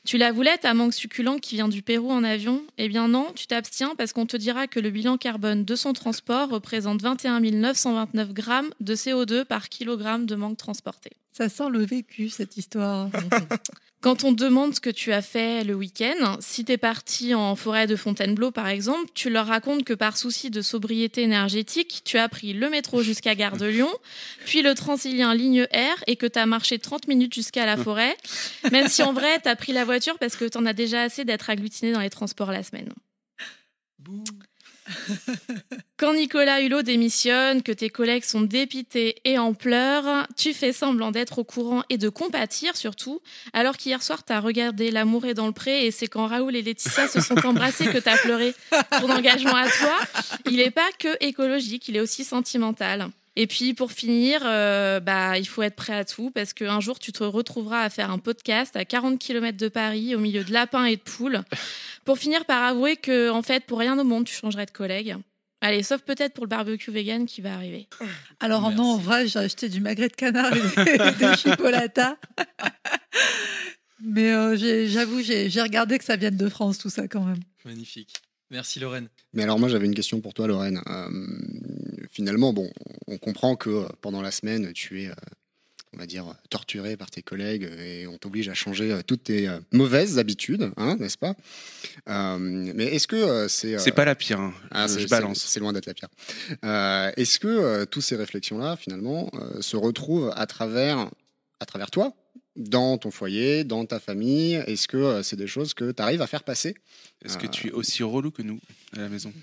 Tu 0.05 0.19
la 0.19 0.33
voulais, 0.33 0.59
ta 0.59 0.75
manque 0.75 0.95
succulent 0.95 1.39
qui 1.39 1.57
vient 1.57 1.69
du 1.69 1.83
Pérou 1.83 2.11
en 2.11 2.25
avion? 2.25 2.63
Eh 2.77 2.89
bien 2.89 3.09
non, 3.09 3.33
tu 3.35 3.47
t'abstiens 3.47 3.95
parce 3.97 4.13
qu'on 4.13 4.27
te 4.27 4.37
dira 4.37 4.67
que 4.67 4.81
le 4.81 4.91
bilan 4.91 5.17
carbone 5.17 5.65
de 5.65 5.75
son 5.75 5.95
transport 5.95 6.51
représente 6.51 7.01
21 7.01 7.41
929 7.41 8.33
grammes 8.33 8.71
de 8.81 8.95
CO2 8.95 9.45
par 9.45 9.69
kilogramme 9.69 10.27
de 10.27 10.35
manque 10.35 10.59
transporté. 10.59 11.11
Ça 11.33 11.49
sent 11.49 11.71
le 11.71 11.85
vécu, 11.85 12.29
cette 12.29 12.57
histoire. 12.57 13.11
Quand 14.01 14.23
on 14.23 14.31
demande 14.31 14.77
ce 14.77 14.81
que 14.81 14.91
tu 14.91 15.13
as 15.13 15.23
fait 15.23 15.65
le 15.65 15.75
week-end, 15.75 16.37
si 16.39 16.65
tu 16.65 16.71
es 16.71 16.77
parti 16.77 17.35
en 17.35 17.57
forêt 17.57 17.89
de 17.89 17.97
Fontainebleau 17.97 18.53
par 18.53 18.69
exemple, 18.69 19.11
tu 19.13 19.29
leur 19.29 19.47
racontes 19.47 19.83
que 19.83 19.93
par 19.93 20.17
souci 20.17 20.51
de 20.51 20.63
sobriété 20.63 21.23
énergétique, 21.23 22.03
tu 22.05 22.17
as 22.17 22.29
pris 22.29 22.53
le 22.53 22.71
métro 22.71 23.03
jusqu'à 23.03 23.35
Gare 23.35 23.57
de 23.57 23.67
Lyon, 23.67 23.91
puis 24.47 24.63
le 24.63 24.75
Transilien 24.75 25.35
ligne 25.35 25.65
R 25.75 26.05
et 26.07 26.15
que 26.15 26.27
tu 26.27 26.39
as 26.39 26.47
marché 26.47 26.79
30 26.79 27.09
minutes 27.09 27.35
jusqu'à 27.35 27.67
la 27.67 27.77
forêt, 27.77 28.17
même 28.71 28.87
si 28.87 29.03
en 29.03 29.13
vrai 29.13 29.41
tu 29.43 29.49
as 29.49 29.57
pris 29.57 29.73
la 29.73 29.85
voiture 29.85 30.17
parce 30.19 30.37
que 30.37 30.45
tu 30.45 30.57
en 30.59 30.67
as 30.67 30.75
déjà 30.75 31.03
assez 31.03 31.25
d'être 31.25 31.51
agglutiné 31.51 31.91
dans 31.91 32.01
les 32.01 32.11
transports 32.11 32.53
la 32.53 32.63
semaine. 32.63 32.93
Quand 35.97 36.15
Nicolas 36.15 36.61
Hulot 36.61 36.83
démissionne, 36.83 37.63
que 37.63 37.73
tes 37.73 37.91
collègues 37.91 38.25
sont 38.25 38.43
dépités 38.43 39.17
et 39.25 39.39
en 39.39 39.53
pleurs, 39.55 40.27
tu 40.37 40.55
fais 40.55 40.73
semblant 40.73 41.11
d'être 41.11 41.39
au 41.39 41.45
courant 41.45 41.83
et 41.91 41.99
de 41.99 42.09
compatir 42.09 42.77
surtout, 42.77 43.21
alors 43.53 43.77
qu'hier 43.77 44.03
soir, 44.03 44.25
tu 44.25 44.33
as 44.33 44.41
regardé 44.41 44.91
L'amour 44.91 45.27
est 45.27 45.35
dans 45.35 45.47
le 45.47 45.53
pré 45.53 45.87
et 45.87 45.91
c'est 45.91 46.07
quand 46.07 46.27
Raoul 46.27 46.55
et 46.55 46.63
Laetitia 46.63 47.09
se 47.09 47.21
sont 47.21 47.45
embrassés 47.45 47.87
que 47.87 47.99
tu 47.99 48.09
as 48.09 48.17
pleuré. 48.17 48.55
Ton 49.01 49.11
engagement 49.11 49.57
à 49.57 49.69
toi, 49.69 49.99
il 50.47 50.57
n'est 50.57 50.71
pas 50.71 50.89
que 50.99 51.17
écologique, 51.21 51.89
il 51.89 51.97
est 51.97 52.01
aussi 52.01 52.25
sentimental. 52.25 53.11
Et 53.41 53.47
puis 53.47 53.73
pour 53.73 53.93
finir, 53.93 54.41
euh, 54.45 54.99
bah, 54.99 55.39
il 55.39 55.47
faut 55.47 55.63
être 55.63 55.77
prêt 55.77 55.95
à 55.95 56.05
tout 56.05 56.33
parce 56.33 56.53
qu'un 56.53 56.81
jour 56.81 56.99
tu 56.99 57.13
te 57.13 57.23
retrouveras 57.23 57.83
à 57.83 57.89
faire 57.89 58.11
un 58.11 58.19
podcast 58.19 58.75
à 58.75 58.85
40 58.85 59.17
km 59.17 59.57
de 59.57 59.69
Paris 59.69 60.17
au 60.17 60.19
milieu 60.19 60.43
de 60.43 60.53
lapins 60.53 60.87
et 60.87 60.97
de 60.97 61.01
poules 61.01 61.45
pour 62.09 62.19
finir 62.19 62.47
par 62.47 62.63
avouer 62.63 62.97
que 62.97 63.29
en 63.29 63.43
fait 63.43 63.67
pour 63.67 63.79
rien 63.79 63.99
au 63.99 64.03
monde 64.03 64.25
tu 64.25 64.33
changerais 64.35 64.65
de 64.65 64.71
collègue. 64.71 65.17
Allez, 65.61 65.83
sauf 65.83 66.01
peut-être 66.01 66.33
pour 66.33 66.45
le 66.45 66.49
barbecue 66.49 66.91
vegan 66.91 67.27
qui 67.27 67.43
va 67.43 67.53
arriver. 67.53 67.87
Alors 68.41 68.71
non, 68.71 68.93
en 68.93 68.97
vrai, 68.97 69.27
j'ai 69.27 69.41
acheté 69.41 69.69
du 69.69 69.83
magret 69.83 70.09
de 70.09 70.15
canard 70.15 70.55
et 70.57 71.19
des 71.19 71.37
chipolatas. 71.37 72.17
Mais 74.01 74.33
euh, 74.33 74.57
j'avoue, 74.87 75.21
j'ai 75.21 75.61
regardé 75.61 75.99
que 75.99 76.05
ça 76.05 76.17
vienne 76.17 76.39
de 76.39 76.49
France, 76.49 76.79
tout 76.79 76.89
ça 76.89 77.09
quand 77.09 77.25
même. 77.25 77.41
Magnifique. 77.67 78.15
Merci 78.51 78.81
Lorraine. 78.81 79.11
Mais 79.35 79.43
alors 79.43 79.59
moi 79.59 79.69
j'avais 79.69 79.85
une 79.85 79.95
question 79.95 80.23
pour 80.23 80.33
toi 80.33 80.47
Lorraine. 80.47 80.81
Euh, 80.87 81.11
finalement, 82.11 82.55
bon, 82.55 82.71
on 83.07 83.19
comprend 83.19 83.55
que 83.55 83.69
euh, 83.69 83.89
pendant 84.01 84.23
la 84.23 84.31
semaine 84.31 84.73
tu 84.73 85.03
es, 85.03 85.09
euh, 85.11 85.15
on 85.95 85.99
va 85.99 86.07
dire, 86.07 86.35
torturé 86.51 86.97
par 86.97 87.11
tes 87.11 87.23
collègues 87.23 87.69
et 87.79 88.07
on 88.07 88.19
t'oblige 88.19 88.49
à 88.49 88.55
changer 88.55 89.01
toutes 89.07 89.25
tes 89.25 89.51
mauvaises 89.73 90.19
habitudes, 90.19 90.71
hein, 90.77 90.97
n'est-ce 90.99 91.19
pas? 91.19 91.35
Mais 92.07 92.85
est-ce 92.85 93.07
que 93.07 93.49
c'est... 93.49 93.79
c'est 93.79 93.93
pas 93.93 94.05
la 94.05 94.15
pire, 94.15 94.41
hein. 94.41 94.55
ah, 94.71 94.87
je, 94.87 95.07
balance. 95.09 95.39
C'est 95.39 95.61
loin 95.61 95.73
d'être 95.73 95.87
la 95.87 95.95
pire. 95.95 96.09
est-ce 97.17 97.39
que 97.39 97.85
tous 97.85 98.01
ces 98.01 98.17
réflexions-là, 98.17 98.77
finalement, 98.77 99.31
se 99.61 99.77
retrouvent 99.77 100.33
à 100.37 100.47
travers, 100.47 101.11
à 101.61 101.67
travers 101.67 101.91
toi? 101.91 102.15
Dans 102.59 102.99
ton 102.99 103.11
foyer, 103.11 103.65
dans 103.65 103.87
ta 103.87 104.01
famille? 104.01 104.55
Est-ce 104.67 104.89
que 104.89 104.97
euh, 104.97 105.23
c'est 105.23 105.37
des 105.37 105.47
choses 105.47 105.73
que 105.75 105.93
tu 105.93 106.03
arrives 106.03 106.21
à 106.21 106.27
faire 106.27 106.43
passer? 106.43 106.75
Est-ce 107.25 107.39
que 107.39 107.47
tu 107.47 107.69
es 107.69 107.71
aussi 107.73 108.03
relou 108.03 108.31
que 108.31 108.43
nous 108.43 108.61
à 108.95 109.01
la 109.01 109.09
maison? 109.09 109.33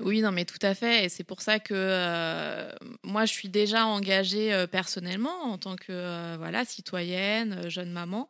Oui, 0.00 0.20
non, 0.20 0.32
mais 0.32 0.44
tout 0.44 0.58
à 0.62 0.74
fait. 0.74 1.04
Et 1.04 1.08
c'est 1.08 1.22
pour 1.22 1.42
ça 1.42 1.60
que 1.60 1.74
euh, 1.76 2.72
moi, 3.04 3.24
je 3.24 3.32
suis 3.32 3.48
déjà 3.48 3.86
engagée 3.86 4.52
euh, 4.52 4.66
personnellement 4.66 5.44
en 5.44 5.58
tant 5.58 5.76
que 5.76 6.36
voilà 6.38 6.64
citoyenne, 6.64 7.68
jeune 7.68 7.92
maman, 7.92 8.28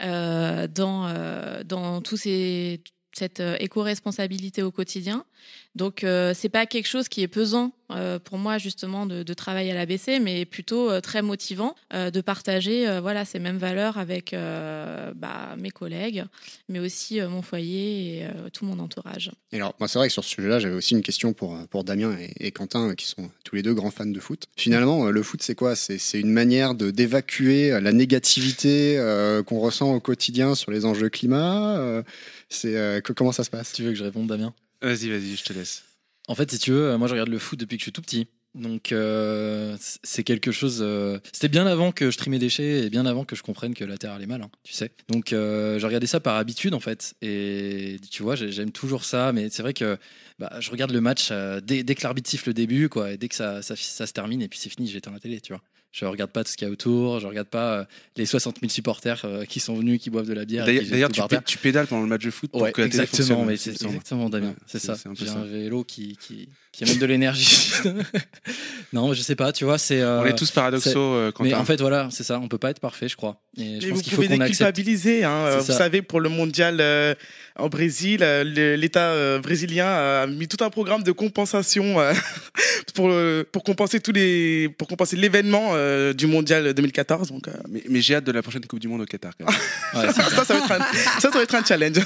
dans, 0.00 1.62
dans 1.64 2.00
tous 2.00 2.16
ces 2.16 2.80
cette 3.18 3.42
éco-responsabilité 3.60 4.62
au 4.62 4.70
quotidien. 4.70 5.24
Donc 5.78 6.02
euh, 6.02 6.32
c'est 6.34 6.48
pas 6.48 6.66
quelque 6.66 6.88
chose 6.88 7.08
qui 7.08 7.22
est 7.22 7.28
pesant 7.28 7.72
euh, 7.90 8.18
pour 8.18 8.36
moi 8.36 8.58
justement 8.58 9.06
de, 9.06 9.22
de, 9.22 9.34
travailler 9.34 9.70
à 9.70 9.74
l'ABC, 9.74 10.20
mais 10.20 10.44
plutôt 10.44 10.90
euh, 10.90 11.00
très 11.00 11.22
motivant 11.22 11.74
euh, 11.94 12.10
de 12.10 12.20
partager 12.20 12.86
euh, 12.86 13.00
voilà 13.00 13.24
ces 13.24 13.38
mêmes 13.38 13.56
valeurs 13.56 13.96
avec 13.96 14.34
bah, 15.14 15.54
mes 15.56 15.70
collègues, 15.70 16.24
mais 16.68 16.80
aussi 16.80 17.20
mon 17.20 17.42
foyer 17.42 18.18
et 18.18 18.26
tout 18.52 18.64
mon 18.64 18.78
entourage. 18.78 19.30
Et 19.52 19.56
alors 19.56 19.74
moi 19.78 19.88
c'est 19.88 19.98
vrai 19.98 20.08
que 20.08 20.12
sur 20.12 20.24
ce 20.24 20.30
sujet-là 20.30 20.58
j'avais 20.58 20.74
aussi 20.74 20.94
une 20.94 21.02
question 21.02 21.32
pour 21.32 21.56
pour 21.70 21.84
Damien 21.84 22.16
et, 22.18 22.46
et, 22.46 22.50
Quentin 22.50 22.94
qui 22.94 23.06
sont 23.06 23.30
tous 23.44 23.54
les 23.54 23.62
deux 23.62 23.74
grands 23.74 23.90
fans 23.90 24.06
de 24.06 24.20
foot. 24.20 24.44
Finalement 24.56 25.06
le 25.06 25.22
foot 25.22 25.42
c'est 25.42 25.54
quoi? 25.54 25.76
C'est 25.76 26.20
une 26.20 26.32
manière 26.32 26.74
de 26.74 26.90
d'évacuer 26.90 27.70
la 27.80 27.92
négativité 27.92 28.98
qu'on 29.46 29.60
ressent 29.60 29.94
au 29.94 30.00
quotidien 30.00 30.54
sur 30.54 30.70
les 30.70 30.84
enjeux 30.84 31.08
climat. 31.08 32.02
C'est 32.48 33.02
comment 33.16 33.32
ça 33.32 33.44
se 33.44 33.50
passe? 33.50 33.72
Tu 33.72 33.82
veux 33.82 33.90
que 33.90 33.96
je 33.96 34.04
réponde 34.04 34.26
Damien? 34.26 34.54
Vas-y, 34.82 35.08
vas-y, 35.08 35.36
je 35.36 35.44
te 35.44 35.52
laisse. 35.52 35.84
En 36.28 36.34
fait, 36.34 36.50
si 36.50 36.58
tu 36.58 36.72
veux, 36.72 36.96
moi 36.96 37.08
je 37.08 37.12
regarde 37.12 37.30
le 37.30 37.38
foot 37.38 37.58
depuis 37.58 37.76
que 37.76 37.80
je 37.80 37.84
suis 37.84 37.92
tout 37.92 38.02
petit. 38.02 38.28
Donc 38.54 38.92
euh, 38.92 39.76
c'est 40.02 40.24
quelque 40.24 40.50
chose. 40.50 40.78
Euh, 40.80 41.18
C'était 41.32 41.48
bien 41.48 41.66
avant 41.66 41.92
que 41.92 42.10
je 42.10 42.16
trie 42.16 42.30
mes 42.30 42.38
déchets 42.38 42.86
et 42.86 42.90
bien 42.90 43.06
avant 43.06 43.24
que 43.24 43.36
je 43.36 43.42
comprenne 43.42 43.74
que 43.74 43.84
la 43.84 43.98
terre 43.98 44.12
allait 44.12 44.26
mal, 44.26 44.42
hein, 44.42 44.50
tu 44.64 44.72
sais. 44.72 44.90
Donc 45.08 45.32
euh, 45.32 45.78
j'ai 45.78 45.86
regardé 45.86 46.06
ça 46.06 46.18
par 46.18 46.36
habitude 46.36 46.74
en 46.74 46.80
fait. 46.80 47.14
Et 47.22 47.98
tu 48.10 48.22
vois, 48.22 48.36
j'aime 48.36 48.72
toujours 48.72 49.04
ça, 49.04 49.32
mais 49.32 49.48
c'est 49.50 49.62
vrai 49.62 49.74
que 49.74 49.98
bah, 50.38 50.50
je 50.60 50.70
regarde 50.70 50.92
le 50.92 51.00
match 51.00 51.28
euh, 51.30 51.60
dès, 51.60 51.82
dès, 51.82 51.94
que 51.94 52.02
l'arbitre 52.02 52.28
siffle 52.28 52.48
le 52.48 52.54
début, 52.54 52.88
quoi, 52.88 53.12
et 53.12 53.16
dès 53.16 53.28
que 53.28 53.34
ça, 53.34 53.62
ça, 53.62 53.76
ça 53.76 54.06
se 54.06 54.12
termine 54.12 54.42
et 54.42 54.48
puis 54.48 54.58
c'est 54.58 54.70
fini, 54.70 54.88
j'éteins 54.88 55.12
la 55.12 55.20
télé, 55.20 55.40
tu 55.40 55.52
vois. 55.52 55.62
Je 55.90 56.04
regarde 56.04 56.30
pas 56.30 56.44
tout 56.44 56.50
ce 56.50 56.56
qu'il 56.56 56.68
y 56.68 56.70
a 56.70 56.72
autour, 56.72 57.18
je 57.18 57.26
regarde 57.26 57.48
pas 57.48 57.80
euh, 57.80 57.84
les 58.16 58.26
60 58.26 58.60
000 58.60 58.70
supporters 58.70 59.22
euh, 59.24 59.44
qui 59.44 59.58
sont 59.58 59.74
venus, 59.74 60.00
qui 60.00 60.10
boivent 60.10 60.28
de 60.28 60.34
la 60.34 60.44
bière. 60.44 60.66
D'ailleurs, 60.66 61.10
tu, 61.10 61.22
tu, 61.46 61.58
pédales 61.58 61.86
pendant 61.86 62.02
le 62.02 62.08
match 62.08 62.24
de 62.24 62.30
foot 62.30 62.50
pour 62.50 62.60
ouais, 62.60 62.72
que 62.72 62.82
la 62.82 62.86
exactement, 62.86 63.44
mais 63.44 63.56
c'est 63.56 63.70
exactement 63.70 64.28
Damien, 64.28 64.54
c'est 64.66 64.78
ça. 64.78 64.94
J'ai 65.14 65.28
un 65.30 65.44
vélo 65.44 65.84
qui, 65.84 66.16
qui, 66.20 66.48
qui 66.78 66.84
amène 66.84 66.98
de 66.98 67.06
l'énergie. 67.06 67.72
non, 68.92 69.12
je 69.12 69.20
sais 69.20 69.34
pas, 69.34 69.52
tu 69.52 69.64
vois, 69.64 69.78
c'est. 69.78 70.00
Euh, 70.00 70.20
on 70.22 70.26
est 70.26 70.38
tous 70.38 70.52
paradoxaux. 70.52 71.14
Euh, 71.14 71.32
mais 71.40 71.52
en 71.54 71.64
fait, 71.64 71.80
voilà, 71.80 72.08
c'est 72.12 72.22
ça. 72.22 72.38
On 72.38 72.46
peut 72.46 72.58
pas 72.58 72.70
être 72.70 72.78
parfait, 72.78 73.08
je 73.08 73.16
crois. 73.16 73.40
Et 73.56 73.80
je 73.80 73.88
pense 73.88 74.02
vous 74.02 74.10
pouvez 74.10 74.28
déculpabiliser. 74.28 75.24
Hein, 75.24 75.58
vous 75.58 75.72
savez, 75.72 76.02
pour 76.02 76.20
le 76.20 76.28
mondial 76.28 76.78
euh, 76.80 77.14
en 77.58 77.68
Brésil, 77.68 78.20
l'État 78.20 79.38
brésilien 79.38 79.86
a 79.86 80.26
mis 80.26 80.48
tout 80.48 80.62
un 80.64 80.70
programme 80.70 81.02
de 81.02 81.12
compensation 81.12 81.96
pour 82.94 83.12
pour 83.52 83.64
compenser 83.64 84.00
tous 84.00 84.12
les 84.12 84.68
pour 84.78 84.88
compenser 84.88 85.16
l'événement 85.16 85.72
du 86.12 86.26
mondial 86.26 86.72
2014. 86.74 87.28
Donc. 87.28 87.48
Mais, 87.68 87.82
mais 87.88 88.00
j'ai 88.00 88.14
hâte 88.14 88.24
de 88.24 88.32
la 88.32 88.42
prochaine 88.42 88.64
Coupe 88.66 88.80
du 88.80 88.88
Monde 88.88 89.02
au 89.02 89.06
Qatar. 89.06 89.32
Quand 89.36 89.46
même. 89.46 90.06
ouais, 90.06 90.12
ça, 90.12 90.30
ça, 90.30 90.44
ça, 90.44 90.54
va 90.54 90.60
être 90.60 90.72
un, 90.72 91.20
ça, 91.20 91.20
ça 91.20 91.30
va 91.30 91.42
être 91.42 91.54
un 91.54 91.64
challenge. 91.64 91.98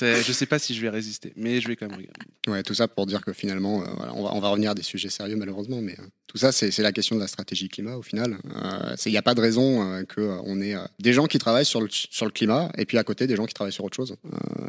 je 0.00 0.32
sais 0.32 0.46
pas 0.46 0.58
si 0.58 0.74
je 0.74 0.80
vais 0.80 0.90
résister, 0.90 1.32
mais 1.36 1.60
je 1.60 1.68
vais 1.68 1.76
quand 1.76 1.86
même 1.86 1.96
regarder. 1.96 2.25
Tout 2.64 2.74
ça 2.74 2.88
pour 2.88 3.06
dire 3.06 3.22
que 3.24 3.32
finalement, 3.32 3.82
voilà, 3.96 4.14
on 4.14 4.22
va, 4.22 4.34
on 4.34 4.40
va 4.40 4.48
revenir 4.48 4.70
à 4.70 4.74
des 4.74 4.82
sujets 4.82 5.08
sérieux 5.08 5.36
malheureusement, 5.36 5.80
mais 5.80 5.92
euh, 5.92 6.02
tout 6.26 6.38
ça, 6.38 6.52
c'est 6.52 6.78
la 6.78 6.92
question 6.92 7.16
de 7.16 7.20
la 7.20 7.26
stratégie 7.26 7.68
climat 7.68 7.96
au 7.96 8.02
final. 8.02 8.36
Il 9.04 9.12
n'y 9.12 9.18
a 9.18 9.22
pas 9.22 9.34
de 9.34 9.40
raison 9.40 9.82
euh, 9.82 10.04
qu'on 10.04 10.60
ait 10.60 10.74
euh, 10.74 10.84
des 11.00 11.12
gens 11.12 11.26
qui 11.26 11.38
travaillent 11.38 11.64
sur 11.64 11.80
le, 11.80 11.88
sur 11.90 12.26
le 12.26 12.32
climat 12.32 12.70
et 12.76 12.84
puis 12.84 12.98
à 12.98 13.04
côté 13.04 13.26
des 13.26 13.36
gens 13.36 13.46
qui 13.46 13.54
travaillent 13.54 13.72
sur 13.72 13.84
autre 13.84 13.96
chose. 13.96 14.16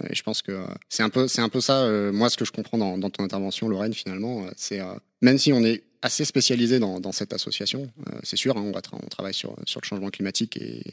et 0.09 0.15
je 0.15 0.23
pense 0.23 0.41
que 0.41 0.63
c'est 0.89 1.03
un, 1.03 1.09
peu, 1.09 1.27
un 1.37 1.49
peu 1.49 1.61
ça, 1.61 1.89
moi, 2.11 2.29
ce 2.29 2.37
que 2.37 2.45
je 2.45 2.51
comprends 2.51 2.77
dans, 2.77 2.97
dans 2.97 3.09
ton 3.09 3.23
intervention, 3.23 3.69
Lorraine, 3.69 3.93
finalement. 3.93 4.45
c'est 4.55 4.81
même 5.21 5.37
si 5.37 5.53
on 5.53 5.63
est 5.63 5.83
assez 6.01 6.25
spécialisé 6.25 6.79
dans, 6.79 6.99
dans 6.99 7.11
cette 7.11 7.33
association, 7.33 7.89
euh, 8.07 8.19
c'est 8.23 8.35
sûr. 8.35 8.55
Hein, 8.55 8.63
on, 8.63 8.71
va 8.71 8.81
on 8.93 9.07
travaille 9.07 9.33
sur, 9.33 9.55
sur 9.65 9.81
le 9.81 9.85
changement 9.85 10.09
climatique 10.09 10.57
et 10.57 10.83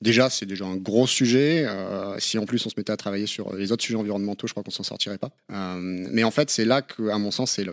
déjà, 0.00 0.30
c'est 0.30 0.46
déjà 0.46 0.64
un 0.64 0.76
gros 0.76 1.06
sujet. 1.06 1.66
Euh, 1.66 2.18
si 2.18 2.38
en 2.38 2.46
plus 2.46 2.64
on 2.64 2.70
se 2.70 2.74
mettait 2.76 2.92
à 2.92 2.96
travailler 2.96 3.26
sur 3.26 3.54
les 3.54 3.72
autres 3.72 3.84
sujets 3.84 3.98
environnementaux, 3.98 4.46
je 4.46 4.52
crois 4.52 4.62
qu'on 4.62 4.70
s'en 4.70 4.82
sortirait 4.82 5.18
pas. 5.18 5.30
Euh, 5.52 5.78
mais 5.80 6.24
en 6.24 6.30
fait, 6.30 6.50
c'est 6.50 6.64
là 6.64 6.82
que, 6.82 7.08
à 7.08 7.18
mon 7.18 7.30
sens, 7.30 7.52
c'est 7.52 7.66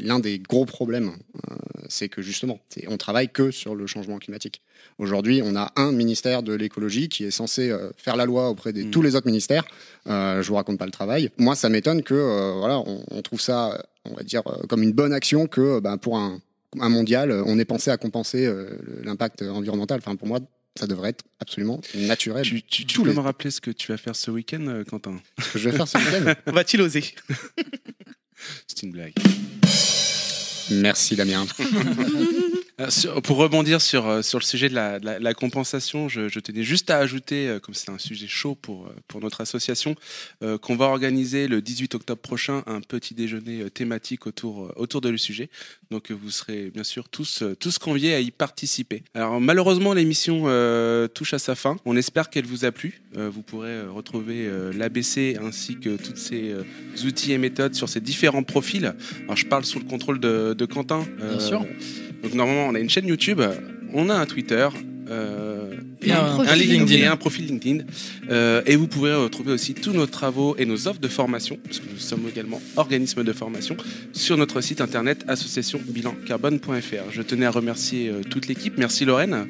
l'un 0.00 0.20
des 0.20 0.38
gros 0.38 0.66
problèmes. 0.66 1.12
Euh, 1.50 1.54
c'est 1.88 2.08
que 2.08 2.22
justement, 2.22 2.60
on 2.88 2.96
travaille 2.96 3.28
que 3.28 3.50
sur 3.50 3.74
le 3.74 3.86
changement 3.86 4.18
climatique. 4.18 4.62
Aujourd'hui, 4.98 5.42
on 5.44 5.54
a 5.56 5.72
un 5.76 5.92
ministère 5.92 6.42
de 6.42 6.52
l'écologie 6.52 7.08
qui 7.08 7.24
est 7.24 7.30
censé 7.30 7.70
euh, 7.70 7.90
faire 7.96 8.16
la 8.16 8.24
loi 8.24 8.48
auprès 8.48 8.72
de 8.72 8.82
mmh. 8.82 8.90
tous 8.90 9.02
les 9.02 9.14
autres 9.14 9.26
ministères. 9.26 9.64
Euh, 10.06 10.42
je 10.42 10.48
vous 10.48 10.54
raconte 10.54 10.78
pas 10.78 10.86
le 10.86 10.92
travail. 10.92 11.30
Moi, 11.38 11.54
ça 11.54 11.68
m'étonne 11.68 12.02
que 12.02 12.14
euh, 12.14 12.52
voilà, 12.58 12.78
on, 12.78 13.04
on, 13.10 13.22
trouve 13.22 13.40
ça, 13.40 13.84
on 14.04 14.14
va 14.14 14.22
dire, 14.22 14.42
comme 14.68 14.82
une 14.82 14.92
bonne 14.92 15.12
action 15.12 15.46
que 15.46 15.80
ben, 15.80 15.96
pour 15.96 16.18
un, 16.18 16.40
un, 16.80 16.88
mondial, 16.88 17.32
on 17.46 17.58
ait 17.58 17.64
pensé 17.64 17.90
à 17.90 17.96
compenser 17.96 18.52
l'impact 19.02 19.42
environnemental. 19.42 19.98
Enfin, 19.98 20.16
pour 20.16 20.28
moi, 20.28 20.40
ça 20.74 20.86
devrait 20.86 21.10
être 21.10 21.24
absolument 21.40 21.80
naturel. 21.94 22.44
Tu, 22.44 22.62
tu, 22.62 22.86
tu 22.86 23.00
peux 23.00 23.10
les... 23.10 23.14
me 23.14 23.20
rappeler 23.20 23.50
ce 23.50 23.60
que 23.60 23.70
tu 23.70 23.92
vas 23.92 23.98
faire 23.98 24.16
ce 24.16 24.30
week-end, 24.30 24.82
Quentin? 24.88 25.20
Ce 25.40 25.52
que 25.52 25.58
je 25.58 25.68
vais 25.68 25.76
faire 25.76 25.88
ce 25.88 25.98
week-end? 25.98 26.34
Va-t-il 26.52 26.82
oser? 26.82 27.04
C'est 28.66 28.82
une 28.82 28.92
blague. 28.92 29.14
Merci 30.70 31.16
Damien. 31.16 31.46
Euh, 32.80 33.20
pour 33.22 33.36
rebondir 33.36 33.80
sur, 33.80 34.06
euh, 34.06 34.22
sur 34.22 34.38
le 34.38 34.44
sujet 34.44 34.68
de 34.68 34.74
la, 34.74 35.34
compensation, 35.34 36.08
je, 36.08 36.38
tenais 36.40 36.62
juste 36.62 36.90
à 36.90 36.98
ajouter, 36.98 37.48
euh, 37.48 37.58
comme 37.60 37.74
c'est 37.74 37.90
un 37.90 37.98
sujet 37.98 38.26
chaud 38.26 38.54
pour, 38.54 38.90
pour 39.08 39.20
notre 39.20 39.40
association, 39.40 39.94
qu'on 40.60 40.76
va 40.76 40.86
organiser 40.86 41.48
le 41.48 41.60
18 41.62 41.94
octobre 41.94 42.20
prochain 42.20 42.62
un 42.66 42.80
petit 42.80 43.14
déjeuner 43.14 43.70
thématique 43.70 44.26
autour, 44.26 44.72
autour 44.76 45.00
de 45.00 45.08
le 45.08 45.18
sujet. 45.18 45.50
Donc 45.90 46.10
vous 46.10 46.30
serez 46.30 46.70
bien 46.70 46.84
sûr 46.84 47.08
tous, 47.08 47.42
tous 47.60 47.78
conviés 47.78 48.14
à 48.14 48.20
y 48.20 48.30
participer. 48.30 49.02
Alors 49.14 49.40
malheureusement 49.40 49.92
l'émission 49.94 50.42
touche 51.14 51.34
à 51.34 51.38
sa 51.38 51.54
fin. 51.54 51.76
On 51.84 51.96
espère 51.96 52.30
qu'elle 52.30 52.46
vous 52.46 52.64
a 52.64 52.72
plu. 52.72 53.02
Vous 53.14 53.42
pourrez 53.42 53.82
retrouver 53.82 54.50
l'ABC 54.74 55.36
ainsi 55.40 55.78
que 55.78 55.96
tous 55.96 56.16
ces 56.16 56.54
outils 57.04 57.32
et 57.32 57.38
méthodes 57.38 57.74
sur 57.74 57.88
ces 57.88 58.00
différents 58.00 58.44
profils. 58.44 58.94
Alors 59.24 59.36
je 59.36 59.46
parle 59.46 59.64
sous 59.64 59.78
le 59.78 59.84
contrôle 59.84 60.20
de 60.20 60.64
Quentin. 60.64 61.06
Bien 61.18 61.40
sûr. 61.40 61.64
Donc 62.22 62.34
normalement, 62.34 62.68
on 62.68 62.74
a 62.74 62.78
une 62.78 62.90
chaîne 62.90 63.06
YouTube, 63.06 63.40
on 63.92 64.08
a 64.08 64.14
un 64.14 64.26
Twitter. 64.26 64.68
Euh, 65.10 65.74
et, 66.00 66.12
un, 66.12 66.38
un, 66.38 66.56
LinkedIn. 66.56 67.02
et 67.02 67.06
un 67.06 67.16
profil 67.16 67.46
LinkedIn. 67.46 67.84
Euh, 68.30 68.62
et 68.66 68.76
vous 68.76 68.86
pourrez 68.86 69.14
retrouver 69.14 69.52
aussi 69.52 69.74
tous 69.74 69.92
nos 69.92 70.06
travaux 70.06 70.56
et 70.58 70.64
nos 70.64 70.88
offres 70.88 71.00
de 71.00 71.08
formation, 71.08 71.58
parce 71.64 71.80
que 71.80 71.90
nous 71.90 71.98
sommes 71.98 72.26
également 72.28 72.60
organisme 72.76 73.24
de 73.24 73.32
formation, 73.32 73.76
sur 74.12 74.36
notre 74.36 74.60
site 74.60 74.80
internet 74.80 75.24
associationbilancarbone.fr. 75.28 77.10
Je 77.10 77.22
tenais 77.22 77.46
à 77.46 77.50
remercier 77.50 78.08
euh, 78.08 78.22
toute 78.28 78.46
l'équipe. 78.46 78.78
Merci 78.78 79.04
Lorraine. 79.04 79.46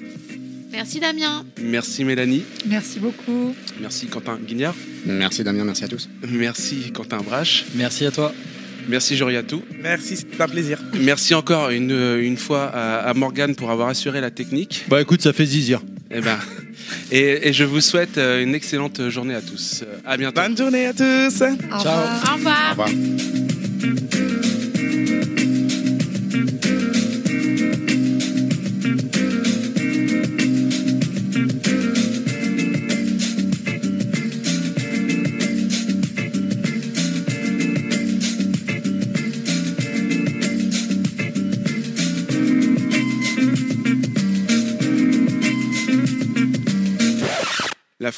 Merci 0.73 1.01
Damien. 1.01 1.45
Merci 1.61 2.05
Mélanie. 2.05 2.45
Merci 2.67 2.99
beaucoup. 2.99 3.55
Merci 3.81 4.07
Quentin 4.07 4.39
Guignard. 4.43 4.75
Merci 5.05 5.45
Damien, 5.45 5.65
merci 5.65 5.85
à 5.85 5.89
tous. 5.89 6.09
Merci 6.27 6.93
Quentin 6.93 7.19
Brache. 7.19 7.67
Merci 7.75 8.07
à 8.07 8.11
toi. 8.11 8.33
Merci 8.89 9.17
Joriatou. 9.17 9.63
Merci, 9.83 10.17
c'est 10.17 10.41
un 10.41 10.49
plaisir. 10.49 10.79
Merci 11.01 11.35
encore 11.35 11.71
une, 11.71 11.93
une 12.21 12.37
fois 12.37 12.65
à, 12.65 13.09
à 13.09 13.15
Morgane 13.15 13.55
pour 13.55 13.71
avoir 13.71 13.89
assuré 13.89 14.21
la 14.21 14.31
technique. 14.31 14.85
Bah 14.89 15.01
écoute, 15.01 15.23
ça 15.23 15.33
fait 15.33 15.47
zizir. 15.47 15.81
Eh 16.11 16.21
ben, 16.21 16.37
et, 17.11 17.49
et, 17.49 17.53
je 17.53 17.65
vous 17.65 17.81
souhaite 17.81 18.19
euh, 18.19 18.43
une 18.43 18.55
excellente 18.55 19.09
journée 19.09 19.35
à 19.35 19.41
tous. 19.41 19.83
À 20.05 20.17
bientôt. 20.19 20.43
Bonne 20.43 20.57
journée 20.57 20.87
à 20.87 20.93
tous. 20.93 21.43
Au 21.43 21.83
Ciao. 21.83 21.99
Au 22.31 22.35
revoir. 22.35 22.77
Au 22.77 22.83
revoir. 22.83 23.42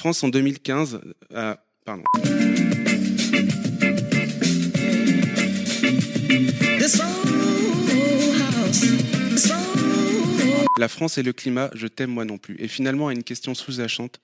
France 0.05 0.23
en 0.23 0.29
2015. 0.29 1.01
Euh, 1.33 1.55
pardon. 1.87 2.05
La 10.79 10.89
France 10.89 11.17
et 11.17 11.23
le 11.23 11.33
climat, 11.33 11.71
je 11.73 11.87
t'aime 11.87 12.11
moi 12.11 12.27
non 12.27 12.37
plus. 12.37 12.55
Et 12.59 12.69
finalement, 12.69 13.09
à 13.09 13.15
une 13.15 13.25
question 13.25 13.55
sous-jacente. 13.55 14.21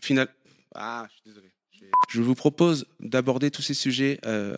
Final... 0.00 0.28
Ah, 0.76 1.08
je 1.08 1.14
suis 1.14 1.22
désolé. 1.26 1.48
Je 2.10 2.22
vous 2.22 2.36
propose 2.36 2.86
d'aborder 3.00 3.50
tous 3.50 3.62
ces 3.62 3.74
sujets. 3.74 4.20
Euh... 4.24 4.56